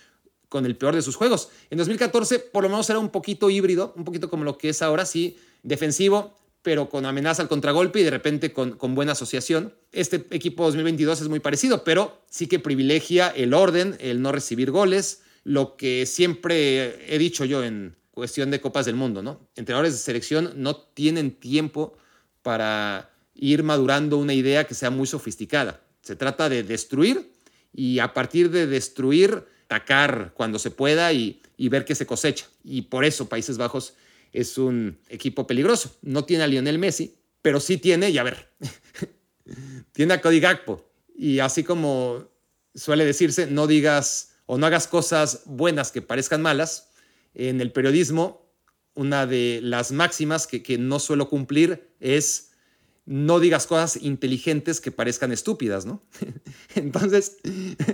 con 0.52 0.66
el 0.66 0.76
peor 0.76 0.94
de 0.94 1.02
sus 1.02 1.16
juegos. 1.16 1.48
En 1.70 1.78
2014 1.78 2.38
por 2.40 2.64
lo 2.64 2.70
menos 2.70 2.90
era 2.90 3.00
un 3.00 3.08
poquito 3.08 3.50
híbrido, 3.50 3.94
un 3.96 4.04
poquito 4.04 4.30
como 4.30 4.44
lo 4.44 4.58
que 4.58 4.68
es 4.68 4.82
ahora, 4.82 5.06
sí, 5.06 5.38
defensivo, 5.64 6.36
pero 6.62 6.90
con 6.90 7.06
amenaza 7.06 7.42
al 7.42 7.48
contragolpe 7.48 8.02
y 8.02 8.04
de 8.04 8.10
repente 8.10 8.52
con, 8.52 8.74
con, 8.74 8.94
buena 8.94 9.14
asociación. 9.14 9.74
Este 9.94 10.28
equipo 10.32 10.66
2022 10.66 11.22
es 11.22 11.30
muy 11.30 11.40
parecido, 11.40 11.86
pero 11.86 12.22
sí 12.30 12.48
que 12.48 12.60
privilegia 12.60 13.30
el 13.30 13.54
orden, 13.54 13.96
el 14.02 14.22
no 14.22 14.34
recibir 14.34 14.72
goles, 14.72 15.22
lo 15.46 15.78
que 15.78 16.06
siempre 16.06 17.16
he 17.16 17.18
dicho 17.18 17.46
yo 17.46 17.64
en 17.64 17.96
cuestión 18.12 18.52
de 18.52 18.60
Copas 18.60 18.86
del 18.86 18.96
Mundo, 18.96 19.24
¿no? 19.24 19.40
Entrenadores 19.56 19.94
de 19.94 20.00
selección 20.00 20.52
no 20.58 20.76
tienen 20.76 21.32
tiempo 21.32 21.96
para 22.42 23.10
ir 23.36 23.64
madurando 23.64 24.18
una 24.18 24.34
idea 24.34 24.68
que 24.68 24.74
sea 24.74 24.90
muy 24.90 25.08
sofisticada. 25.08 25.80
Se 26.02 26.18
trata 26.18 26.50
de 26.50 26.64
destruir 26.64 27.32
y 27.74 28.00
a 28.00 28.14
partir 28.14 28.52
de 28.52 28.68
destruir 28.68 29.46
atacar 29.72 30.34
cuando 30.36 30.60
se 30.60 30.70
pueda 30.70 31.14
y, 31.14 31.42
ver 31.58 31.86
qué 31.86 31.96
se 31.96 32.06
cosecha. 32.06 32.46
Y 32.64 32.84
por 32.84 33.06
eso 33.06 33.30
Países 33.30 33.58
Bajos 33.58 33.94
es 34.34 34.58
un 34.58 35.00
equipo 35.08 35.48
peligroso. 35.48 35.96
No 36.02 36.26
tiene 36.26 36.44
a 36.44 36.48
Lionel 36.48 36.78
Messi, 36.78 37.16
pero 37.42 37.60
sí 37.60 37.78
tiene, 37.78 38.10
y 38.10 38.18
a 38.18 38.24
ver, 38.24 38.50
tiene 39.94 40.14
a 40.14 40.22
Cody 40.22 40.42
Gakpo. 40.42 40.86
Y 41.16 41.40
así 41.40 41.64
como 41.64 42.28
suele 42.76 43.06
decirse, 43.06 43.48
no 43.48 43.68
digas 43.68 44.34
o 44.46 44.58
no 44.58 44.66
hagas 44.66 44.88
cosas 44.88 45.44
buenas 45.46 45.92
que 45.92 46.02
parezcan 46.02 46.42
malas. 46.42 46.90
En 47.34 47.62
el 47.62 47.72
periodismo, 47.72 48.52
una 48.94 49.26
de 49.26 49.62
las 49.64 49.94
máximas 49.94 50.48
que 50.48 50.78
no 50.78 51.00
suelo 51.00 51.30
cumplir 51.30 51.88
es 52.02 52.51
no 53.06 53.40
digas 53.40 53.68
cosas 53.68 54.02
inteligentes 54.02 54.80
que 54.80 54.92
parezcan 54.92 55.32
estúpidas, 55.32 55.86
¿no? 55.86 56.04
Entonces, 56.76 57.38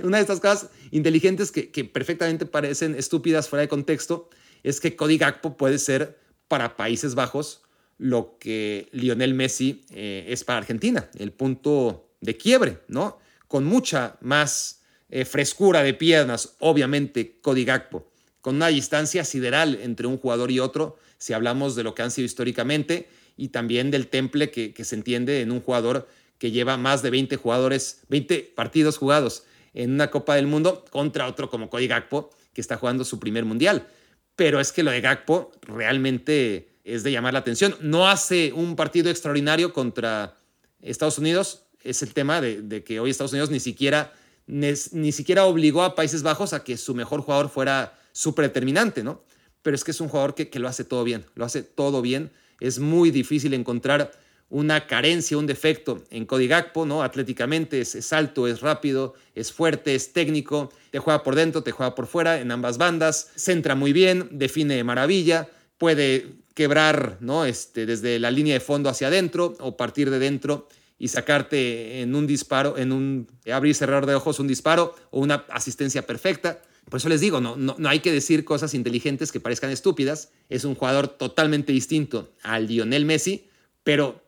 una 0.04 0.18
de 0.18 0.22
estas 0.22 0.40
cosas 0.40 0.70
inteligentes 0.92 1.52
que, 1.52 1.86
perfectamente 1.86 2.46
parecen 2.46 2.96
estúpidas 2.96 3.48
fuera 3.48 3.62
de 3.62 3.70
contexto 3.70 4.30
es 4.64 4.80
que 4.80 4.96
Cody 4.96 5.18
Gakpo 5.18 5.58
puede 5.58 5.80
ser 5.80 6.20
para 6.48 6.76
Países 6.76 7.16
Bajos 7.16 7.62
lo 7.98 8.38
que 8.40 8.90
Lionel 8.92 9.34
Messi 9.34 9.86
eh, 9.90 10.26
es 10.28 10.44
para 10.44 10.60
Argentina, 10.60 11.10
el 11.18 11.32
punto 11.32 12.12
de 12.22 12.38
quiebre, 12.38 12.80
¿no? 12.88 13.18
Con 13.48 13.66
mucha 13.66 14.18
más 14.22 14.82
eh, 15.10 15.26
frescura 15.26 15.84
de 15.84 15.94
piernas, 15.94 16.56
obviamente 16.60 17.40
Cody 17.42 17.66
Gakpo, 17.66 18.12
con 18.42 18.58
una 18.58 18.68
distancia 18.68 19.24
sideral 19.24 19.80
entre 19.82 20.06
un 20.06 20.18
jugador 20.18 20.52
y 20.52 20.60
otro, 20.60 20.98
si 21.18 21.34
hablamos 21.34 21.76
de 21.76 21.84
lo 21.84 21.96
que 21.96 22.04
han 22.04 22.12
sido 22.12 22.26
históricamente, 22.26 23.08
y 23.38 23.50
también 23.50 23.92
del 23.92 24.08
temple 24.08 24.50
que, 24.50 24.74
se 24.84 24.96
entiende 24.96 25.42
en 25.42 25.52
un 25.52 25.62
jugador 25.62 26.08
que 26.40 26.52
lleva 26.52 26.76
más 26.76 27.04
de 27.04 27.12
20 27.12 27.36
jugadores, 27.38 28.02
20 28.10 28.54
partidos 28.56 28.98
jugados 28.98 29.44
en 29.74 29.92
una 29.92 30.10
Copa 30.10 30.36
del 30.36 30.48
Mundo 30.48 30.84
contra 30.90 31.28
otro 31.28 31.50
como 31.50 31.70
Cody 31.70 31.88
Gakpo, 31.88 32.32
que 32.54 32.62
está 32.62 32.78
jugando 32.78 33.06
su 33.06 33.20
primer 33.20 33.46
mundial. 33.46 33.88
Pero 34.36 34.60
es 34.60 34.72
que 34.72 34.84
lo 34.84 34.92
de 34.92 35.02
Gakpo 35.02 35.52
realmente 35.62 36.70
es 36.84 37.04
de 37.04 37.12
llamar 37.12 37.34
la 37.34 37.40
atención. 37.40 37.76
No 37.80 38.10
hace 38.10 38.52
un 38.54 38.76
partido 38.76 39.10
extraordinario 39.12 39.72
contra 39.72 40.36
Estados 40.82 41.20
Unidos. 41.20 41.66
Es 41.84 42.02
el 42.02 42.14
tema 42.14 42.42
de, 42.42 42.84
que 42.84 43.00
hoy 43.00 43.12
Estados 43.12 43.34
Unidos 43.34 43.52
ni 43.52 43.60
siquiera, 43.60 44.14
ni, 44.48 45.12
siquiera 45.12 45.46
obligó 45.46 45.84
a 45.84 45.96
Países 45.96 46.24
Bajos 46.24 46.54
a 46.54 46.64
que 46.64 46.78
su 46.78 46.96
mejor 46.96 47.22
jugador 47.22 47.50
fuera 47.50 48.00
súper 48.14 48.46
determinante, 48.46 49.04
¿no? 49.04 49.24
Pero 49.62 49.76
es 49.76 49.84
que 49.84 49.92
es 49.92 50.02
un 50.02 50.08
jugador 50.08 50.34
que 50.34 50.60
lo 50.60 50.68
hace 50.68 50.84
todo 50.84 51.04
bien, 51.04 51.26
lo 51.36 51.46
hace 51.46 51.62
todo 51.62 52.02
bien 52.02 52.32
es 52.60 52.80
muy 52.80 53.12
difícil 53.12 53.54
encontrar 53.54 54.12
una 54.50 54.88
carencia, 54.88 55.38
un 55.38 55.46
defecto 55.46 56.04
en 56.10 56.26
Cody 56.26 56.48
Gakpo, 56.48 56.86
¿no? 56.86 57.04
Atléticamente 57.04 57.82
es, 57.82 58.14
alto, 58.14 58.48
es 58.48 58.62
rápido, 58.62 59.14
es 59.36 59.52
fuerte, 59.52 59.94
es 59.94 60.14
técnico, 60.14 60.72
te 60.92 61.00
juega 61.00 61.22
por 61.24 61.36
dentro, 61.36 61.64
te 61.64 61.72
juega 61.72 61.96
por 61.96 62.08
fuera, 62.08 62.40
en 62.40 62.52
ambas 62.52 62.78
bandas, 62.78 63.30
centra 63.36 63.76
muy 63.76 63.92
bien, 63.92 64.30
define 64.32 64.76
de 64.76 64.84
maravilla, 64.86 65.50
puede 65.78 66.28
quebrar, 66.54 67.18
¿no? 67.20 67.46
Este, 67.46 67.86
desde 67.86 68.20
la 68.20 68.32
línea 68.32 68.54
de 68.54 68.60
fondo 68.62 68.90
hacia 68.90 69.08
adentro 69.08 69.56
o 69.60 69.76
partir 69.76 70.10
de 70.10 70.20
dentro 70.20 70.68
y 70.98 71.10
sacarte 71.10 72.02
en 72.02 72.16
un 72.16 72.26
disparo, 72.26 72.78
en 72.78 72.92
un 72.92 73.28
abrir 73.52 73.72
y 73.72 73.74
cerrar 73.74 74.06
de 74.06 74.16
ojos 74.16 74.40
un 74.40 74.48
disparo 74.48 74.96
o 75.12 75.20
una 75.20 75.46
asistencia 75.50 76.08
perfecta. 76.08 76.62
Por 76.90 77.00
eso 77.00 77.10
les 77.10 77.20
digo, 77.20 77.42
no, 77.42 77.58
no, 77.58 77.76
no, 77.78 77.90
hay 77.90 78.00
que 78.00 78.12
decir 78.12 78.46
cosas 78.46 78.74
inteligentes 78.74 79.32
que 79.32 79.40
parezcan 79.40 79.72
estúpidas. 79.72 80.32
Es 80.50 80.64
un 80.64 80.76
jugador 80.76 81.08
totalmente 81.08 81.74
distinto 81.74 82.32
al 82.44 82.68
Lionel 82.68 83.06
Messi, 83.06 83.50
pero 83.84 84.24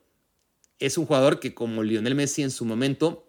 es 0.79 0.97
un 0.97 1.05
jugador 1.05 1.39
que 1.39 1.53
como 1.53 1.83
Lionel 1.83 2.15
Messi 2.15 2.43
en 2.43 2.51
su 2.51 2.65
momento 2.65 3.25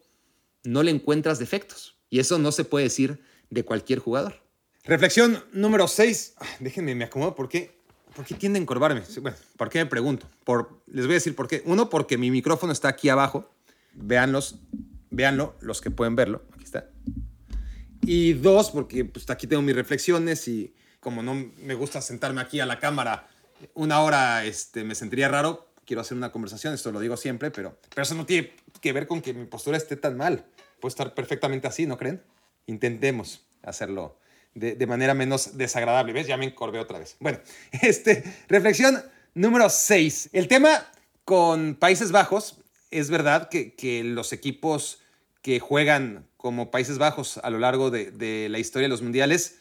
no 0.65 0.83
le 0.83 0.91
encuentras 0.91 1.39
defectos. 1.39 1.97
Y 2.09 2.19
eso 2.19 2.39
no 2.39 2.51
se 2.51 2.65
puede 2.65 2.85
decir 2.85 3.21
de 3.51 3.65
cualquier 3.65 4.01
jugador. 4.01 4.43
Reflexión 4.85 5.45
número 5.53 5.87
6. 5.87 6.35
Déjenme, 6.61 6.95
me 6.95 7.05
acomodo 7.05 7.35
porque... 7.35 7.79
¿Por 8.15 8.25
qué 8.25 8.35
tiende 8.35 8.59
a 8.59 8.63
encorvarme? 8.63 9.03
Bueno, 9.23 9.37
¿por 9.57 9.71
qué 9.71 9.79
me 9.79 9.87
pregunto? 9.87 10.29
Por, 10.43 10.83
les 10.89 11.07
voy 11.07 11.13
a 11.13 11.15
decir 11.15 11.37
por 11.37 11.47
qué. 11.47 11.63
Uno, 11.65 11.89
porque 11.89 12.19
mi 12.19 12.33
micrófono 12.33 12.73
está 12.73 12.89
aquí 12.89 13.09
abajo. 13.09 13.49
Véanlos, 13.93 14.57
véanlo, 15.11 15.55
los 15.61 15.81
que 15.81 15.93
pueden 15.93 16.17
verlo. 16.17 16.43
Aquí 16.53 16.65
está. 16.65 16.91
Y 18.03 18.33
dos, 18.35 18.71
porque 18.71 19.05
pues, 19.05 19.29
aquí 19.31 19.47
tengo 19.47 19.63
mis 19.63 19.75
reflexiones 19.75 20.49
y 20.49 20.75
como 21.01 21.23
no 21.23 21.35
me 21.35 21.75
gusta 21.75 22.01
sentarme 22.01 22.41
aquí 22.41 22.61
a 22.61 22.67
la 22.67 22.79
cámara 22.79 23.29
una 23.75 24.01
hora, 24.01 24.45
este, 24.45 24.85
me 24.85 24.95
sentiría 24.95 25.29
raro. 25.29 25.69
Quiero 25.85 26.03
hacer 26.03 26.17
una 26.17 26.31
conversación, 26.31 26.73
esto 26.73 26.93
lo 26.93 27.01
digo 27.01 27.17
siempre, 27.17 27.51
pero, 27.51 27.77
pero 27.89 28.03
eso 28.03 28.15
no 28.15 28.25
tiene 28.25 28.53
que 28.81 28.93
ver 28.93 29.07
con 29.07 29.21
que 29.21 29.35
mi 29.35 29.47
postura 29.47 29.77
esté 29.77 29.97
tan 29.97 30.17
mal. 30.17 30.45
Puede 30.81 30.91
estar 30.91 31.15
perfectamente 31.15 31.67
así, 31.67 31.87
¿no 31.87 31.99
creen? 31.99 32.23
Intentemos 32.67 33.45
hacerlo 33.63 34.19
de, 34.55 34.77
de 34.77 34.87
manera 34.87 35.15
menos 35.15 35.57
desagradable. 35.59 36.13
¿Ves? 36.13 36.27
Ya 36.27 36.37
me 36.37 36.47
encorvé 36.47 36.79
otra 36.79 36.99
vez. 36.99 37.17
Bueno, 37.19 37.41
este, 37.83 38.23
reflexión 38.49 39.03
número 39.35 39.69
6. 39.69 40.31
El 40.33 40.49
tema 40.49 40.87
con 41.25 41.75
Países 41.75 42.13
Bajos 42.13 42.59
es 42.91 43.11
verdad 43.11 43.49
que, 43.49 43.75
que 43.75 44.05
los 44.05 44.33
equipos 44.33 45.01
que 45.43 45.61
juegan 45.61 46.27
como 46.37 46.71
Países 46.71 46.99
Bajos 46.99 47.39
a 47.39 47.51
lo 47.51 47.59
largo 47.59 47.91
de, 47.91 48.49
la 48.51 48.59
historia 48.59 48.87
de 48.87 48.91
los 48.91 49.03
mundiales 49.03 49.59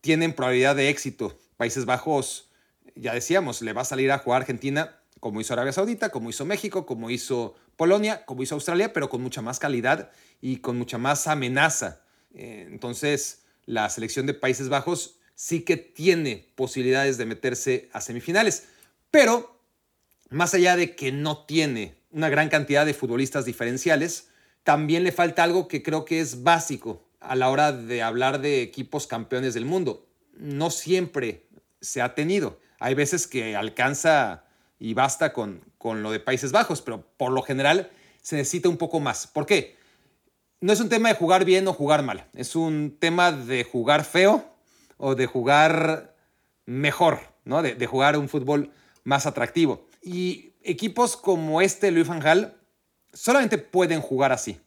tienen 0.00 0.32
probabilidad 0.32 0.76
de 0.76 0.88
éxito. 0.88 1.38
Países 1.56 1.84
Bajos, 1.86 2.50
ya 2.94 3.14
decíamos, 3.14 3.62
le 3.62 3.72
va 3.72 3.82
a 3.82 3.86
salir 3.86 4.12
a 4.12 4.18
jugar 4.18 4.42
Argentina 4.42 5.00
como 5.20 5.40
hizo 5.40 5.54
Arabia 5.54 5.72
Saudita, 5.72 6.10
como 6.10 6.28
hizo 6.28 6.44
México, 6.44 6.84
como 6.84 7.08
hizo 7.08 7.54
Polonia, 7.76 8.26
como 8.26 8.42
hizo 8.42 8.54
Australia, 8.54 8.92
pero 8.92 9.08
con 9.08 9.22
mucha 9.22 9.40
más 9.40 9.58
calidad 9.58 10.10
y 10.42 10.58
con 10.58 10.76
mucha 10.76 10.98
más 10.98 11.26
amenaza. 11.26 12.02
Eh, 12.34 12.68
entonces, 12.70 13.42
la 13.64 13.88
selección 13.88 14.26
de 14.26 14.34
Países 14.34 14.68
Bajos 14.68 15.18
sí 15.34 15.62
que 15.62 15.76
tiene 15.76 16.52
posibilidades 16.54 17.16
de 17.16 17.26
meterse 17.26 17.88
a 17.92 18.00
semifinales, 18.00 18.66
pero 19.10 19.58
más 20.30 20.54
allá 20.54 20.76
de 20.76 20.94
que 20.94 21.12
no 21.12 21.44
tiene 21.44 21.94
una 22.10 22.28
gran 22.28 22.48
cantidad 22.48 22.86
de 22.86 22.94
futbolistas 22.94 23.44
diferenciales. 23.44 24.28
También 24.64 25.04
le 25.04 25.12
falta 25.12 25.44
algo 25.44 25.68
que 25.68 25.82
creo 25.82 26.04
que 26.04 26.20
es 26.20 26.42
básico 26.42 27.04
a 27.20 27.36
la 27.36 27.50
hora 27.50 27.72
de 27.72 28.02
hablar 28.02 28.40
de 28.40 28.62
equipos 28.62 29.06
campeones 29.06 29.54
del 29.54 29.64
mundo. 29.64 30.06
No 30.36 30.70
siempre 30.70 31.46
se 31.80 32.02
ha 32.02 32.14
tenido. 32.14 32.58
Hay 32.80 32.94
veces 32.94 33.26
que 33.26 33.56
alcanza 33.56 34.44
y 34.78 34.94
basta 34.94 35.32
con, 35.32 35.62
con 35.78 36.02
lo 36.02 36.10
de 36.10 36.20
Países 36.20 36.52
Bajos, 36.52 36.82
pero 36.82 37.06
por 37.16 37.30
lo 37.30 37.42
general 37.42 37.90
se 38.22 38.36
necesita 38.36 38.68
un 38.68 38.76
poco 38.78 39.00
más. 39.00 39.26
¿Por 39.26 39.46
qué? 39.46 39.76
No 40.60 40.72
es 40.72 40.80
un 40.80 40.88
tema 40.88 41.10
de 41.10 41.14
jugar 41.14 41.44
bien 41.44 41.68
o 41.68 41.74
jugar 41.74 42.02
mal, 42.02 42.26
es 42.32 42.56
un 42.56 42.96
tema 42.98 43.32
de 43.32 43.64
jugar 43.64 44.04
feo 44.04 44.46
o 44.96 45.14
de 45.14 45.26
jugar 45.26 46.16
mejor, 46.64 47.20
¿no? 47.44 47.60
de, 47.60 47.86
jugar 47.86 48.16
un 48.16 48.30
fútbol 48.30 48.72
más 49.02 49.26
atractivo. 49.26 49.86
Y 50.02 50.54
equipos 50.62 51.18
como 51.18 51.60
este, 51.60 51.90
Luis 51.90 52.08
Van 52.08 52.20
Gaal, 52.20 52.56
solamente 53.14 53.58
pueden 53.58 54.00
jugar 54.00 54.32
así. 54.32 54.60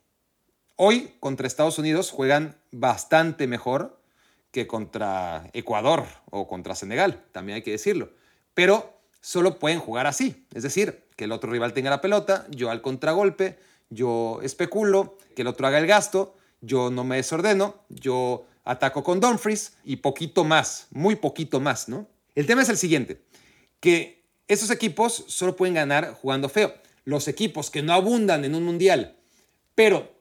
Hoy 0.76 1.14
contra 1.20 1.48
Estados 1.48 1.78
Unidos 1.78 2.12
juegan 2.12 2.58
bastante 2.72 3.45
mejor 3.48 4.02
que 4.52 4.66
contra 4.66 5.50
Ecuador 5.54 6.06
o 6.32 6.48
contra 6.48 6.76
Senegal, 6.76 7.24
también 7.32 7.58
hay 7.58 7.62
que 7.62 7.72
decirlo. 7.72 8.12
Pero 8.54 9.00
solo 9.22 9.60
pueden 9.60 9.80
jugar 9.80 10.08
así, 10.08 10.48
es 10.54 10.64
decir, 10.64 11.04
que 11.16 11.26
el 11.26 11.32
otro 11.32 11.52
rival 11.52 11.74
tenga 11.74 11.89
la 11.89 12.02
pelota, 12.02 12.48
yo 12.50 12.72
al 12.72 12.82
contragolpe, 12.82 13.60
yo 13.89 14.39
especulo, 14.41 15.18
que 15.36 15.41
el 15.41 15.48
otro 15.48 15.68
haga 15.68 15.80
el 15.80 15.88
gasto, 15.88 16.36
yo 16.62 16.89
no 16.89 17.04
me 17.04 17.18
desordeno, 17.18 17.84
yo 17.89 18.45
ataco 18.64 19.04
con 19.04 19.20
Dumfries 19.20 19.78
y 19.84 19.98
poquito 19.98 20.43
más, 20.43 20.88
muy 20.91 21.16
poquito 21.16 21.60
más, 21.60 21.89
¿no? 21.89 22.08
El 22.36 22.45
tema 22.45 22.62
es 22.62 22.70
el 22.70 22.78
siguiente, 22.78 23.22
que 23.80 24.24
esos 24.48 24.70
equipos 24.70 25.26
solo 25.28 25.56
pueden 25.56 25.76
ganar 25.76 26.14
jugando 26.14 26.50
feo. 26.50 26.74
Los 27.08 27.30
equipos 27.30 27.72
que 27.72 27.82
no 27.82 27.93
abundan 27.93 28.43
en 28.43 28.53
un 28.53 28.66
mundial, 28.66 29.16
pero 29.76 30.12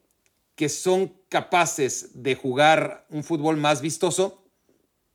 que 0.54 0.68
son 0.68 1.12
capaces 1.28 2.22
de 2.22 2.36
jugar 2.36 3.04
un 3.10 3.24
fútbol 3.24 3.56
más 3.56 3.80
vistoso, 3.80 4.44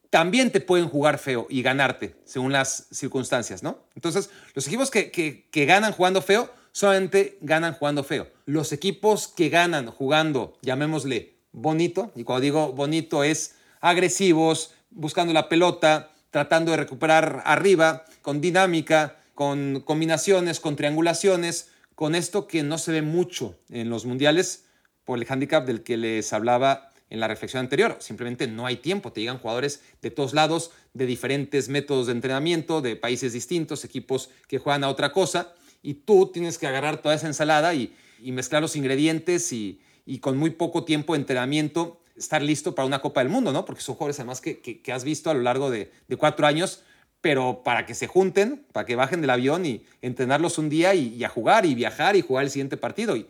también 0.09 0.51
te 0.51 0.59
pueden 0.59 0.89
jugar 0.89 1.17
feo 1.17 1.47
y 1.49 1.61
ganarte 1.61 2.17
según 2.25 2.51
las 2.51 2.87
circunstancias, 2.91 3.63
¿no? 3.63 3.79
Entonces, 3.95 4.29
los 4.53 4.67
equipos 4.67 4.91
que, 4.91 5.11
que, 5.11 5.65
ganan 5.65 5.93
jugando 5.93 6.21
feo 6.21 6.49
solamente 6.73 7.37
ganan 7.39 7.73
jugando 7.73 8.03
feo. 8.03 8.27
Los 8.45 8.73
equipos 8.73 9.29
que 9.29 9.47
ganan 9.47 9.87
jugando, 9.91 10.57
llamémosle 10.63 11.35
bonito, 11.53 12.11
y 12.17 12.25
cuando 12.25 12.41
digo 12.41 12.73
bonito 12.73 13.23
es 13.23 13.55
agresivos, 13.79 14.73
buscando 14.89 15.31
la 15.31 15.47
pelota, 15.47 16.11
tratando 16.31 16.71
de 16.71 16.77
recuperar 16.77 17.43
arriba, 17.45 18.03
con 18.21 18.41
dinámica, 18.41 19.20
con 19.41 19.81
combinaciones, 19.81 20.59
con 20.59 20.75
triangulaciones, 20.75 21.69
con 21.95 22.13
esto 22.13 22.45
que 22.45 22.61
no 22.61 22.77
se 22.77 22.91
ve 22.91 23.01
mucho 23.01 23.57
en 23.71 23.89
los 23.89 24.05
mundiales, 24.05 24.65
por 25.03 25.17
el 25.17 25.25
handicap 25.27 25.65
del 25.65 25.81
que 25.81 25.97
les 25.97 26.31
hablaba 26.31 26.91
en 27.09 27.19
la 27.19 27.27
reflexión 27.27 27.61
anterior. 27.61 27.97
Simplemente 28.01 28.45
no 28.45 28.67
hay 28.67 28.75
tiempo. 28.75 29.11
Te 29.11 29.21
llegan 29.21 29.39
jugadores 29.39 29.81
de 30.03 30.11
todos 30.11 30.35
lados, 30.35 30.69
de 30.93 31.07
diferentes 31.07 31.69
métodos 31.69 32.05
de 32.05 32.11
entrenamiento, 32.11 32.81
de 32.81 32.95
países 32.95 33.33
distintos, 33.33 33.83
equipos 33.83 34.29
que 34.47 34.59
juegan 34.59 34.83
a 34.83 34.89
otra 34.89 35.11
cosa, 35.11 35.55
y 35.81 35.95
tú 35.95 36.29
tienes 36.31 36.59
que 36.59 36.67
agarrar 36.67 37.01
toda 37.01 37.15
esa 37.15 37.25
ensalada 37.25 37.73
y, 37.73 37.95
mezclar 38.21 38.61
los 38.61 38.75
ingredientes 38.75 39.51
y, 39.51 39.81
con 40.19 40.37
muy 40.37 40.51
poco 40.51 40.83
tiempo 40.83 41.13
de 41.13 41.21
entrenamiento 41.21 41.99
estar 42.15 42.43
listo 42.43 42.75
para 42.75 42.85
una 42.85 42.99
Copa 42.99 43.21
del 43.21 43.29
Mundo, 43.29 43.51
¿no? 43.51 43.65
Porque 43.65 43.81
son 43.81 43.95
jugadores 43.95 44.19
además 44.19 44.39
que, 44.39 44.83
has 44.93 45.03
visto 45.03 45.31
a 45.31 45.33
lo 45.33 45.41
largo 45.41 45.71
de, 45.71 45.91
cuatro 46.19 46.45
años, 46.45 46.83
pero 47.21 47.61
para 47.63 47.85
que 47.85 47.93
se 47.93 48.07
junten, 48.07 48.65
para 48.71 48.85
que 48.85 48.95
bajen 48.95 49.21
del 49.21 49.29
avión 49.29 49.65
y 49.65 49.85
entrenarlos 50.01 50.57
un 50.57 50.69
día 50.69 50.93
y, 50.95 51.23
a 51.23 51.29
jugar 51.29 51.65
y 51.65 51.75
viajar 51.75 52.15
y 52.15 52.21
jugar 52.21 52.45
el 52.45 52.51
siguiente 52.51 52.77
partido. 52.77 53.15
Y, 53.15 53.27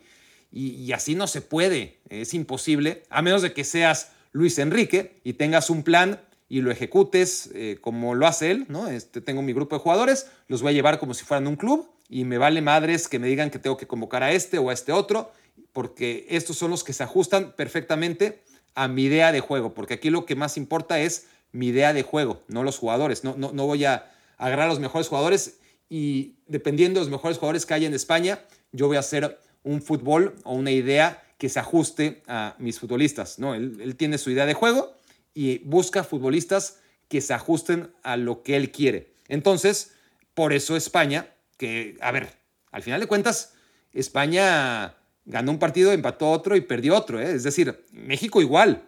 y, 0.50 0.92
así 0.92 1.14
no 1.14 1.26
se 1.26 1.40
puede, 1.40 1.98
es 2.08 2.34
imposible, 2.34 3.04
a 3.10 3.22
menos 3.22 3.42
de 3.42 3.52
que 3.52 3.64
seas 3.64 4.12
Luis 4.32 4.58
Enrique 4.58 5.20
y 5.24 5.34
tengas 5.34 5.70
un 5.70 5.82
plan 5.82 6.20
y 6.48 6.60
lo 6.60 6.70
ejecutes 6.70 7.50
eh, 7.54 7.78
como 7.80 8.14
lo 8.14 8.26
hace 8.26 8.50
él, 8.50 8.66
¿no? 8.68 8.88
Este, 8.88 9.22
tengo 9.22 9.40
mi 9.40 9.54
grupo 9.54 9.76
de 9.76 9.80
jugadores, 9.80 10.26
los 10.48 10.60
voy 10.60 10.72
a 10.72 10.74
llevar 10.74 10.98
como 10.98 11.14
si 11.14 11.24
fueran 11.24 11.46
un 11.46 11.56
club 11.56 11.88
y 12.10 12.24
me 12.24 12.36
vale 12.36 12.60
madres 12.60 13.08
que 13.08 13.18
me 13.18 13.26
digan 13.26 13.50
que 13.50 13.58
tengo 13.58 13.78
que 13.78 13.86
convocar 13.86 14.22
a 14.22 14.32
este 14.32 14.58
o 14.58 14.68
a 14.68 14.74
este 14.74 14.92
otro, 14.92 15.32
porque 15.72 16.26
estos 16.28 16.58
son 16.58 16.70
los 16.70 16.84
que 16.84 16.92
se 16.92 17.02
ajustan 17.02 17.52
perfectamente 17.52 18.42
a 18.74 18.88
mi 18.88 19.04
idea 19.04 19.32
de 19.32 19.40
juego, 19.40 19.72
porque 19.72 19.94
aquí 19.94 20.10
lo 20.10 20.26
que 20.26 20.34
más 20.34 20.58
importa 20.58 21.00
es 21.00 21.26
mi 21.52 21.68
idea 21.68 21.92
de 21.92 22.02
juego, 22.02 22.42
no 22.48 22.62
los 22.64 22.78
jugadores, 22.78 23.24
no, 23.24 23.34
no, 23.36 23.52
no 23.52 23.66
voy 23.66 23.84
a 23.84 24.10
agarrar 24.38 24.66
a 24.66 24.70
los 24.70 24.80
mejores 24.80 25.08
jugadores 25.08 25.58
y 25.88 26.36
dependiendo 26.46 27.00
de 27.00 27.04
los 27.04 27.12
mejores 27.12 27.38
jugadores 27.38 27.66
que 27.66 27.74
hay 27.74 27.84
en 27.84 27.94
España, 27.94 28.40
yo 28.72 28.86
voy 28.86 28.96
a 28.96 29.00
hacer 29.00 29.38
un 29.62 29.82
fútbol 29.82 30.34
o 30.44 30.54
una 30.54 30.70
idea 30.70 31.22
que 31.38 31.48
se 31.48 31.58
ajuste 31.58 32.22
a 32.26 32.54
mis 32.58 32.78
futbolistas. 32.78 33.38
¿no? 33.38 33.54
Él, 33.54 33.96
tiene 33.96 34.16
su 34.18 34.30
idea 34.30 34.46
de 34.46 34.54
juego 34.54 34.94
y 35.34 35.58
busca 35.58 36.04
futbolistas 36.04 36.78
que 37.08 37.20
se 37.20 37.34
ajusten 37.34 37.92
a 38.02 38.16
lo 38.16 38.42
que 38.42 38.56
él 38.56 38.70
quiere. 38.70 39.12
Entonces, 39.28 39.92
por 40.34 40.52
eso 40.52 40.76
España, 40.76 41.28
que, 41.58 41.96
a 42.00 42.10
ver, 42.10 42.32
al 42.70 42.82
final 42.82 43.00
de 43.00 43.06
cuentas, 43.06 43.54
España 43.92 44.94
ganó 45.24 45.50
un 45.50 45.58
partido, 45.58 45.92
empató 45.92 46.30
otro 46.30 46.56
y 46.56 46.62
perdió 46.62 46.96
otro. 46.96 47.20
¿eh? 47.20 47.34
Es 47.34 47.42
decir, 47.42 47.84
México 47.92 48.40
igual. 48.40 48.84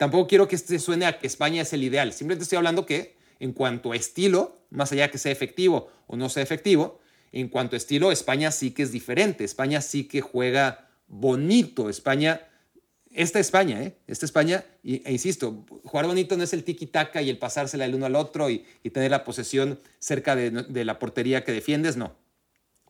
Tampoco 0.00 0.28
quiero 0.28 0.48
que 0.48 0.56
este 0.56 0.78
suene 0.78 1.04
a 1.04 1.18
que 1.18 1.26
España 1.26 1.60
es 1.60 1.74
el 1.74 1.84
ideal. 1.84 2.14
Simplemente 2.14 2.44
estoy 2.44 2.56
hablando 2.56 2.86
que 2.86 3.16
en 3.38 3.52
cuanto 3.52 3.92
a 3.92 3.96
estilo, 3.96 4.56
más 4.70 4.90
allá 4.92 5.02
de 5.02 5.10
que 5.10 5.18
sea 5.18 5.30
efectivo 5.30 5.90
o 6.06 6.16
no 6.16 6.30
sea 6.30 6.42
efectivo, 6.42 7.00
en 7.32 7.48
cuanto 7.48 7.76
a 7.76 7.76
estilo, 7.76 8.10
España 8.10 8.50
sí 8.50 8.70
que 8.70 8.82
es 8.82 8.92
diferente. 8.92 9.44
España 9.44 9.82
sí 9.82 10.04
que 10.04 10.22
juega 10.22 10.88
bonito. 11.06 11.90
España, 11.90 12.48
esta 13.12 13.40
España, 13.40 13.82
¿eh? 13.82 13.98
Esta 14.06 14.24
España, 14.24 14.64
e 14.82 15.12
insisto, 15.12 15.66
jugar 15.84 16.06
bonito 16.06 16.34
no 16.34 16.44
es 16.44 16.54
el 16.54 16.64
tiki-taka 16.64 17.20
y 17.20 17.28
el 17.28 17.36
pasársela 17.36 17.84
el 17.84 17.94
uno 17.94 18.06
al 18.06 18.16
otro 18.16 18.48
y, 18.48 18.64
tener 18.94 19.10
la 19.10 19.22
posesión 19.22 19.78
cerca 19.98 20.34
de, 20.34 20.84
la 20.86 20.98
portería 20.98 21.44
que 21.44 21.52
defiendes, 21.52 21.98
no. 21.98 22.16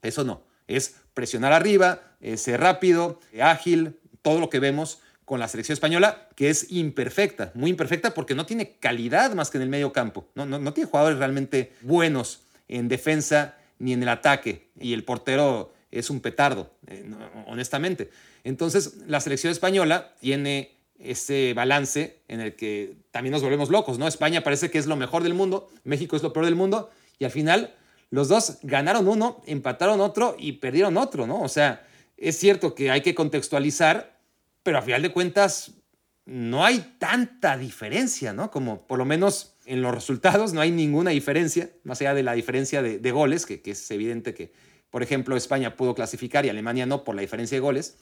Eso 0.02 0.22
no. 0.22 0.44
Es 0.68 0.94
presionar 1.14 1.52
arriba, 1.52 2.14
ser 2.36 2.60
rápido, 2.60 3.18
ágil, 3.40 3.96
todo 4.22 4.38
lo 4.38 4.48
que 4.48 4.60
vemos 4.60 5.00
con 5.30 5.38
la 5.38 5.46
selección 5.46 5.74
española, 5.74 6.26
que 6.34 6.50
es 6.50 6.72
imperfecta, 6.72 7.52
muy 7.54 7.70
imperfecta 7.70 8.14
porque 8.14 8.34
no 8.34 8.46
tiene 8.46 8.72
calidad 8.80 9.32
más 9.34 9.48
que 9.48 9.58
en 9.58 9.62
el 9.62 9.68
medio 9.68 9.92
campo. 9.92 10.26
No, 10.34 10.44
no, 10.44 10.58
no 10.58 10.72
tiene 10.72 10.90
jugadores 10.90 11.20
realmente 11.20 11.72
buenos 11.82 12.42
en 12.66 12.88
defensa 12.88 13.56
ni 13.78 13.92
en 13.92 14.02
el 14.02 14.08
ataque. 14.08 14.70
Y 14.80 14.92
el 14.92 15.04
portero 15.04 15.72
es 15.92 16.10
un 16.10 16.18
petardo, 16.18 16.72
eh, 16.88 17.08
honestamente. 17.46 18.10
Entonces, 18.42 18.94
la 19.06 19.20
selección 19.20 19.52
española 19.52 20.16
tiene 20.18 20.76
ese 20.98 21.54
balance 21.54 22.22
en 22.26 22.40
el 22.40 22.56
que 22.56 22.96
también 23.12 23.30
nos 23.30 23.44
volvemos 23.44 23.70
locos, 23.70 24.00
¿no? 24.00 24.08
España 24.08 24.42
parece 24.42 24.68
que 24.68 24.78
es 24.78 24.86
lo 24.86 24.96
mejor 24.96 25.22
del 25.22 25.34
mundo, 25.34 25.70
México 25.84 26.16
es 26.16 26.24
lo 26.24 26.32
peor 26.32 26.46
del 26.46 26.56
mundo, 26.56 26.90
y 27.20 27.24
al 27.24 27.30
final 27.30 27.72
los 28.10 28.26
dos 28.26 28.58
ganaron 28.64 29.06
uno, 29.06 29.42
empataron 29.46 30.00
otro 30.00 30.34
y 30.36 30.54
perdieron 30.54 30.96
otro, 30.96 31.28
¿no? 31.28 31.40
O 31.40 31.48
sea, 31.48 31.86
es 32.16 32.36
cierto 32.36 32.74
que 32.74 32.90
hay 32.90 33.02
que 33.02 33.14
contextualizar, 33.14 34.18
pero 34.62 34.78
a 34.78 34.82
final 34.82 35.02
de 35.02 35.12
cuentas 35.12 35.72
no 36.26 36.64
hay 36.64 36.94
tanta 36.98 37.56
diferencia, 37.56 38.32
¿no? 38.32 38.50
Como 38.50 38.86
por 38.86 38.98
lo 38.98 39.04
menos 39.04 39.56
en 39.66 39.82
los 39.82 39.92
resultados 39.94 40.52
no 40.52 40.60
hay 40.60 40.70
ninguna 40.70 41.10
diferencia, 41.10 41.70
más 41.82 42.00
allá 42.00 42.14
de 42.14 42.22
la 42.22 42.34
diferencia 42.34 42.82
de, 42.82 43.10
goles, 43.10 43.46
que, 43.46 43.60
es 43.64 43.90
evidente 43.90 44.34
que, 44.34 44.52
por 44.90 45.02
ejemplo, 45.02 45.36
España 45.36 45.76
pudo 45.76 45.94
clasificar 45.94 46.44
y 46.44 46.48
Alemania 46.48 46.86
no 46.86 47.04
por 47.04 47.14
la 47.14 47.22
diferencia 47.22 47.56
de 47.56 47.60
goles, 47.60 47.98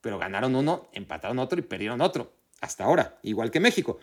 pero 0.00 0.18
ganaron 0.18 0.56
uno, 0.56 0.88
empataron 0.92 1.38
otro 1.38 1.58
y 1.58 1.62
perdieron 1.62 2.00
otro, 2.00 2.34
hasta 2.60 2.84
ahora, 2.84 3.18
igual 3.22 3.50
que 3.50 3.60
México. 3.60 4.00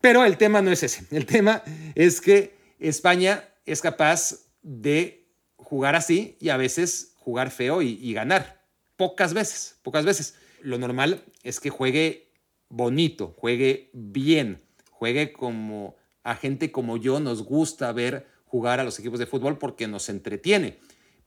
Pero 0.00 0.24
el 0.24 0.36
tema 0.36 0.62
no 0.62 0.70
es 0.70 0.82
ese, 0.82 1.04
el 1.16 1.26
tema 1.26 1.62
es 1.94 2.20
que 2.20 2.56
España 2.78 3.48
es 3.66 3.80
capaz 3.80 4.46
de 4.62 5.28
jugar 5.56 5.96
así 5.96 6.36
y 6.40 6.48
a 6.48 6.56
veces 6.56 7.12
jugar 7.16 7.50
feo 7.50 7.82
y, 7.82 7.98
y 8.00 8.12
ganar. 8.14 8.62
Pocas 8.96 9.34
veces, 9.34 9.78
pocas 9.82 10.04
veces. 10.04 10.34
Lo 10.62 10.78
normal 10.78 11.22
es 11.42 11.60
que 11.60 11.70
juegue 11.70 12.32
bonito, 12.68 13.34
juegue 13.36 13.90
bien, 13.92 14.62
juegue 14.90 15.32
como 15.32 15.96
a 16.22 16.34
gente 16.34 16.70
como 16.72 16.96
yo 16.96 17.20
nos 17.20 17.42
gusta 17.42 17.92
ver 17.92 18.26
jugar 18.44 18.80
a 18.80 18.84
los 18.84 18.98
equipos 18.98 19.18
de 19.18 19.26
fútbol 19.26 19.58
porque 19.58 19.86
nos 19.86 20.08
entretiene. 20.08 20.78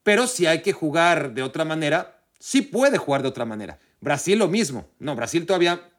Pero 0.04 0.28
si 0.28 0.46
hay 0.46 0.62
que 0.62 0.74
jugar 0.74 1.34
de 1.34 1.42
otra 1.42 1.66
manera, 1.66 2.24
sí 2.40 2.62
puede 2.62 2.98
jugar 2.98 3.22
de 3.24 3.30
otra 3.30 3.46
manera. 3.46 3.80
Brasil 4.00 4.38
lo 4.38 4.48
mismo. 4.48 4.88
No, 5.00 5.16
Brasil 5.16 5.46
todavía 5.46 5.92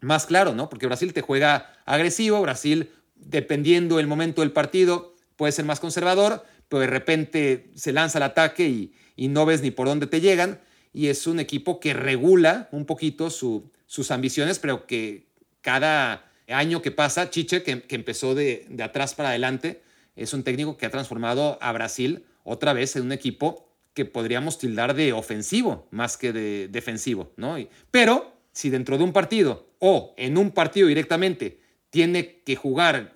más 0.00 0.26
claro, 0.26 0.54
¿no? 0.54 0.68
Porque 0.68 0.86
Brasil 0.86 1.12
te 1.12 1.20
juega 1.20 1.72
agresivo, 1.84 2.40
Brasil, 2.42 2.90
dependiendo 3.14 3.98
el 3.98 4.06
momento 4.06 4.42
del 4.42 4.52
partido, 4.52 5.14
puede 5.36 5.52
ser 5.52 5.64
más 5.64 5.80
conservador, 5.80 6.44
pero 6.68 6.80
de 6.80 6.88
repente 6.88 7.70
se 7.76 7.92
lanza 7.92 8.18
al 8.18 8.24
ataque 8.24 8.68
y, 8.68 9.28
no 9.28 9.46
ves 9.46 9.62
ni 9.62 9.70
por 9.70 9.86
dónde 9.86 10.06
te 10.06 10.20
llegan. 10.20 10.60
Y 10.96 11.08
es 11.08 11.26
un 11.26 11.40
equipo 11.40 11.78
que 11.78 11.92
regula 11.92 12.70
un 12.72 12.86
poquito 12.86 13.28
sus 13.28 14.10
ambiciones, 14.10 14.58
pero 14.58 14.86
que 14.86 15.26
cada 15.60 16.32
año 16.48 16.80
que 16.80 16.90
pasa, 16.90 17.28
Chiche, 17.28 17.62
que, 17.62 17.84
empezó 17.90 18.34
de, 18.34 18.66
atrás 18.82 19.14
para 19.14 19.28
adelante, 19.28 19.82
es 20.16 20.32
un 20.32 20.42
técnico 20.42 20.78
que 20.78 20.86
ha 20.86 20.90
transformado 20.90 21.58
a 21.60 21.70
Brasil 21.72 22.24
otra 22.44 22.72
vez 22.72 22.96
en 22.96 23.02
un 23.02 23.12
equipo 23.12 23.68
que 23.92 24.06
podríamos 24.06 24.56
tildar 24.56 24.94
de 24.94 25.12
ofensivo 25.12 25.86
más 25.90 26.16
que 26.16 26.32
de 26.32 26.68
defensivo, 26.68 27.30
¿no? 27.36 27.58
Pero 27.90 28.32
si 28.52 28.70
dentro 28.70 28.96
de 28.96 29.04
un 29.04 29.12
partido 29.12 29.68
o 29.80 30.14
en 30.16 30.38
un 30.38 30.50
partido 30.50 30.88
directamente 30.88 31.60
tiene 31.90 32.40
que 32.40 32.56
jugar 32.56 33.12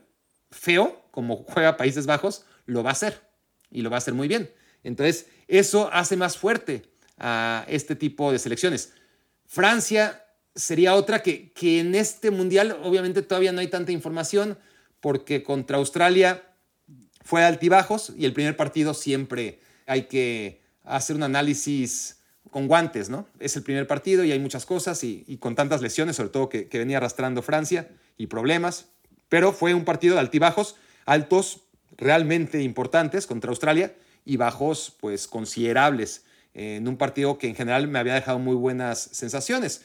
feo, 0.51 1.03
como 1.13 1.45
juega 1.45 1.79
Países 1.79 2.05
Bajos, 2.05 2.45
lo 2.67 2.83
va 2.83 2.91
a 2.91 2.93
hacer 2.93 3.23
y 3.71 3.81
lo 3.81 3.89
va 3.89 3.97
a 3.97 4.05
hacer 4.05 4.13
muy 4.13 4.29
bien. 4.29 4.51
Entonces, 4.85 5.29
eso 5.49 5.89
hace 5.95 6.19
más 6.19 6.37
fuerte 6.37 6.90
a 7.21 7.65
este 7.69 7.95
tipo 7.95 8.33
de 8.33 8.39
selecciones. 8.39 8.93
Francia 9.47 10.25
sería 10.55 10.95
otra 10.95 11.23
que, 11.23 11.53
que 11.53 11.81
en 11.81 11.95
este 11.95 12.31
mundial 12.31 12.79
obviamente 12.83 13.23
todavía 13.23 13.53
no 13.53 13.61
hay 13.61 13.69
tanta 13.69 13.93
información 13.93 14.59
porque 15.01 15.43
contra 15.43 15.79
Australia 15.79 16.43
fue 17.23 17.45
altibajos 17.45 18.13
y 18.17 18.25
el 18.25 18.33
primer 18.33 18.57
partido 18.57 18.95
siempre 18.95 19.61
hay 19.87 20.05
que 20.05 20.61
hacer 20.85 21.17
un 21.17 21.23
análisis 21.23 22.19
con 22.51 22.67
guantes, 22.67 23.11
¿no? 23.11 23.27
Es 23.39 23.57
el 23.57 23.63
primer 23.63 23.87
partido 23.87 24.25
y 24.25 24.33
hay 24.33 24.39
muchas 24.39 24.67
cosas 24.67 25.05
y, 25.05 25.37
con 25.39 25.55
tantas 25.55 25.83
lesiones, 25.83 26.17
sobre 26.17 26.31
todo 26.31 26.49
que, 26.49 26.69
que, 26.69 26.79
venía 26.79 26.97
arrastrando 26.97 27.43
Francia 27.43 27.89
y 28.17 28.27
problemas, 28.27 28.87
pero 29.29 29.53
fue 29.53 29.75
un 29.75 29.85
partido 29.85 30.15
de 30.15 30.21
altibajos, 30.21 30.77
altos 31.07 31.63
realmente 31.97 32.63
importantes 32.63 33.27
contra 33.27 33.51
Australia 33.51 33.95
y 34.25 34.37
bajos 34.37 34.97
pues 35.01 35.29
considerables 35.29 36.25
en 36.55 36.89
un 36.89 36.97
partido 36.97 37.39
que 37.39 37.49
en 37.49 37.55
general 37.55 37.89
me 37.89 37.99
había 37.99 38.15
dejado 38.15 38.39
muy 38.39 38.55
buenas 38.55 38.99
sensaciones. 39.13 39.85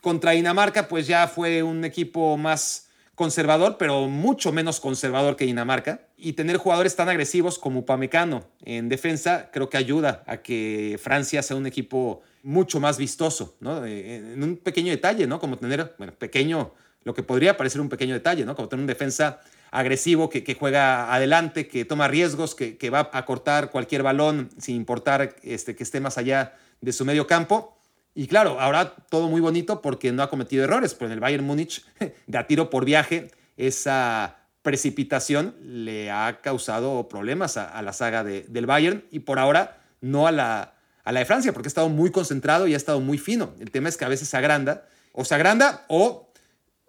Contra 0.00 0.32
Dinamarca 0.32 0.88
pues 0.88 1.06
ya 1.06 1.26
fue 1.28 1.62
un 1.62 1.84
equipo 1.84 2.36
más 2.36 2.86
conservador, 3.16 3.76
pero 3.78 4.08
mucho 4.08 4.52
menos 4.52 4.78
conservador 4.78 5.36
que 5.36 5.46
Dinamarca. 5.46 6.02
Y 6.16 6.34
tener 6.34 6.58
jugadores 6.58 6.94
tan 6.94 7.08
agresivos 7.08 7.58
como 7.58 7.80
Upamecano 7.80 8.44
en 8.64 8.88
defensa 8.88 9.50
creo 9.52 9.68
que 9.68 9.76
ayuda 9.76 10.22
a 10.26 10.38
que 10.38 10.98
Francia 11.02 11.42
sea 11.42 11.56
un 11.56 11.66
equipo 11.66 12.22
mucho 12.42 12.78
más 12.78 12.96
vistoso, 12.96 13.56
¿no? 13.60 13.84
Eh, 13.84 14.32
en 14.34 14.42
un 14.42 14.56
pequeño 14.56 14.90
detalle, 14.90 15.26
¿no? 15.26 15.40
Como 15.40 15.58
tener, 15.58 15.94
bueno, 15.98 16.12
pequeño, 16.12 16.72
lo 17.02 17.12
que 17.12 17.22
podría 17.22 17.56
parecer 17.56 17.80
un 17.80 17.88
pequeño 17.88 18.14
detalle, 18.14 18.44
¿no? 18.44 18.54
Como 18.54 18.68
tener 18.68 18.82
un 18.82 18.86
defensa 18.86 19.40
agresivo 19.76 20.30
que, 20.30 20.56
juega 20.58 21.12
adelante, 21.12 21.68
que 21.68 21.84
toma 21.84 22.08
riesgos, 22.08 22.54
que, 22.54 22.78
que, 22.78 22.88
va 22.88 23.10
a 23.12 23.24
cortar 23.26 23.70
cualquier 23.70 24.02
balón 24.02 24.48
sin 24.56 24.74
importar 24.74 25.36
este, 25.42 25.76
que 25.76 25.82
esté 25.82 26.00
más 26.00 26.16
allá 26.16 26.54
de 26.80 26.94
su 26.94 27.04
medio 27.04 27.26
campo. 27.26 27.78
Y 28.14 28.26
claro, 28.26 28.58
ahora 28.58 28.94
todo 29.10 29.28
muy 29.28 29.42
bonito 29.42 29.82
porque 29.82 30.12
no 30.12 30.22
ha 30.22 30.30
cometido 30.30 30.64
errores, 30.64 30.94
pero 30.94 31.08
en 31.08 31.12
el 31.12 31.20
Bayern 31.20 31.44
Múnich, 31.44 31.84
de 32.26 32.38
a 32.38 32.46
tiro 32.46 32.70
por 32.70 32.86
viaje, 32.86 33.30
esa 33.58 34.38
precipitación 34.62 35.54
le 35.60 36.10
ha 36.10 36.40
causado 36.40 37.06
problemas 37.08 37.58
a, 37.58 37.82
la 37.82 37.92
saga 37.92 38.24
del 38.24 38.64
Bayern 38.64 39.04
y 39.10 39.20
por 39.20 39.38
ahora 39.38 39.82
no 40.00 40.26
a 40.26 40.32
la, 40.32 40.74
a 41.04 41.12
la 41.12 41.20
de 41.20 41.26
Francia, 41.26 41.52
porque 41.52 41.66
ha 41.66 41.68
estado 41.68 41.90
muy 41.90 42.10
concentrado 42.10 42.66
y 42.66 42.72
ha 42.72 42.78
estado 42.78 43.00
muy 43.00 43.18
fino. 43.18 43.54
El 43.60 43.70
tema 43.70 43.90
es 43.90 43.98
que 43.98 44.06
a 44.06 44.08
veces 44.08 44.28
se 44.28 44.38
agranda, 44.38 44.86
o 45.12 45.26
se 45.26 45.34
agranda 45.34 45.84
o, 45.88 46.25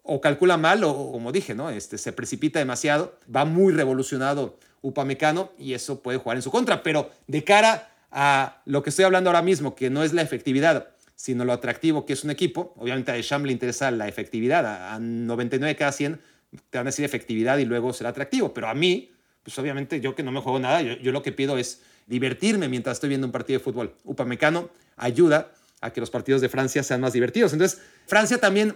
o 0.07 0.21
calcula 0.21 0.57
mal, 0.57 0.83
o 0.83 1.11
como 1.11 1.31
dije, 1.31 1.53
¿no? 1.53 1.69
este, 1.69 1.97
se 1.97 2.13
precipita 2.13 2.59
demasiado, 2.59 3.17
va 3.33 3.45
muy 3.45 3.73
revolucionado 3.73 4.57
Upamecano 4.81 5.51
y 5.57 5.73
eso 5.73 6.01
puede 6.01 6.17
jugar 6.17 6.37
en 6.37 6.41
su 6.41 6.51
contra. 6.51 6.81
Pero 6.83 7.11
de 7.27 7.43
cara 7.43 7.89
a 8.11 8.61
lo 8.65 8.83
que 8.83 8.89
estoy 8.89 9.05
hablando 9.05 9.29
ahora 9.29 9.41
mismo, 9.41 9.75
que 9.75 9.89
no 9.89 10.03
es 10.03 10.13
la 10.13 10.21
efectividad, 10.21 10.89
sino 11.15 11.45
lo 11.45 11.53
atractivo 11.53 12.05
que 12.05 12.13
es 12.13 12.23
un 12.23 12.29
equipo. 12.29 12.73
Obviamente 12.77 13.11
a 13.11 13.15
Deschamps 13.15 13.47
le 13.47 13.51
interesa 13.51 13.91
la 13.91 14.07
efectividad. 14.07 14.93
A 14.93 14.99
99 14.99 15.75
cada 15.75 15.91
100 15.91 16.21
te 16.69 16.77
van 16.77 16.87
a 16.87 16.89
decir 16.89 17.03
efectividad 17.03 17.57
y 17.57 17.65
luego 17.65 17.91
será 17.91 18.11
atractivo. 18.11 18.53
Pero 18.53 18.69
a 18.69 18.73
mí, 18.73 19.11
pues 19.43 19.57
obviamente 19.59 19.99
yo 19.99 20.15
que 20.15 20.23
no 20.23 20.31
me 20.31 20.39
juego 20.39 20.59
nada, 20.59 20.81
yo, 20.81 21.11
lo 21.11 21.21
que 21.21 21.31
pido 21.31 21.57
es 21.57 21.81
divertirme 22.05 22.69
mientras 22.69 22.97
estoy 22.97 23.09
viendo 23.09 23.27
un 23.27 23.33
partido 23.33 23.59
de 23.59 23.63
fútbol. 23.63 23.95
Upamecano 24.05 24.69
ayuda 24.95 25.51
a 25.81 25.91
que 25.91 25.99
los 25.99 26.09
partidos 26.09 26.41
de 26.41 26.49
Francia 26.49 26.81
sean 26.83 27.01
más 27.01 27.13
divertidos. 27.13 27.51
Entonces, 27.53 27.81
Francia 28.05 28.37
también 28.39 28.75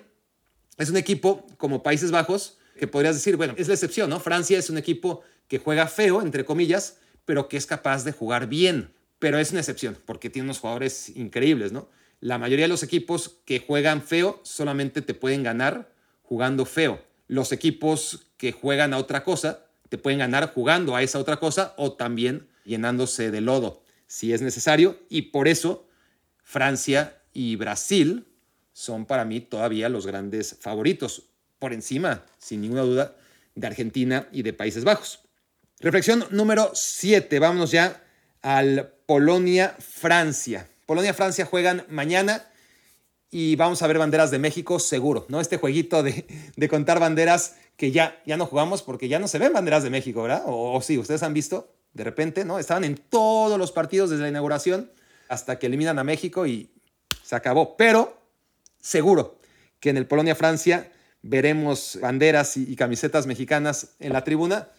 es 0.78 0.90
un 0.90 0.98
equipo 0.98 1.46
como 1.58 1.84
Países 1.84 2.12
Bajos 2.12 2.58
que 2.80 2.88
podrías 2.88 3.16
decir, 3.16 3.38
bueno, 3.38 3.54
es 3.58 3.68
la 3.68 3.74
excepción, 3.74 4.10
¿no? 4.10 4.20
Francia 4.20 4.58
es 4.58 4.70
un 4.70 4.78
equipo 4.78 5.22
que 5.48 5.60
juega 5.60 5.88
feo, 5.88 6.22
entre 6.22 6.46
comillas, 6.46 6.98
pero 7.26 7.48
que 7.48 7.58
es 7.58 7.66
capaz 7.66 8.04
de 8.04 8.12
jugar 8.12 8.48
bien. 8.48 8.94
Pero 9.20 9.38
es 9.38 9.52
una 9.52 9.60
excepción, 9.60 9.98
porque 10.06 10.30
tiene 10.30 10.46
unos 10.48 10.60
jugadores 10.60 11.10
increíbles, 11.16 11.72
¿no? 11.72 11.90
La 12.22 12.38
mayoría 12.38 12.66
de 12.66 12.70
los 12.70 12.84
equipos 12.84 13.38
que 13.46 13.60
juegan 13.60 14.02
feo 14.02 14.40
solamente 14.44 15.02
te 15.02 15.14
pueden 15.14 15.44
ganar 15.44 15.92
jugando 16.24 16.66
feo. 16.66 17.04
Los 17.28 17.52
equipos 17.52 18.28
que 18.38 18.52
juegan 18.52 18.94
a 18.94 18.98
otra 18.98 19.24
cosa 19.24 19.66
te 19.90 19.98
pueden 19.98 20.20
ganar 20.20 20.54
jugando 20.54 20.96
a 20.96 21.04
esa 21.04 21.20
otra 21.20 21.38
cosa 21.38 21.74
o 21.78 21.94
también 21.94 22.48
llenándose 22.64 23.30
de 23.30 23.42
lodo 23.42 23.84
si 24.08 24.34
es 24.34 24.42
necesario. 24.42 25.00
Y 25.10 25.24
por 25.24 25.48
eso 25.48 25.88
Francia 26.44 27.22
y 27.34 27.56
Brasil 27.56 28.26
son 28.74 29.06
para 29.06 29.26
mí 29.26 29.42
todavía 29.42 29.90
los 29.90 30.08
grandes 30.08 30.58
favoritos, 30.60 31.24
por 31.60 31.74
encima, 31.74 32.26
sin 32.38 32.62
ninguna 32.62 32.82
duda, 32.82 33.16
de 33.56 33.68
Argentina 33.68 34.28
y 34.32 34.44
de 34.44 34.54
Países 34.54 34.84
Bajos. 34.84 35.20
Reflexión 35.80 36.26
número 36.32 36.72
7. 36.74 37.40
Vámonos 37.40 37.72
ya 37.72 38.04
al 38.42 38.94
Polonia-Francia. 39.06 40.68
Polonia-Francia 40.86 41.46
juegan 41.46 41.86
mañana 41.90 42.46
y 43.30 43.56
vamos 43.56 43.82
a 43.82 43.88
ver 43.88 43.98
banderas 43.98 44.30
de 44.30 44.40
México 44.40 44.78
seguro, 44.78 45.26
¿no? 45.30 45.40
Este 45.40 45.58
jueguito 45.58 46.04
de, 46.04 46.68
contar 46.70 47.00
banderas 47.00 47.56
que 47.78 47.92
ya, 47.92 48.22
ya 48.26 48.38
no 48.38 48.46
jugamos 48.46 48.84
porque 48.84 49.08
ya 49.08 49.18
no 49.18 49.28
se 49.28 49.40
ven 49.40 49.54
banderas 49.54 49.84
de 49.84 49.90
México, 49.90 50.22
¿verdad? 50.24 50.44
O, 50.46 50.80
sí, 50.82 50.98
ustedes 50.98 51.24
han 51.24 51.34
visto, 51.34 51.74
de 51.94 52.04
repente, 52.04 52.46
¿no? 52.46 52.60
Estaban 52.60 52.84
en 52.84 52.96
todos 52.96 53.58
los 53.58 53.72
partidos 53.72 54.10
desde 54.10 54.24
la 54.24 54.30
inauguración 54.30 54.92
hasta 55.30 55.58
que 55.58 55.68
eliminan 55.68 55.98
a 55.98 56.04
México 56.04 56.46
y 56.46 56.70
se 57.24 57.36
acabó. 57.36 57.76
Pero 57.78 58.21
seguro 58.82 59.40
que 59.80 59.90
en 59.90 59.98
el 59.98 60.08
Polonia-Francia 60.08 60.92
veremos 61.22 61.98
banderas 62.02 62.58
y 62.58 62.76
camisetas 62.76 63.28
mexicanas 63.28 63.96
en 64.00 64.14
la 64.14 64.24
tribuna 64.24 64.70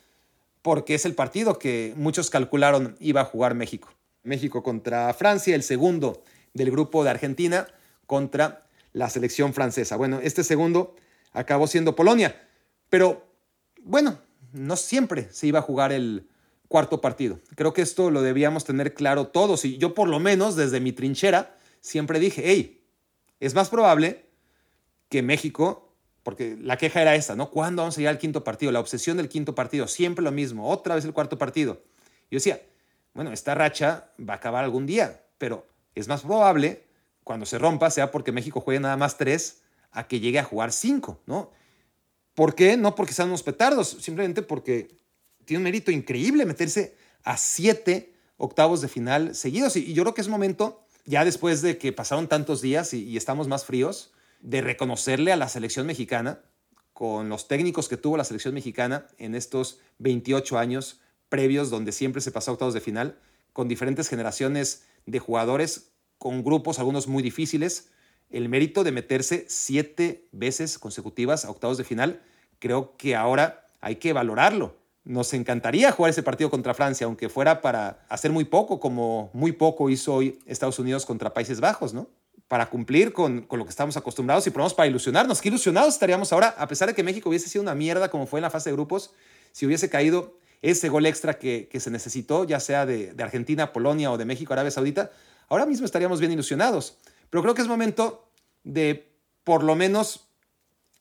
porque 0.62 0.94
es 0.94 1.04
el 1.04 1.14
partido 1.14 1.58
que 1.58 1.92
muchos 1.96 2.30
calcularon 2.30 2.96
iba 3.00 3.20
a 3.20 3.24
jugar 3.24 3.54
México. 3.54 3.88
México 4.22 4.62
contra 4.62 5.12
Francia, 5.14 5.54
el 5.54 5.64
segundo 5.64 6.22
del 6.54 6.70
grupo 6.70 7.02
de 7.02 7.10
Argentina 7.10 7.66
contra 8.06 8.66
la 8.92 9.10
selección 9.10 9.52
francesa. 9.52 9.96
Bueno, 9.96 10.20
este 10.22 10.44
segundo 10.44 10.94
acabó 11.32 11.66
siendo 11.66 11.96
Polonia, 11.96 12.48
pero 12.88 13.26
bueno, 13.82 14.18
no 14.52 14.76
siempre 14.76 15.28
se 15.32 15.46
iba 15.46 15.58
a 15.58 15.62
jugar 15.62 15.92
el 15.92 16.28
cuarto 16.68 17.00
partido. 17.00 17.40
Creo 17.56 17.72
que 17.72 17.82
esto 17.82 18.10
lo 18.10 18.22
debíamos 18.22 18.64
tener 18.64 18.94
claro 18.94 19.26
todos 19.26 19.64
y 19.64 19.78
yo 19.78 19.94
por 19.94 20.08
lo 20.08 20.20
menos 20.20 20.56
desde 20.56 20.80
mi 20.80 20.92
trinchera 20.92 21.56
siempre 21.80 22.20
dije, 22.20 22.42
hey, 22.44 22.81
es 23.42 23.54
más 23.54 23.70
probable 23.70 24.24
que 25.08 25.20
México, 25.20 25.92
porque 26.22 26.56
la 26.60 26.78
queja 26.78 27.02
era 27.02 27.16
esta, 27.16 27.34
¿no? 27.34 27.50
¿Cuándo 27.50 27.82
vamos 27.82 27.96
a 27.96 28.00
llegar 28.00 28.14
al 28.14 28.20
quinto 28.20 28.44
partido? 28.44 28.70
La 28.70 28.78
obsesión 28.78 29.16
del 29.16 29.28
quinto 29.28 29.56
partido, 29.56 29.88
siempre 29.88 30.24
lo 30.24 30.30
mismo, 30.30 30.70
otra 30.70 30.94
vez 30.94 31.04
el 31.04 31.12
cuarto 31.12 31.38
partido. 31.38 31.82
Yo 32.30 32.36
decía, 32.36 32.62
bueno, 33.14 33.32
esta 33.32 33.56
racha 33.56 34.12
va 34.20 34.34
a 34.34 34.36
acabar 34.36 34.62
algún 34.62 34.86
día, 34.86 35.24
pero 35.38 35.66
es 35.96 36.06
más 36.06 36.22
probable 36.22 36.86
cuando 37.24 37.44
se 37.44 37.58
rompa 37.58 37.90
sea 37.90 38.12
porque 38.12 38.30
México 38.30 38.60
juegue 38.60 38.78
nada 38.78 38.96
más 38.96 39.18
tres 39.18 39.62
a 39.90 40.06
que 40.06 40.20
llegue 40.20 40.38
a 40.38 40.44
jugar 40.44 40.70
cinco, 40.70 41.20
¿no? 41.26 41.50
¿Por 42.34 42.54
qué? 42.54 42.76
No 42.76 42.94
porque 42.94 43.12
sean 43.12 43.26
unos 43.26 43.42
petardos, 43.42 43.88
simplemente 44.00 44.42
porque 44.42 44.96
tiene 45.44 45.58
un 45.58 45.64
mérito 45.64 45.90
increíble 45.90 46.46
meterse 46.46 46.96
a 47.24 47.36
siete 47.36 48.14
octavos 48.36 48.80
de 48.82 48.86
final 48.86 49.34
seguidos. 49.34 49.74
Y 49.74 49.94
yo 49.94 50.04
creo 50.04 50.14
que 50.14 50.20
es 50.20 50.28
momento, 50.28 50.81
ya 51.04 51.24
después 51.24 51.62
de 51.62 51.78
que 51.78 51.92
pasaron 51.92 52.28
tantos 52.28 52.60
días 52.60 52.94
y, 52.94 53.16
estamos 53.16 53.48
más 53.48 53.64
fríos, 53.64 54.12
de 54.40 54.60
reconocerle 54.60 55.32
a 55.32 55.36
la 55.36 55.48
selección 55.48 55.86
mexicana, 55.86 56.40
con 56.92 57.28
los 57.28 57.48
técnicos 57.48 57.88
que 57.88 57.96
tuvo 57.96 58.16
la 58.16 58.24
selección 58.24 58.54
mexicana 58.54 59.06
en 59.18 59.34
estos 59.34 59.80
28 59.98 60.58
años, 60.58 61.00
previos 61.28 61.70
donde 61.70 61.92
siempre 61.92 62.20
se 62.20 62.30
pasó 62.30 62.50
a 62.50 62.54
octavos 62.54 62.74
de 62.74 62.80
final, 62.80 63.18
con 63.52 63.68
diferentes 63.68 64.08
generaciones 64.08 64.84
de 65.06 65.18
jugadores, 65.18 65.92
con 66.18 66.44
grupos, 66.44 66.78
algunos 66.78 67.08
muy 67.08 67.22
difíciles. 67.22 67.90
El 68.30 68.48
mérito 68.48 68.84
de 68.84 68.92
meterse 68.92 69.46
siete 69.48 70.28
veces 70.32 70.78
consecutivas 70.78 71.44
a 71.44 71.50
octavos 71.50 71.78
de 71.78 71.84
final, 71.84 72.22
creo 72.58 72.96
que 72.96 73.16
ahora 73.16 73.66
hay 73.80 73.96
que 73.96 74.12
valorarlo. 74.12 74.81
Nos 75.04 75.32
encantaría 75.34 75.90
jugar 75.90 76.10
ese 76.10 76.22
partido 76.22 76.50
contra 76.50 76.74
Francia, 76.74 77.06
aunque 77.06 77.28
fuera 77.28 77.60
para 77.60 78.04
hacer 78.08 78.30
muy 78.30 78.44
poco, 78.44 78.78
como 78.78 79.30
muy 79.32 79.52
poco 79.52 79.90
hizo 79.90 80.14
hoy 80.14 80.38
Estados 80.46 80.78
Unidos 80.78 81.04
contra 81.04 81.34
Países 81.34 81.60
Bajos, 81.60 81.92
¿no? 81.92 82.08
Para 82.46 82.70
cumplir 82.70 83.12
con, 83.12 83.42
con 83.42 83.58
lo 83.58 83.64
que 83.64 83.70
estamos 83.70 83.96
acostumbrados 83.96 84.46
y 84.46 84.50
probamos 84.50 84.74
para 84.74 84.86
ilusionarnos. 84.86 85.40
Qué 85.40 85.48
ilusionados 85.48 85.94
estaríamos 85.94 86.32
ahora, 86.32 86.54
a 86.56 86.68
pesar 86.68 86.88
de 86.88 86.94
que 86.94 87.02
México 87.02 87.28
hubiese 87.28 87.48
sido 87.48 87.62
una 87.62 87.74
mierda 87.74 88.10
como 88.10 88.26
fue 88.26 88.38
en 88.38 88.42
la 88.42 88.50
fase 88.50 88.70
de 88.70 88.76
grupos, 88.76 89.12
si 89.52 89.66
hubiese 89.66 89.90
caído 89.90 90.36
ese 90.62 90.88
gol 90.88 91.06
extra 91.06 91.38
que, 91.38 91.68
se 91.78 91.90
necesitó, 91.90 92.44
ya 92.44 92.60
sea 92.60 92.86
de, 92.86 93.14
Argentina, 93.18 93.72
Polonia 93.72 94.12
o 94.12 94.16
de 94.16 94.24
México, 94.24 94.52
Arabia 94.52 94.70
Saudita, 94.70 95.10
ahora 95.48 95.66
mismo 95.66 95.84
estaríamos 95.84 96.20
bien 96.20 96.32
ilusionados. 96.32 96.98
Pero 97.30 97.42
creo 97.42 97.54
que 97.54 97.62
es 97.62 97.68
momento 97.68 98.28
de 98.62 99.12
por 99.42 99.64
lo 99.64 99.74
menos 99.74 100.28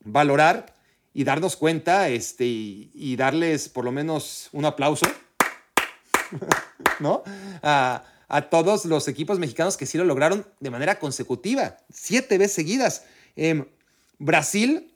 valorar 0.04 0.74
y 1.14 1.24
darnos 1.24 1.56
cuenta 1.56 2.08
este, 2.08 2.44
y, 2.44 3.16
darles 3.16 3.68
por 3.68 3.84
lo 3.84 3.92
menos 3.92 4.48
un 4.52 4.64
aplauso 4.64 5.06
¿no? 7.00 7.22
A, 7.62 8.04
a 8.28 8.48
todos 8.48 8.86
los 8.86 9.08
equipos 9.08 9.38
mexicanos 9.38 9.76
que 9.76 9.84
sí 9.84 9.98
lo 9.98 10.04
lograron 10.04 10.46
de 10.60 10.70
manera 10.70 10.98
consecutiva, 10.98 11.76
siete 11.92 12.38
veces 12.38 12.54
seguidas. 12.54 13.04
Em, 13.36 13.66
Brasil, 14.18 14.90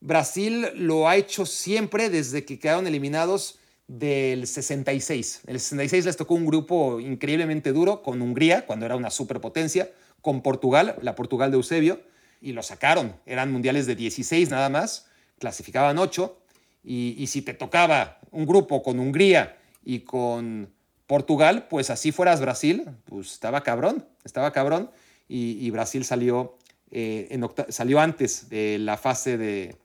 Brasil 0.00 0.68
lo 0.74 1.08
ha 1.08 1.16
hecho 1.16 1.46
siempre 1.46 2.10
desde 2.10 2.44
que 2.44 2.58
quedaron 2.58 2.86
eliminados 2.86 3.58
del 3.86 4.46
66. 4.46 5.42
En 5.46 5.54
el 5.54 5.60
66 5.60 6.04
les 6.04 6.16
tocó 6.16 6.34
un 6.34 6.44
grupo 6.44 7.00
increíblemente 7.00 7.72
duro 7.72 8.02
con 8.02 8.20
Hungría, 8.20 8.66
cuando 8.66 8.84
era 8.84 8.96
una 8.96 9.10
superpotencia, 9.10 9.90
con 10.20 10.42
Portugal, 10.42 10.96
la 11.02 11.14
Portugal 11.14 11.50
de 11.50 11.56
Eusebio, 11.56 12.02
y 12.40 12.52
lo 12.52 12.62
sacaron. 12.62 13.16
Eran 13.26 13.52
mundiales 13.52 13.86
de 13.86 13.94
16 13.94 14.50
nada 14.50 14.68
más, 14.68 15.06
clasificaban 15.38 15.98
8, 15.98 16.38
y, 16.84 17.14
y 17.18 17.26
si 17.26 17.42
te 17.42 17.54
tocaba 17.54 18.18
un 18.30 18.46
grupo 18.46 18.82
con 18.82 18.98
Hungría 18.98 19.56
y 19.84 20.00
con 20.00 20.70
Portugal, 21.06 21.66
pues 21.68 21.90
así 21.90 22.12
fueras 22.12 22.40
Brasil, 22.40 22.84
pues 23.06 23.32
estaba 23.32 23.62
cabrón, 23.62 24.06
estaba 24.24 24.52
cabrón, 24.52 24.90
y, 25.28 25.70
Brasil 25.70 26.04
salió, 26.04 26.58
eh, 26.90 27.28
en 27.30 27.48
salió 27.70 27.98
antes 27.98 28.48
de 28.50 28.78
la 28.78 28.96
fase 28.96 29.38
de, 29.38 29.76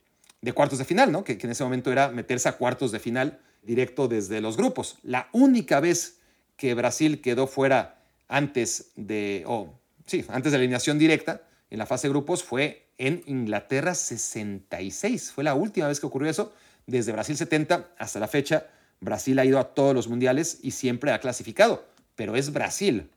de 0.41 0.53
cuartos 0.53 0.79
de 0.79 0.85
final, 0.85 1.11
¿no? 1.11 1.23
Que, 1.23 1.39
en 1.41 1.49
ese 1.49 1.63
momento 1.63 1.91
era 1.91 2.09
meterse 2.09 2.49
a 2.49 2.53
cuartos 2.53 2.91
de 2.91 2.99
final 2.99 3.39
directo 3.63 4.07
desde 4.07 4.41
los 4.41 4.57
grupos. 4.57 4.97
La 5.03 5.29
única 5.31 5.79
vez 5.79 6.19
que 6.57 6.73
Brasil 6.73 7.21
quedó 7.21 7.47
fuera 7.47 8.03
antes 8.27 8.91
de, 8.95 9.43
oh, 9.47 9.73
sí, 10.05 10.25
antes 10.27 10.51
de 10.51 10.57
la 10.57 10.63
eliminación 10.63 10.99
directa 10.99 11.41
en 11.69 11.79
la 11.79 11.85
fase 11.85 12.07
de 12.07 12.13
grupos 12.13 12.43
fue 12.43 12.87
en 12.97 13.23
Inglaterra 13.25 13.93
66. 13.95 15.31
Fue 15.31 15.43
la 15.43 15.53
última 15.53 15.87
vez 15.87 15.99
que 15.99 16.05
ocurrió 16.05 16.29
eso. 16.29 16.53
Desde 16.87 17.11
Brasil 17.11 17.37
70 17.37 17.91
hasta 17.97 18.19
la 18.19 18.27
fecha, 18.27 18.67
Brasil 18.99 19.37
ha 19.39 19.45
ido 19.45 19.59
a 19.59 19.73
todos 19.73 19.93
los 19.93 20.07
mundiales 20.07 20.59
y 20.61 20.71
siempre 20.71 21.11
ha 21.11 21.19
clasificado. 21.19 21.85
Pero 22.15 22.35
es 22.35 22.51
Brasil 22.51 23.09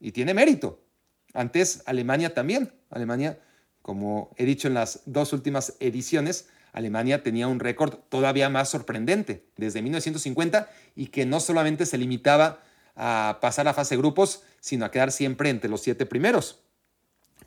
y 0.00 0.12
tiene 0.12 0.34
mérito. 0.34 0.82
Antes 1.32 1.82
Alemania 1.86 2.34
también. 2.34 2.72
Alemania, 2.90 3.38
como 3.80 4.30
he 4.36 4.44
dicho 4.44 4.68
en 4.68 4.74
las 4.74 5.00
dos 5.06 5.32
últimas 5.32 5.76
ediciones, 5.80 6.48
Alemania 6.72 7.22
tenía 7.22 7.48
un 7.48 7.60
récord 7.60 7.94
todavía 8.08 8.48
más 8.48 8.68
sorprendente 8.68 9.46
desde 9.56 9.82
1950 9.82 10.68
y 10.96 11.06
que 11.06 11.24
no 11.24 11.38
solamente 11.40 11.86
se 11.86 11.98
limitaba 11.98 12.60
a 12.96 13.38
pasar 13.40 13.68
a 13.68 13.74
fase 13.74 13.96
grupos, 13.96 14.42
sino 14.60 14.84
a 14.84 14.90
quedar 14.90 15.12
siempre 15.12 15.50
entre 15.50 15.70
los 15.70 15.82
siete 15.82 16.04
primeros. 16.04 16.62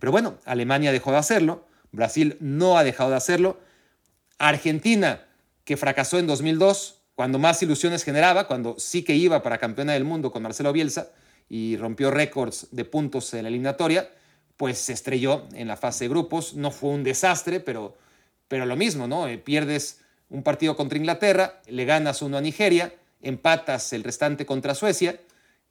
Pero 0.06 0.12
bueno, 0.12 0.38
Alemania 0.46 0.92
dejó 0.92 1.10
de 1.10 1.18
hacerlo, 1.18 1.66
Brasil 1.92 2.38
no 2.40 2.78
ha 2.78 2.84
dejado 2.84 3.10
de 3.10 3.16
hacerlo, 3.16 3.60
Argentina, 4.38 5.26
que 5.64 5.78
fracasó 5.78 6.20
en 6.20 6.28
2002, 6.28 7.02
cuando 7.16 7.40
más 7.40 7.64
ilusiones 7.64 8.04
generaba, 8.04 8.46
cuando 8.46 8.76
sí 8.78 9.02
que 9.02 9.16
iba 9.16 9.42
para 9.42 9.58
campeona 9.58 9.94
del 9.94 10.04
mundo 10.04 10.32
con 10.32 10.44
Marcelo 10.44 10.72
Bielsa 10.74 11.08
y 11.50 11.76
rompió 11.78 12.12
récords 12.12 12.68
de 12.70 12.86
puntos 12.86 13.34
en 13.34 13.42
la 13.42 13.50
eliminatoria, 13.50 14.08
pues 14.58 14.78
se 14.78 14.94
estrelló 14.94 15.48
en 15.56 15.68
la 15.68 15.76
fase 15.76 16.04
de 16.04 16.10
grupos, 16.10 16.54
no 16.54 16.70
fue 16.70 16.92
un 16.92 17.04
desastre, 17.04 17.60
pero 17.60 17.98
pero 18.48 18.68
lo 18.68 18.76
mismo, 18.76 19.08
¿no? 19.08 19.28
Eh, 19.28 19.40
pierdes 19.40 20.02
un 20.30 20.44
partido 20.44 20.76
contra 20.76 21.00
Inglaterra, 21.00 21.64
le 21.66 21.84
ganas 21.86 22.22
uno 22.22 22.38
a 22.38 22.42
Nigeria, 22.42 22.94
empatas 23.24 23.92
el 23.92 24.04
restante 24.04 24.46
contra 24.46 24.76
Suecia 24.76 25.20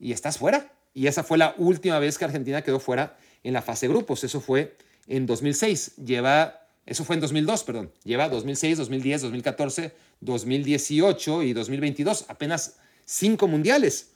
y 0.00 0.10
estás 0.10 0.38
fuera. 0.38 0.72
Y 0.92 1.06
esa 1.06 1.22
fue 1.22 1.38
la 1.38 1.54
última 1.56 2.00
vez 2.00 2.18
que 2.18 2.24
Argentina 2.24 2.62
quedó 2.62 2.80
fuera 2.80 3.16
en 3.44 3.52
la 3.52 3.62
fase 3.62 3.86
grupos. 3.86 4.24
Eso 4.24 4.40
fue 4.40 4.76
en 5.06 5.26
2006. 5.26 5.96
Lleva, 6.04 6.66
eso 6.84 7.04
fue 7.04 7.14
en 7.14 7.20
2002, 7.20 7.62
perdón. 7.62 7.92
Lleva 8.02 8.28
2006, 8.28 8.78
2010, 8.78 9.22
2014, 9.22 9.92
2018 10.20 11.42
y 11.44 11.52
2022. 11.52 12.24
Apenas 12.28 12.78
cinco 13.04 13.46
mundiales. 13.46 14.10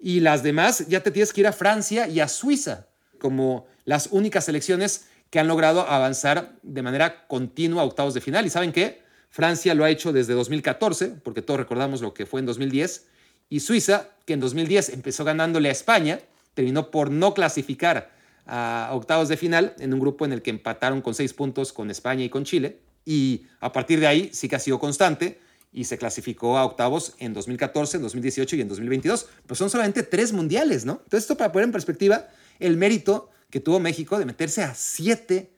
Y 0.00 0.20
las 0.20 0.42
demás 0.42 0.88
ya 0.88 1.02
te 1.02 1.10
tienes 1.10 1.32
que 1.32 1.42
ir 1.42 1.46
a 1.46 1.52
Francia 1.52 2.08
y 2.08 2.20
a 2.20 2.26
Suiza 2.26 2.86
como 3.20 3.66
las 3.84 4.08
únicas 4.10 4.46
selecciones 4.46 5.04
que 5.30 5.38
han 5.38 5.46
logrado 5.46 5.82
avanzar 5.88 6.56
de 6.62 6.82
manera 6.82 7.28
continua 7.28 7.82
a 7.82 7.84
octavos 7.84 8.14
de 8.14 8.20
final. 8.20 8.44
¿Y 8.46 8.50
saben 8.50 8.72
qué? 8.72 9.02
Francia 9.28 9.74
lo 9.74 9.84
ha 9.84 9.90
hecho 9.90 10.12
desde 10.12 10.34
2014, 10.34 11.08
porque 11.22 11.42
todos 11.42 11.60
recordamos 11.60 12.00
lo 12.00 12.12
que 12.12 12.26
fue 12.26 12.40
en 12.40 12.46
2010, 12.46 13.06
y 13.48 13.60
Suiza, 13.60 14.08
que 14.26 14.32
en 14.32 14.40
2010 14.40 14.90
empezó 14.90 15.24
ganándole 15.24 15.68
a 15.68 15.72
España, 15.72 16.20
terminó 16.54 16.90
por 16.90 17.10
no 17.10 17.32
clasificar 17.32 18.10
a 18.52 18.90
octavos 18.92 19.28
de 19.28 19.36
final 19.36 19.76
en 19.78 19.94
un 19.94 20.00
grupo 20.00 20.24
en 20.24 20.32
el 20.32 20.42
que 20.42 20.50
empataron 20.50 21.02
con 21.02 21.14
seis 21.14 21.32
puntos 21.32 21.72
con 21.72 21.88
España 21.88 22.24
y 22.24 22.28
con 22.28 22.44
Chile, 22.44 22.80
y 23.04 23.46
a 23.60 23.72
partir 23.72 24.00
de 24.00 24.08
ahí 24.08 24.30
sí 24.32 24.48
que 24.48 24.56
ha 24.56 24.58
sido 24.58 24.80
constante 24.80 25.38
y 25.72 25.84
se 25.84 25.96
clasificó 25.98 26.58
a 26.58 26.64
octavos 26.64 27.14
en 27.18 27.32
2014, 27.32 27.98
en 27.98 28.02
2018 28.02 28.56
y 28.56 28.60
en 28.60 28.68
2022. 28.68 29.28
Pues 29.46 29.56
son 29.56 29.70
solamente 29.70 30.02
tres 30.02 30.32
mundiales, 30.32 30.84
¿no? 30.84 30.94
Entonces 31.04 31.22
esto 31.22 31.36
para 31.36 31.52
poner 31.52 31.66
en 31.66 31.72
perspectiva 31.72 32.28
el 32.58 32.76
mérito 32.76 33.30
que 33.50 33.60
tuvo 33.60 33.78
México 33.78 34.18
de 34.18 34.24
meterse 34.24 34.64
a 34.64 34.74
siete 34.74 35.52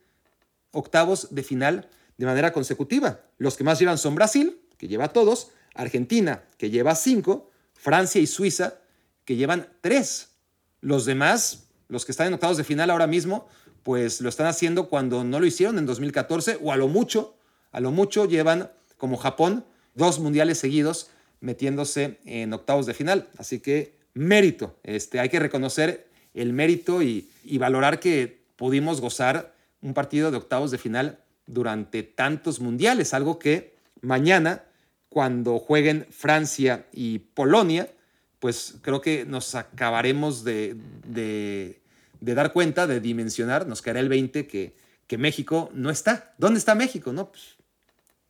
octavos 0.70 1.28
de 1.34 1.42
final 1.42 1.88
de 2.18 2.26
manera 2.26 2.52
consecutiva. 2.52 3.20
Los 3.38 3.56
que 3.56 3.64
más 3.64 3.78
llevan 3.78 3.96
son 3.96 4.14
Brasil, 4.14 4.60
que 4.76 4.86
lleva 4.86 5.08
todos, 5.08 5.50
Argentina, 5.74 6.44
que 6.58 6.68
lleva 6.68 6.94
cinco, 6.94 7.50
Francia 7.72 8.20
y 8.20 8.26
Suiza, 8.26 8.74
que 9.24 9.36
llevan 9.36 9.68
tres. 9.80 10.28
Los 10.82 11.06
demás, 11.06 11.68
los 11.92 12.06
que 12.06 12.12
están 12.12 12.28
en 12.28 12.34
octavos 12.34 12.56
de 12.56 12.64
final 12.64 12.90
ahora 12.90 13.06
mismo, 13.06 13.46
pues 13.82 14.22
lo 14.22 14.30
están 14.30 14.46
haciendo 14.46 14.88
cuando 14.88 15.24
no 15.24 15.38
lo 15.38 15.46
hicieron 15.46 15.78
en 15.78 15.84
2014 15.84 16.58
o 16.62 16.72
a 16.72 16.76
lo 16.76 16.88
mucho, 16.88 17.36
a 17.70 17.80
lo 17.80 17.90
mucho 17.90 18.24
llevan 18.24 18.70
como 18.96 19.18
Japón 19.18 19.64
dos 19.94 20.18
mundiales 20.18 20.58
seguidos 20.58 21.10
metiéndose 21.40 22.18
en 22.24 22.52
octavos 22.54 22.86
de 22.86 22.94
final. 22.94 23.28
Así 23.36 23.60
que 23.60 23.94
mérito, 24.14 24.74
este, 24.84 25.20
hay 25.20 25.28
que 25.28 25.38
reconocer 25.38 26.08
el 26.32 26.54
mérito 26.54 27.02
y, 27.02 27.28
valorar 27.58 28.00
que 28.00 28.40
pudimos 28.56 29.02
gozar 29.02 29.54
un 29.82 29.92
partido 29.92 30.30
de 30.30 30.38
octavos 30.38 30.70
de 30.70 30.78
final 30.78 31.18
durante 31.46 32.02
tantos 32.02 32.58
mundiales, 32.60 33.12
algo 33.12 33.38
que 33.38 33.74
mañana, 34.00 34.64
cuando 35.10 35.58
jueguen 35.58 36.06
Francia 36.10 36.86
y 36.90 37.18
Polonia, 37.18 37.90
pues 38.42 38.74
creo 38.82 39.00
que 39.00 39.24
nos 39.24 39.54
acabaremos 39.54 40.42
de, 40.42 40.76
dar 42.22 42.52
cuenta, 42.52 42.86
de 42.86 43.00
dimensionar, 43.00 43.66
nos 43.66 43.82
caerá 43.82 44.00
el 44.00 44.08
20 44.08 44.46
que, 44.46 44.74
que, 45.06 45.18
México 45.18 45.70
no 45.74 45.90
está. 45.90 46.34
¿Dónde 46.38 46.58
está 46.58 46.74
México? 46.74 47.12
No, 47.12 47.30
pues 47.30 47.56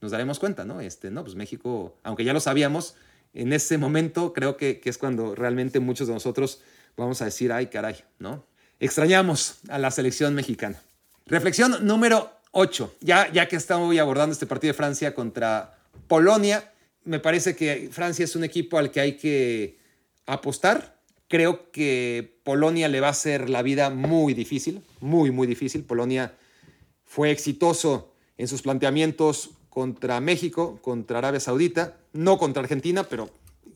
nos 0.01 0.11
daremos 0.11 0.38
cuenta, 0.38 0.64
¿no? 0.64 0.80
Este, 0.80 1.11
no, 1.11 1.22
pues 1.22 1.36
México, 1.36 1.97
aunque 2.03 2.24
ya 2.24 2.32
lo 2.32 2.40
sabíamos, 2.40 2.95
en 3.34 3.53
ese 3.53 3.78
momento 3.78 4.32
creo 4.32 4.57
que, 4.57 4.80
que 4.80 4.90
es 4.90 4.99
cuando 4.99 5.34
realmente 5.34 5.80
muchos 5.80 6.09
de 6.09 6.14
nosotros 6.14 6.61
vamos 6.97 7.22
a 7.22 7.26
decir, 7.26 7.53
ay 7.53 7.66
caray, 7.66 7.97
¿no? 8.18 8.45
Extrañamos 8.80 9.57
a 9.68 9.78
la 9.78 9.90
selección 9.90 10.34
mexicana. 10.34 10.80
Reflexión 11.26 11.86
número 11.86 12.32
8. 12.51 12.97
Ya, 13.01 13.30
ya 13.32 13.47
que 13.49 13.57
estamos 13.57 13.97
abordando 13.99 14.32
este 14.32 14.47
partido 14.47 14.72
de 14.72 14.76
Francia 14.76 15.14
contra 15.14 15.78
Polonia, 16.09 16.72
me 17.05 17.18
parece 17.18 17.57
que 17.57 17.88
Francia 17.93 18.24
es 18.24 18.36
un 18.36 18.45
equipo 18.45 18.78
al 18.78 18.90
que 18.90 19.01
hay 19.01 19.16
que 19.16 19.78
apostar. 20.26 20.97
Creo 21.33 21.70
que 21.72 22.39
Polonia 22.45 22.89
le 22.89 23.01
va 23.01 23.07
a 23.07 23.12
hacer 23.12 23.49
la 23.49 23.62
vida 23.62 23.89
muy 23.89 24.35
difícil, 24.35 24.85
muy, 25.01 25.30
muy 25.30 25.47
difícil. 25.47 25.83
Polonia 25.83 26.35
fue 27.07 27.30
exitoso 27.30 28.12
en 28.37 28.49
sus 28.49 28.61
planteamientos 28.61 29.53
contra 29.70 30.20
México, 30.20 30.78
contra 30.83 31.16
Arabia 31.16 31.41
Saudita, 31.41 31.97
no 32.12 32.37
contra 32.37 32.61
Argentina, 32.61 33.05
pero 33.05 33.30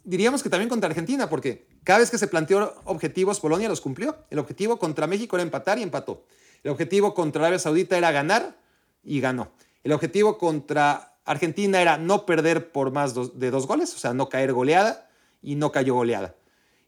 diríamos 0.04 0.42
que 0.42 0.50
también 0.50 0.68
contra 0.68 0.90
Argentina, 0.90 1.30
porque 1.30 1.64
cada 1.82 2.00
vez 2.00 2.10
que 2.10 2.18
se 2.18 2.28
planteó 2.28 2.74
objetivos, 2.84 3.40
Polonia 3.40 3.70
los 3.70 3.80
cumplió. 3.80 4.18
El 4.28 4.38
objetivo 4.38 4.78
contra 4.78 5.06
México 5.06 5.36
era 5.36 5.42
empatar 5.42 5.78
y 5.78 5.82
empató. 5.82 6.26
El 6.62 6.72
objetivo 6.72 7.14
contra 7.14 7.40
Arabia 7.40 7.58
Saudita 7.58 7.96
era 7.96 8.12
ganar 8.12 8.60
y 9.02 9.20
ganó. 9.20 9.50
El 9.82 9.92
objetivo 9.92 10.36
contra 10.36 11.16
Argentina 11.24 11.80
era 11.80 11.96
no 11.96 12.26
perder 12.26 12.70
por 12.70 12.92
más 12.92 13.14
de 13.14 13.50
dos 13.50 13.66
goles, 13.66 13.94
o 13.94 13.98
sea, 13.98 14.12
no 14.12 14.28
caer 14.28 14.52
goleada 14.52 15.08
y 15.40 15.54
no 15.54 15.72
cayó 15.72 15.94
goleada. 15.94 16.35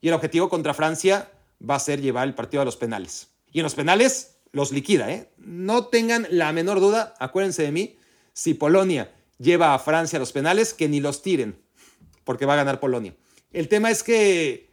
Y 0.01 0.09
el 0.09 0.15
objetivo 0.15 0.49
contra 0.49 0.75
Francia 0.75 1.31
va 1.69 1.77
a 1.77 1.81
ser 1.81 2.01
llevar 2.01 2.29
el 2.29 2.35
partido 2.35 2.63
a 2.63 2.65
los 2.65 2.77
penales. 2.77 3.29
Y 3.53 3.59
en 3.61 3.65
los 3.65 3.75
penales 3.75 4.37
los 4.53 4.73
liquida, 4.73 5.11
¿eh? 5.11 5.31
No 5.39 5.87
tengan 5.87 6.27
la 6.31 6.53
menor 6.53 6.81
duda, 6.81 7.15
acuérdense 7.19 7.63
de 7.63 7.73
mí, 7.73 7.97
si 8.33 8.55
Polonia 8.55 9.13
lleva 9.39 9.75
a 9.75 9.79
Francia 9.79 10.17
a 10.17 10.21
los 10.21 10.33
penales, 10.33 10.75
que 10.75 10.89
ni 10.89 11.01
los 11.01 11.23
tiren, 11.23 11.59
porque 12.25 12.47
va 12.47 12.55
a 12.55 12.57
ganar 12.57 12.81
Polonia. 12.81 13.15
El 13.53 13.69
tema 13.69 13.91
es 13.91 14.03
que, 14.03 14.71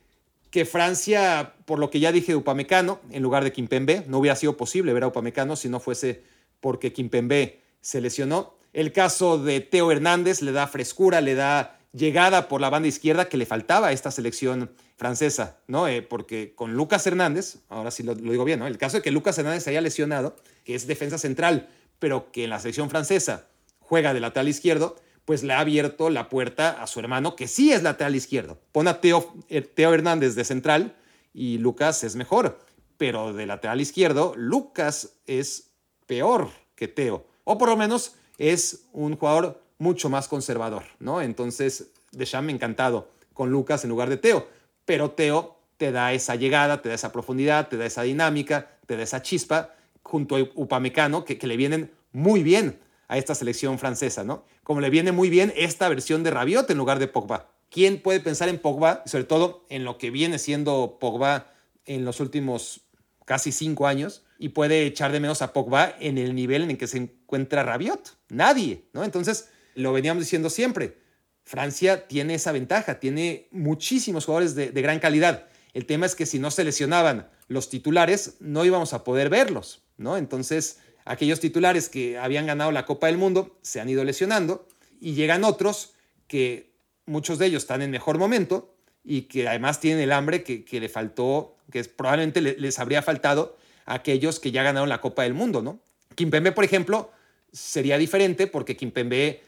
que 0.49 0.65
Francia, 0.65 1.55
por 1.65 1.79
lo 1.79 1.89
que 1.89 1.99
ya 1.99 2.11
dije 2.11 2.31
de 2.31 2.37
Upamecano, 2.37 2.99
en 3.11 3.23
lugar 3.23 3.43
de 3.43 3.51
Kimpembe, 3.51 4.03
no 4.07 4.19
hubiera 4.19 4.35
sido 4.35 4.57
posible 4.57 4.93
ver 4.93 5.03
a 5.03 5.07
Upamecano 5.07 5.55
si 5.55 5.69
no 5.69 5.79
fuese 5.79 6.23
porque 6.59 6.93
Kimpembe 6.93 7.61
se 7.81 8.01
lesionó. 8.01 8.55
El 8.73 8.91
caso 8.91 9.37
de 9.37 9.61
Teo 9.61 9.91
Hernández 9.91 10.41
le 10.41 10.51
da 10.51 10.67
frescura, 10.67 11.21
le 11.21 11.35
da 11.35 11.79
llegada 11.93 12.47
por 12.47 12.59
la 12.59 12.69
banda 12.69 12.87
izquierda 12.87 13.29
que 13.29 13.37
le 13.37 13.45
faltaba 13.45 13.87
a 13.87 13.91
esta 13.93 14.11
selección 14.11 14.71
francesa, 14.97 15.57
¿no? 15.67 15.87
Eh, 15.87 16.01
porque 16.01 16.53
con 16.55 16.73
Lucas 16.73 17.05
Hernández, 17.05 17.57
ahora 17.69 17.91
sí 17.91 18.03
lo, 18.03 18.15
digo 18.15 18.45
bien, 18.45 18.59
¿no? 18.59 18.67
El 18.67 18.77
caso 18.77 18.97
de 18.97 19.03
que 19.03 19.11
Lucas 19.11 19.37
Hernández 19.37 19.63
se 19.63 19.71
haya 19.71 19.81
lesionado, 19.81 20.35
que 20.63 20.75
es 20.75 20.87
defensa 20.87 21.17
central, 21.17 21.69
pero 21.99 22.31
que 22.31 22.45
en 22.45 22.49
la 22.49 22.59
selección 22.59 22.89
francesa 22.89 23.47
juega 23.79 24.13
de 24.13 24.19
lateral 24.19 24.47
izquierdo, 24.47 24.95
pues 25.25 25.43
le 25.43 25.53
ha 25.53 25.59
abierto 25.59 26.09
la 26.09 26.29
puerta 26.29 26.81
a 26.81 26.87
su 26.87 26.99
hermano, 26.99 27.35
que 27.35 27.47
sí 27.47 27.71
es 27.71 27.83
lateral 27.83 28.15
izquierdo. 28.15 28.59
Pon 28.71 28.87
a 28.87 29.01
Teo, 29.01 29.33
eh, 29.49 29.67
Hernández 29.75 30.35
de 30.35 30.45
central 30.45 30.95
y 31.33 31.57
Lucas 31.57 32.03
es 32.03 32.15
mejor. 32.15 32.59
Pero 32.97 33.33
de 33.33 33.45
lateral 33.45 33.81
izquierdo, 33.81 34.33
Lucas 34.37 35.17
es 35.25 35.71
peor 36.05 36.49
que 36.75 36.87
Teo. 36.87 37.25
O 37.43 37.57
por 37.57 37.69
lo 37.69 37.75
menos 37.75 38.15
es 38.37 38.85
un 38.93 39.17
jugador 39.17 39.61
mucho 39.77 40.09
más 40.09 40.27
conservador, 40.27 40.83
¿no? 40.99 41.21
Entonces, 41.21 41.91
Deschamps 42.11 42.53
encantado 42.53 43.09
con 43.33 43.51
Lucas 43.51 43.83
en 43.83 43.89
lugar 43.89 44.09
de 44.09 44.17
Teo. 44.17 44.47
Pero 44.85 45.11
Teo 45.11 45.57
te 45.77 45.91
da 45.91 46.13
esa 46.13 46.35
llegada, 46.35 46.81
te 46.81 46.89
da 46.89 46.95
esa 46.95 47.11
profundidad, 47.11 47.67
te 47.67 47.77
da 47.77 47.85
esa 47.85 48.03
dinámica, 48.03 48.77
te 48.85 48.95
da 48.95 49.03
esa 49.03 49.21
chispa, 49.21 49.75
junto 50.03 50.35
a 50.35 50.39
Upamecano, 50.55 51.25
que, 51.25 51.37
que 51.37 51.47
le 51.47 51.57
vienen 51.57 51.91
muy 52.11 52.43
bien 52.43 52.79
a 53.07 53.17
esta 53.17 53.35
selección 53.35 53.77
francesa, 53.79 54.23
¿no? 54.23 54.45
Como 54.63 54.81
le 54.81 54.89
viene 54.89 55.11
muy 55.11 55.29
bien 55.29 55.53
esta 55.55 55.89
versión 55.89 56.23
de 56.23 56.31
Rabiot 56.31 56.69
en 56.69 56.77
lugar 56.77 56.99
de 56.99 57.07
Pogba. 57.07 57.49
¿Quién 57.69 58.01
puede 58.01 58.19
pensar 58.19 58.49
en 58.49 58.59
Pogba, 58.59 59.03
sobre 59.05 59.25
todo 59.25 59.65
en 59.69 59.83
lo 59.83 59.97
que 59.97 60.11
viene 60.11 60.39
siendo 60.39 60.97
Pogba 60.99 61.53
en 61.85 62.05
los 62.05 62.19
últimos 62.19 62.81
casi 63.25 63.51
cinco 63.51 63.87
años, 63.87 64.23
y 64.37 64.49
puede 64.49 64.85
echar 64.85 65.11
de 65.11 65.19
menos 65.19 65.41
a 65.41 65.53
Pogba 65.53 65.95
en 65.99 66.17
el 66.17 66.35
nivel 66.35 66.63
en 66.63 66.71
el 66.71 66.77
que 66.77 66.87
se 66.87 66.97
encuentra 66.97 67.63
Rabiot? 67.63 68.17
Nadie, 68.29 68.85
¿no? 68.93 69.03
Entonces, 69.03 69.49
lo 69.75 69.93
veníamos 69.93 70.23
diciendo 70.23 70.49
siempre, 70.49 70.97
Francia 71.45 72.07
tiene 72.07 72.33
esa 72.33 72.51
ventaja, 72.51 72.99
tiene 72.99 73.47
muchísimos 73.51 74.25
jugadores 74.25 74.55
de, 74.55 74.69
gran 74.71 74.99
calidad. 74.99 75.45
El 75.73 75.85
tema 75.85 76.07
es 76.07 76.15
que 76.15 76.25
si 76.25 76.39
no 76.39 76.49
se 76.49 76.63
lesionaban 76.63 77.29
los 77.47 77.69
titulares, 77.69 78.37
no 78.39 78.65
íbamos 78.65 78.93
a 78.93 79.03
poder 79.03 79.29
verlos, 79.29 79.83
¿no? 79.97 80.17
Entonces, 80.17 80.79
aquellos 81.05 81.39
titulares 81.39 81.87
que 81.87 82.17
habían 82.17 82.47
ganado 82.47 82.71
la 82.71 82.87
Copa 82.87 83.07
del 83.07 83.17
Mundo 83.17 83.59
se 83.61 83.79
han 83.79 83.87
ido 83.87 84.03
lesionando 84.03 84.67
y 84.99 85.13
llegan 85.13 85.43
otros 85.43 85.93
que 86.27 86.73
muchos 87.05 87.37
de 87.37 87.45
ellos 87.45 87.61
están 87.61 87.83
en 87.83 87.91
mejor 87.91 88.17
momento 88.17 88.75
y 89.03 89.23
que 89.23 89.47
además 89.47 89.79
tienen 89.79 90.01
el 90.01 90.13
hambre 90.13 90.43
que, 90.43 90.79
le 90.79 90.89
faltó, 90.89 91.57
que 91.71 91.83
probablemente 91.83 92.41
les 92.41 92.79
habría 92.79 93.03
faltado 93.03 93.55
a 93.85 93.93
aquellos 93.93 94.39
que 94.39 94.51
ya 94.51 94.63
ganaron 94.63 94.89
la 94.89 94.99
Copa 94.99 95.21
del 95.21 95.35
Mundo, 95.35 95.61
¿no? 95.61 95.79
Kimpembe, 96.15 96.51
por 96.53 96.63
ejemplo, 96.63 97.11
sería 97.51 97.99
diferente 97.99 98.47
porque 98.47 98.75
Kimpembe 98.75 99.43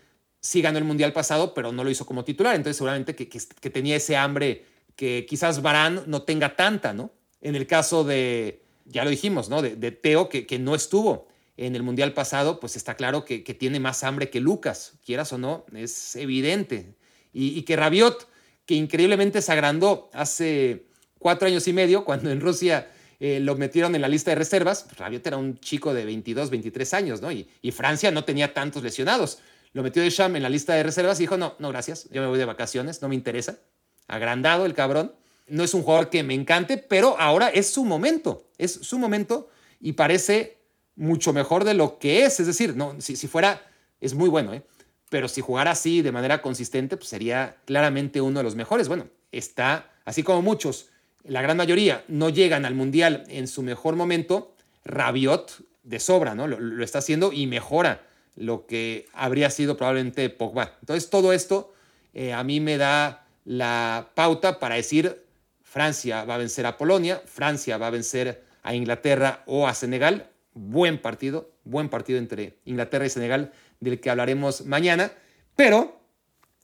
sí 0.48 0.62
ganó 0.62 0.78
el 0.78 0.86
Mundial 0.86 1.12
pasado, 1.12 1.54
pero 1.54 1.74
no 1.74 1.84
lo 1.84 1.90
hizo 1.90 2.06
como 2.06 2.24
titular, 2.24 2.56
entonces 2.56 2.78
seguramente 2.78 3.18
que, 3.18 3.70
tenía 3.70 3.98
ese 3.98 4.16
hambre 4.16 4.64
que 4.96 5.26
quizás 5.28 5.62
Barán 5.62 6.04
no 6.08 6.22
tenga 6.22 6.56
tanta, 6.56 6.94
¿no? 6.94 7.12
En 7.42 7.58
el 7.58 7.68
caso 7.68 8.06
de, 8.06 8.62
ya 8.86 9.04
lo 9.04 9.10
dijimos, 9.10 9.50
¿no? 9.50 9.62
De, 9.62 9.92
Teo, 9.92 10.30
que, 10.30 10.48
que 10.48 10.58
no 10.58 10.74
estuvo 10.74 11.28
en 11.58 11.76
el 11.76 11.84
Mundial 11.84 12.14
pasado, 12.14 12.62
pues 12.62 12.78
está 12.78 12.96
claro 12.96 13.26
que, 13.26 13.40
tiene 13.40 13.82
más 13.82 14.06
hambre 14.06 14.30
que 14.30 14.40
Lucas, 14.40 14.94
quieras 15.06 15.34
o 15.34 15.38
no, 15.38 15.66
es 15.76 16.16
evidente. 16.16 16.96
Y, 17.34 17.64
que 17.64 17.76
Rabiot, 17.76 18.30
que 18.66 18.76
increíblemente 18.76 19.42
se 19.42 19.52
agrandó 19.52 20.10
hace 20.14 20.86
cuatro 21.20 21.48
años 21.50 21.68
y 21.68 21.74
medio, 21.74 22.06
cuando 22.06 22.32
en 22.32 22.40
Rusia 22.40 22.90
eh, 23.20 23.42
lo 23.42 23.56
metieron 23.58 23.96
en 23.96 24.02
la 24.02 24.08
lista 24.08 24.32
de 24.32 24.36
reservas, 24.36 24.84
pues 24.84 24.98
Rabiot 24.98 25.28
era 25.28 25.36
un 25.36 25.60
chico 25.60 25.94
de 25.94 26.06
22, 26.06 26.50
23 26.50 26.94
años, 26.94 27.22
¿no? 27.22 27.34
Y, 27.34 27.48
Francia 27.72 28.12
no 28.12 28.24
tenía 28.24 28.54
tantos 28.54 28.82
lesionados. 28.82 29.40
Lo 29.74 29.84
metió 29.84 30.02
de 30.02 30.10
Sham 30.10 30.36
en 30.36 30.44
la 30.44 30.50
lista 30.50 30.74
de 30.74 30.84
reservas 30.84 31.20
y 31.20 31.24
dijo, 31.24 31.38
no, 31.38 31.56
no, 31.60 31.70
gracias, 31.70 32.10
yo 32.12 32.22
me 32.22 32.28
voy 32.28 32.40
de 32.40 32.46
vacaciones, 32.46 33.02
no 33.02 33.10
me 33.10 33.16
interesa. 33.16 33.60
Agrandado 34.08 34.66
el 34.66 34.74
cabrón. 34.74 35.14
No 35.48 35.64
es 35.64 35.74
un 35.74 35.84
jugador 35.84 36.10
que 36.10 36.24
me 36.24 36.34
encante, 36.34 36.78
pero 36.78 37.18
ahora 37.20 37.48
es 37.50 37.70
su 37.70 37.86
momento, 37.86 38.50
es 38.58 38.74
su 38.74 39.00
momento 39.00 39.50
y 39.80 39.94
parece 39.94 40.58
mucho 40.96 41.32
mejor 41.32 41.64
de 41.64 41.74
lo 41.74 42.00
que 42.00 42.26
es. 42.26 42.40
Es 42.40 42.48
decir, 42.48 42.76
no, 42.76 43.00
si, 43.00 43.16
si 43.16 43.28
fuera, 43.28 43.62
es 44.02 44.14
muy 44.14 44.30
bueno, 44.30 44.54
¿eh? 44.54 44.64
pero 45.10 45.28
si 45.28 45.42
jugara 45.42 45.72
así 45.72 46.02
de 46.02 46.12
manera 46.12 46.42
consistente, 46.42 46.98
pues 46.98 47.10
sería 47.10 47.58
claramente 47.66 48.20
uno 48.20 48.40
de 48.40 48.44
los 48.44 48.56
mejores. 48.56 48.88
Bueno, 48.88 49.08
está, 49.32 49.92
así 50.06 50.24
como 50.24 50.42
muchos, 50.42 50.90
la 51.24 51.42
gran 51.42 51.58
mayoría 51.58 52.04
no 52.08 52.30
llegan 52.30 52.66
al 52.66 52.76
Mundial 52.76 53.24
en 53.28 53.48
su 53.48 53.62
mejor 53.62 53.96
momento, 53.96 54.54
Rabiot 54.84 55.64
de 55.84 56.00
sobra, 56.00 56.36
¿no? 56.36 56.48
Lo, 56.48 56.84
está 56.84 57.00
haciendo 57.00 57.32
y 57.32 57.48
mejora 57.48 58.06
lo 58.38 58.68
que 58.68 59.08
habría 59.14 59.50
sido 59.50 59.76
probablemente 59.76 60.30
Pogba. 60.30 60.78
Entonces, 60.80 61.10
todo 61.10 61.34
esto 61.34 61.74
eh, 62.14 62.34
a 62.34 62.44
mí 62.44 62.60
me 62.60 62.78
da 62.78 63.26
la 63.44 64.12
pauta 64.14 64.60
para 64.60 64.76
decir 64.76 65.26
Francia 65.64 66.24
va 66.24 66.36
a 66.36 66.38
vencer 66.38 66.66
a 66.66 66.78
Polonia, 66.78 67.22
Francia 67.26 67.78
va 67.78 67.88
a 67.88 67.92
vencer 67.92 68.44
a 68.64 68.74
Inglaterra 68.74 69.44
o 69.46 69.68
a 69.68 69.74
Senegal, 69.74 70.30
buen 70.54 71.02
partido, 71.02 71.52
buen 71.64 71.90
partido 71.90 72.20
entre 72.20 72.58
Inglaterra 72.66 73.06
y 73.06 73.10
Senegal, 73.10 73.52
del 73.80 74.00
que 74.00 74.10
hablaremos 74.10 74.66
mañana, 74.66 75.12
pero 75.56 76.00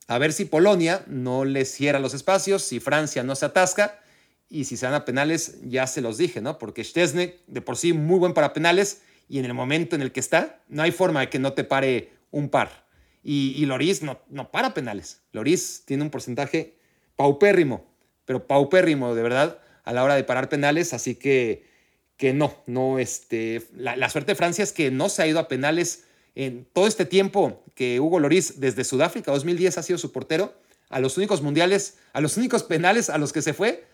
a 0.06 0.18
ver 0.18 0.32
si 0.32 0.44
Polonia 0.44 1.02
no 1.06 1.44
le 1.44 1.64
cierra 1.64 1.98
los 1.98 2.14
espacios, 2.14 2.62
si 2.62 2.80
Francia 2.80 3.22
no 3.22 3.34
se 3.34 3.46
atasca 3.46 4.00
y 4.48 4.64
si 4.64 4.76
se 4.76 4.86
dan 4.86 4.94
a 4.94 5.04
penales, 5.04 5.58
ya 5.62 5.86
se 5.86 6.00
los 6.00 6.18
dije, 6.18 6.40
¿no? 6.40 6.58
Porque 6.58 6.84
Stesne, 6.84 7.36
de 7.46 7.60
por 7.60 7.76
sí, 7.76 7.92
muy 7.92 8.18
buen 8.18 8.34
para 8.34 8.52
penales 8.52 9.02
y 9.28 9.38
en 9.38 9.44
el 9.44 9.54
momento 9.54 9.96
en 9.96 10.02
el 10.02 10.12
que 10.12 10.20
está, 10.20 10.62
no 10.68 10.82
hay 10.82 10.92
forma 10.92 11.20
de 11.20 11.30
que 11.30 11.38
no 11.38 11.52
te 11.52 11.64
pare 11.64 12.10
un 12.30 12.48
par. 12.48 12.84
Y, 13.22 13.54
y 13.56 13.66
Loris 13.66 14.02
no, 14.02 14.20
no 14.28 14.50
para 14.50 14.74
penales. 14.74 15.22
Loris 15.32 15.82
tiene 15.86 16.02
un 16.02 16.10
porcentaje 16.10 16.76
paupérrimo, 17.16 17.86
pero 18.24 18.46
paupérrimo, 18.46 19.14
de 19.14 19.22
verdad, 19.22 19.58
a 19.84 19.92
la 19.92 20.04
hora 20.04 20.14
de 20.14 20.24
parar 20.24 20.48
penales, 20.48 20.92
así 20.92 21.14
que 21.14 21.74
que 22.16 22.32
no, 22.32 22.54
no, 22.66 22.98
este, 22.98 23.62
la, 23.74 24.08
suerte 24.08 24.32
de 24.32 24.36
Francia 24.36 24.62
es 24.62 24.72
que 24.72 24.90
no 24.90 25.08
se 25.08 25.22
ha 25.22 25.26
ido 25.26 25.38
a 25.38 25.48
penales 25.48 26.04
en 26.34 26.66
todo 26.72 26.86
este 26.86 27.04
tiempo 27.04 27.62
que 27.74 28.00
Hugo 28.00 28.20
Loris 28.20 28.60
desde 28.60 28.84
Sudáfrica 28.84 29.32
2010 29.32 29.78
ha 29.78 29.82
sido 29.82 29.98
su 29.98 30.12
portero, 30.12 30.54
a 30.90 31.00
los 31.00 31.16
únicos 31.16 31.42
mundiales, 31.42 31.96
a 32.12 32.20
los 32.20 32.36
únicos 32.36 32.62
penales 32.62 33.10
a 33.10 33.18
los 33.18 33.32
que 33.32 33.42
se 33.42 33.52
fue 33.52 33.84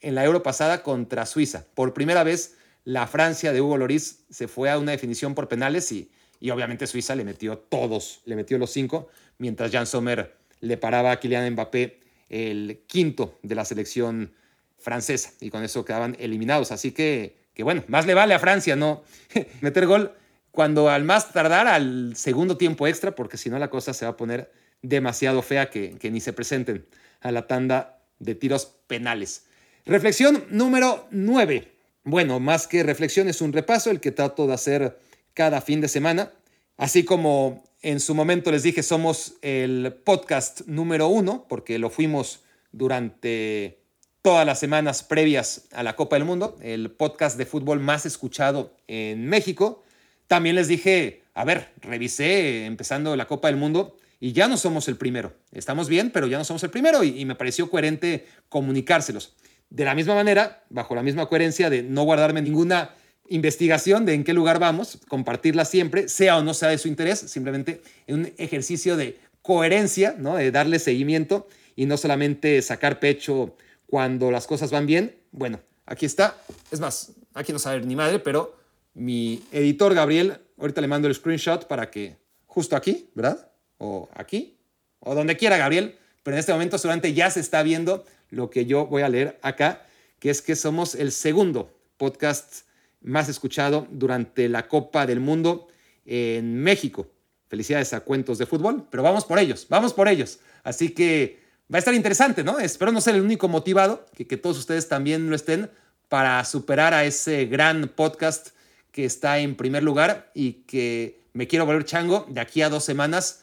en 0.00 0.14
la 0.14 0.24
Euro 0.24 0.42
pasada 0.42 0.82
contra 0.82 1.26
Suiza. 1.26 1.66
Por 1.74 1.92
primera 1.92 2.24
vez 2.24 2.56
la 2.86 3.06
Francia 3.06 3.52
de 3.52 3.60
Hugo 3.60 3.76
Loris 3.76 4.20
se 4.30 4.48
fue 4.48 4.70
a 4.70 4.78
una 4.78 4.92
definición 4.92 5.34
por 5.34 5.48
penales 5.48 5.92
y, 5.92 6.10
y 6.40 6.50
obviamente 6.50 6.86
Suiza 6.86 7.14
le 7.14 7.24
metió 7.24 7.58
todos, 7.58 8.22
le 8.24 8.36
metió 8.36 8.56
los 8.56 8.70
cinco, 8.70 9.08
mientras 9.36 9.70
Jan 9.72 9.86
Sommer 9.86 10.36
le 10.60 10.76
paraba 10.78 11.10
a 11.10 11.20
Kylian 11.20 11.52
Mbappé 11.52 12.00
el 12.28 12.84
quinto 12.86 13.38
de 13.42 13.54
la 13.56 13.64
selección 13.64 14.32
francesa 14.78 15.32
y 15.40 15.50
con 15.50 15.64
eso 15.64 15.84
quedaban 15.84 16.16
eliminados. 16.18 16.72
Así 16.72 16.92
que 16.92 17.36
que 17.56 17.62
bueno, 17.62 17.82
más 17.88 18.06
le 18.06 18.12
vale 18.14 18.34
a 18.34 18.38
Francia 18.38 18.76
no 18.76 19.02
meter 19.62 19.86
gol 19.86 20.12
cuando 20.52 20.90
al 20.90 21.04
más 21.04 21.32
tardar 21.32 21.66
al 21.66 22.14
segundo 22.14 22.56
tiempo 22.56 22.86
extra, 22.86 23.14
porque 23.14 23.38
si 23.38 23.50
no 23.50 23.58
la 23.58 23.70
cosa 23.70 23.94
se 23.94 24.04
va 24.04 24.12
a 24.12 24.16
poner 24.16 24.52
demasiado 24.82 25.42
fea 25.42 25.70
que, 25.70 25.96
que 25.98 26.10
ni 26.10 26.20
se 26.20 26.34
presenten 26.34 26.86
a 27.20 27.32
la 27.32 27.46
tanda 27.46 27.98
de 28.18 28.34
tiros 28.34 28.66
penales. 28.86 29.46
Reflexión 29.86 30.44
número 30.50 31.08
9. 31.10 31.75
Bueno, 32.08 32.38
más 32.38 32.68
que 32.68 32.84
reflexión 32.84 33.28
es 33.28 33.40
un 33.40 33.52
repaso 33.52 33.90
el 33.90 33.98
que 33.98 34.12
trato 34.12 34.46
de 34.46 34.54
hacer 34.54 34.96
cada 35.34 35.60
fin 35.60 35.80
de 35.80 35.88
semana. 35.88 36.30
Así 36.76 37.04
como 37.04 37.64
en 37.82 37.98
su 37.98 38.14
momento 38.14 38.52
les 38.52 38.62
dije, 38.62 38.84
somos 38.84 39.34
el 39.42 39.92
podcast 40.04 40.60
número 40.68 41.08
uno, 41.08 41.46
porque 41.48 41.80
lo 41.80 41.90
fuimos 41.90 42.44
durante 42.70 43.80
todas 44.22 44.46
las 44.46 44.60
semanas 44.60 45.02
previas 45.02 45.66
a 45.72 45.82
la 45.82 45.96
Copa 45.96 46.14
del 46.14 46.24
Mundo, 46.24 46.56
el 46.62 46.92
podcast 46.92 47.36
de 47.38 47.44
fútbol 47.44 47.80
más 47.80 48.06
escuchado 48.06 48.76
en 48.86 49.26
México. 49.26 49.82
También 50.28 50.54
les 50.54 50.68
dije, 50.68 51.24
a 51.34 51.44
ver, 51.44 51.72
revisé 51.80 52.66
empezando 52.66 53.16
la 53.16 53.26
Copa 53.26 53.48
del 53.48 53.56
Mundo 53.56 53.96
y 54.20 54.32
ya 54.32 54.46
no 54.46 54.56
somos 54.56 54.86
el 54.86 54.96
primero. 54.96 55.34
Estamos 55.50 55.88
bien, 55.88 56.10
pero 56.12 56.28
ya 56.28 56.38
no 56.38 56.44
somos 56.44 56.62
el 56.62 56.70
primero 56.70 57.02
y, 57.02 57.24
me 57.24 57.34
pareció 57.34 57.68
coherente 57.68 58.26
comunicárselos. 58.48 59.34
De 59.70 59.84
la 59.84 59.94
misma 59.94 60.14
manera, 60.14 60.64
bajo 60.70 60.94
la 60.94 61.02
misma 61.02 61.26
coherencia 61.26 61.70
de 61.70 61.82
no 61.82 62.04
guardarme 62.04 62.42
ninguna 62.42 62.90
investigación 63.28 64.06
de 64.06 64.14
en 64.14 64.24
qué 64.24 64.32
lugar 64.32 64.58
vamos, 64.58 64.98
compartirla 65.08 65.64
siempre, 65.64 66.08
sea 66.08 66.38
o 66.38 66.42
no 66.42 66.54
sea 66.54 66.68
de 66.68 66.78
su 66.78 66.88
interés, 66.88 67.18
simplemente 67.18 67.82
en 68.06 68.20
un 68.20 68.32
ejercicio 68.38 68.96
de 68.96 69.18
coherencia, 69.42 70.14
¿no? 70.18 70.36
de 70.36 70.50
darle 70.50 70.78
seguimiento 70.78 71.48
y 71.74 71.86
no 71.86 71.96
solamente 71.96 72.62
sacar 72.62 73.00
pecho 73.00 73.56
cuando 73.86 74.30
las 74.30 74.46
cosas 74.46 74.70
van 74.70 74.86
bien, 74.86 75.14
bueno, 75.32 75.60
aquí 75.84 76.06
está. 76.06 76.36
Es 76.70 76.80
más, 76.80 77.12
aquí 77.34 77.52
no 77.52 77.58
sabe 77.58 77.80
ni 77.80 77.94
madre, 77.94 78.18
pero 78.18 78.56
mi 78.94 79.42
editor 79.52 79.94
Gabriel, 79.94 80.38
ahorita 80.58 80.80
le 80.80 80.88
mando 80.88 81.08
el 81.08 81.14
screenshot 81.14 81.66
para 81.66 81.90
que 81.90 82.16
justo 82.46 82.76
aquí, 82.76 83.10
¿verdad? 83.14 83.50
O 83.78 84.08
aquí, 84.14 84.58
o 85.00 85.14
donde 85.14 85.36
quiera 85.36 85.56
Gabriel, 85.56 85.96
pero 86.22 86.36
en 86.36 86.40
este 86.40 86.52
momento 86.52 86.78
solamente 86.78 87.12
ya 87.12 87.30
se 87.30 87.40
está 87.40 87.62
viendo 87.62 88.04
lo 88.30 88.50
que 88.50 88.66
yo 88.66 88.86
voy 88.86 89.02
a 89.02 89.08
leer 89.08 89.38
acá, 89.42 89.86
que 90.18 90.30
es 90.30 90.42
que 90.42 90.56
somos 90.56 90.94
el 90.94 91.12
segundo 91.12 91.72
podcast 91.96 92.66
más 93.00 93.28
escuchado 93.28 93.86
durante 93.90 94.48
la 94.48 94.68
Copa 94.68 95.06
del 95.06 95.20
Mundo 95.20 95.68
en 96.04 96.62
México. 96.62 97.10
Felicidades 97.48 97.92
a 97.92 98.00
Cuentos 98.00 98.38
de 98.38 98.46
Fútbol, 98.46 98.86
pero 98.90 99.02
vamos 99.02 99.24
por 99.24 99.38
ellos, 99.38 99.66
vamos 99.68 99.92
por 99.92 100.08
ellos. 100.08 100.40
Así 100.64 100.90
que 100.90 101.40
va 101.72 101.76
a 101.76 101.78
estar 101.78 101.94
interesante, 101.94 102.42
¿no? 102.42 102.58
Espero 102.58 102.90
no 102.90 103.00
ser 103.00 103.14
el 103.14 103.22
único 103.22 103.48
motivado, 103.48 104.06
que, 104.14 104.26
que 104.26 104.36
todos 104.36 104.58
ustedes 104.58 104.88
también 104.88 105.30
lo 105.30 105.36
estén, 105.36 105.70
para 106.08 106.44
superar 106.44 106.94
a 106.94 107.04
ese 107.04 107.46
gran 107.46 107.88
podcast 107.88 108.48
que 108.92 109.04
está 109.04 109.38
en 109.38 109.56
primer 109.56 109.82
lugar 109.82 110.30
y 110.34 110.64
que 110.64 111.20
me 111.32 111.46
quiero 111.46 111.66
volver 111.66 111.84
chango 111.84 112.26
de 112.30 112.40
aquí 112.40 112.62
a 112.62 112.70
dos 112.70 112.84
semanas, 112.84 113.42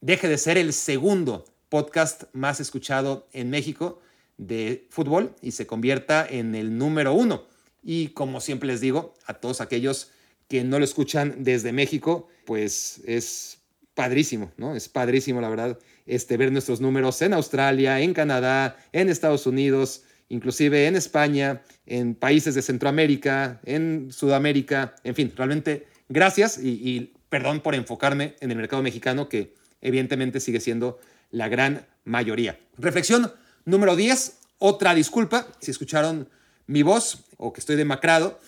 deje 0.00 0.28
de 0.28 0.38
ser 0.38 0.58
el 0.58 0.72
segundo 0.72 1.44
podcast 1.68 2.24
más 2.32 2.60
escuchado 2.60 3.28
en 3.32 3.50
México 3.50 4.00
de 4.40 4.86
fútbol 4.88 5.36
y 5.42 5.50
se 5.50 5.66
convierta 5.66 6.26
en 6.28 6.54
el 6.54 6.78
número 6.78 7.12
uno. 7.12 7.44
Y 7.82 8.08
como 8.08 8.40
siempre 8.40 8.66
les 8.66 8.80
digo, 8.80 9.14
a 9.26 9.34
todos 9.34 9.60
aquellos 9.60 10.10
que 10.48 10.64
no 10.64 10.78
lo 10.78 10.84
escuchan 10.84 11.44
desde 11.44 11.72
México, 11.72 12.26
pues 12.46 13.02
es 13.06 13.58
padrísimo, 13.94 14.50
¿no? 14.56 14.74
Es 14.74 14.88
padrísimo, 14.88 15.42
la 15.42 15.50
verdad, 15.50 15.78
este, 16.06 16.38
ver 16.38 16.52
nuestros 16.52 16.80
números 16.80 17.20
en 17.20 17.34
Australia, 17.34 18.00
en 18.00 18.14
Canadá, 18.14 18.78
en 18.92 19.10
Estados 19.10 19.46
Unidos, 19.46 20.04
inclusive 20.30 20.86
en 20.86 20.96
España, 20.96 21.60
en 21.84 22.14
países 22.14 22.54
de 22.54 22.62
Centroamérica, 22.62 23.60
en 23.64 24.10
Sudamérica, 24.10 24.94
en 25.04 25.14
fin, 25.14 25.32
realmente 25.36 25.86
gracias 26.08 26.58
y, 26.58 26.68
y 26.68 27.12
perdón 27.28 27.60
por 27.60 27.74
enfocarme 27.74 28.36
en 28.40 28.50
el 28.50 28.56
mercado 28.56 28.82
mexicano 28.82 29.28
que 29.28 29.54
evidentemente 29.82 30.40
sigue 30.40 30.60
siendo 30.60 30.98
la 31.30 31.48
gran 31.48 31.86
mayoría. 32.04 32.58
Reflexión 32.78 33.30
número 33.64 33.96
10, 33.96 34.38
otra 34.58 34.94
disculpa 34.94 35.46
si 35.60 35.70
escucharon 35.70 36.28
mi 36.66 36.82
voz 36.82 37.24
o 37.36 37.52
que 37.52 37.60
estoy 37.60 37.76
demacrado, 37.76 38.40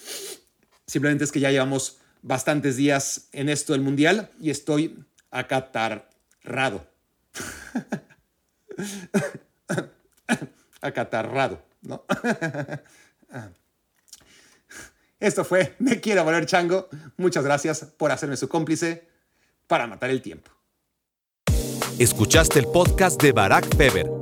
simplemente 0.87 1.25
es 1.25 1.33
que 1.33 1.41
ya 1.41 1.51
llevamos 1.51 1.99
bastantes 2.23 2.77
días 2.77 3.29
en 3.33 3.49
esto 3.49 3.73
del 3.73 3.83
mundial 3.83 4.31
y 4.41 4.51
estoy 4.51 5.05
acatarrado. 5.31 6.87
acatarrado, 10.81 11.63
¿no? 11.83 12.05
Esto 15.21 15.45
fue 15.45 15.77
Me 15.79 16.01
Quiero 16.01 16.25
Volver 16.25 16.47
Chango. 16.47 16.89
Muchas 17.17 17.45
gracias 17.45 17.85
por 17.97 18.11
hacerme 18.11 18.37
su 18.37 18.49
cómplice 18.49 19.07
para 19.69 19.87
matar 19.87 20.11
el 20.11 20.21
tiempo. 20.21 20.51
Escuchaste 21.99 22.59
el 22.59 22.67
podcast 22.67 23.23
de 23.23 23.31
Barack 23.31 23.77
Feber. 23.77 24.22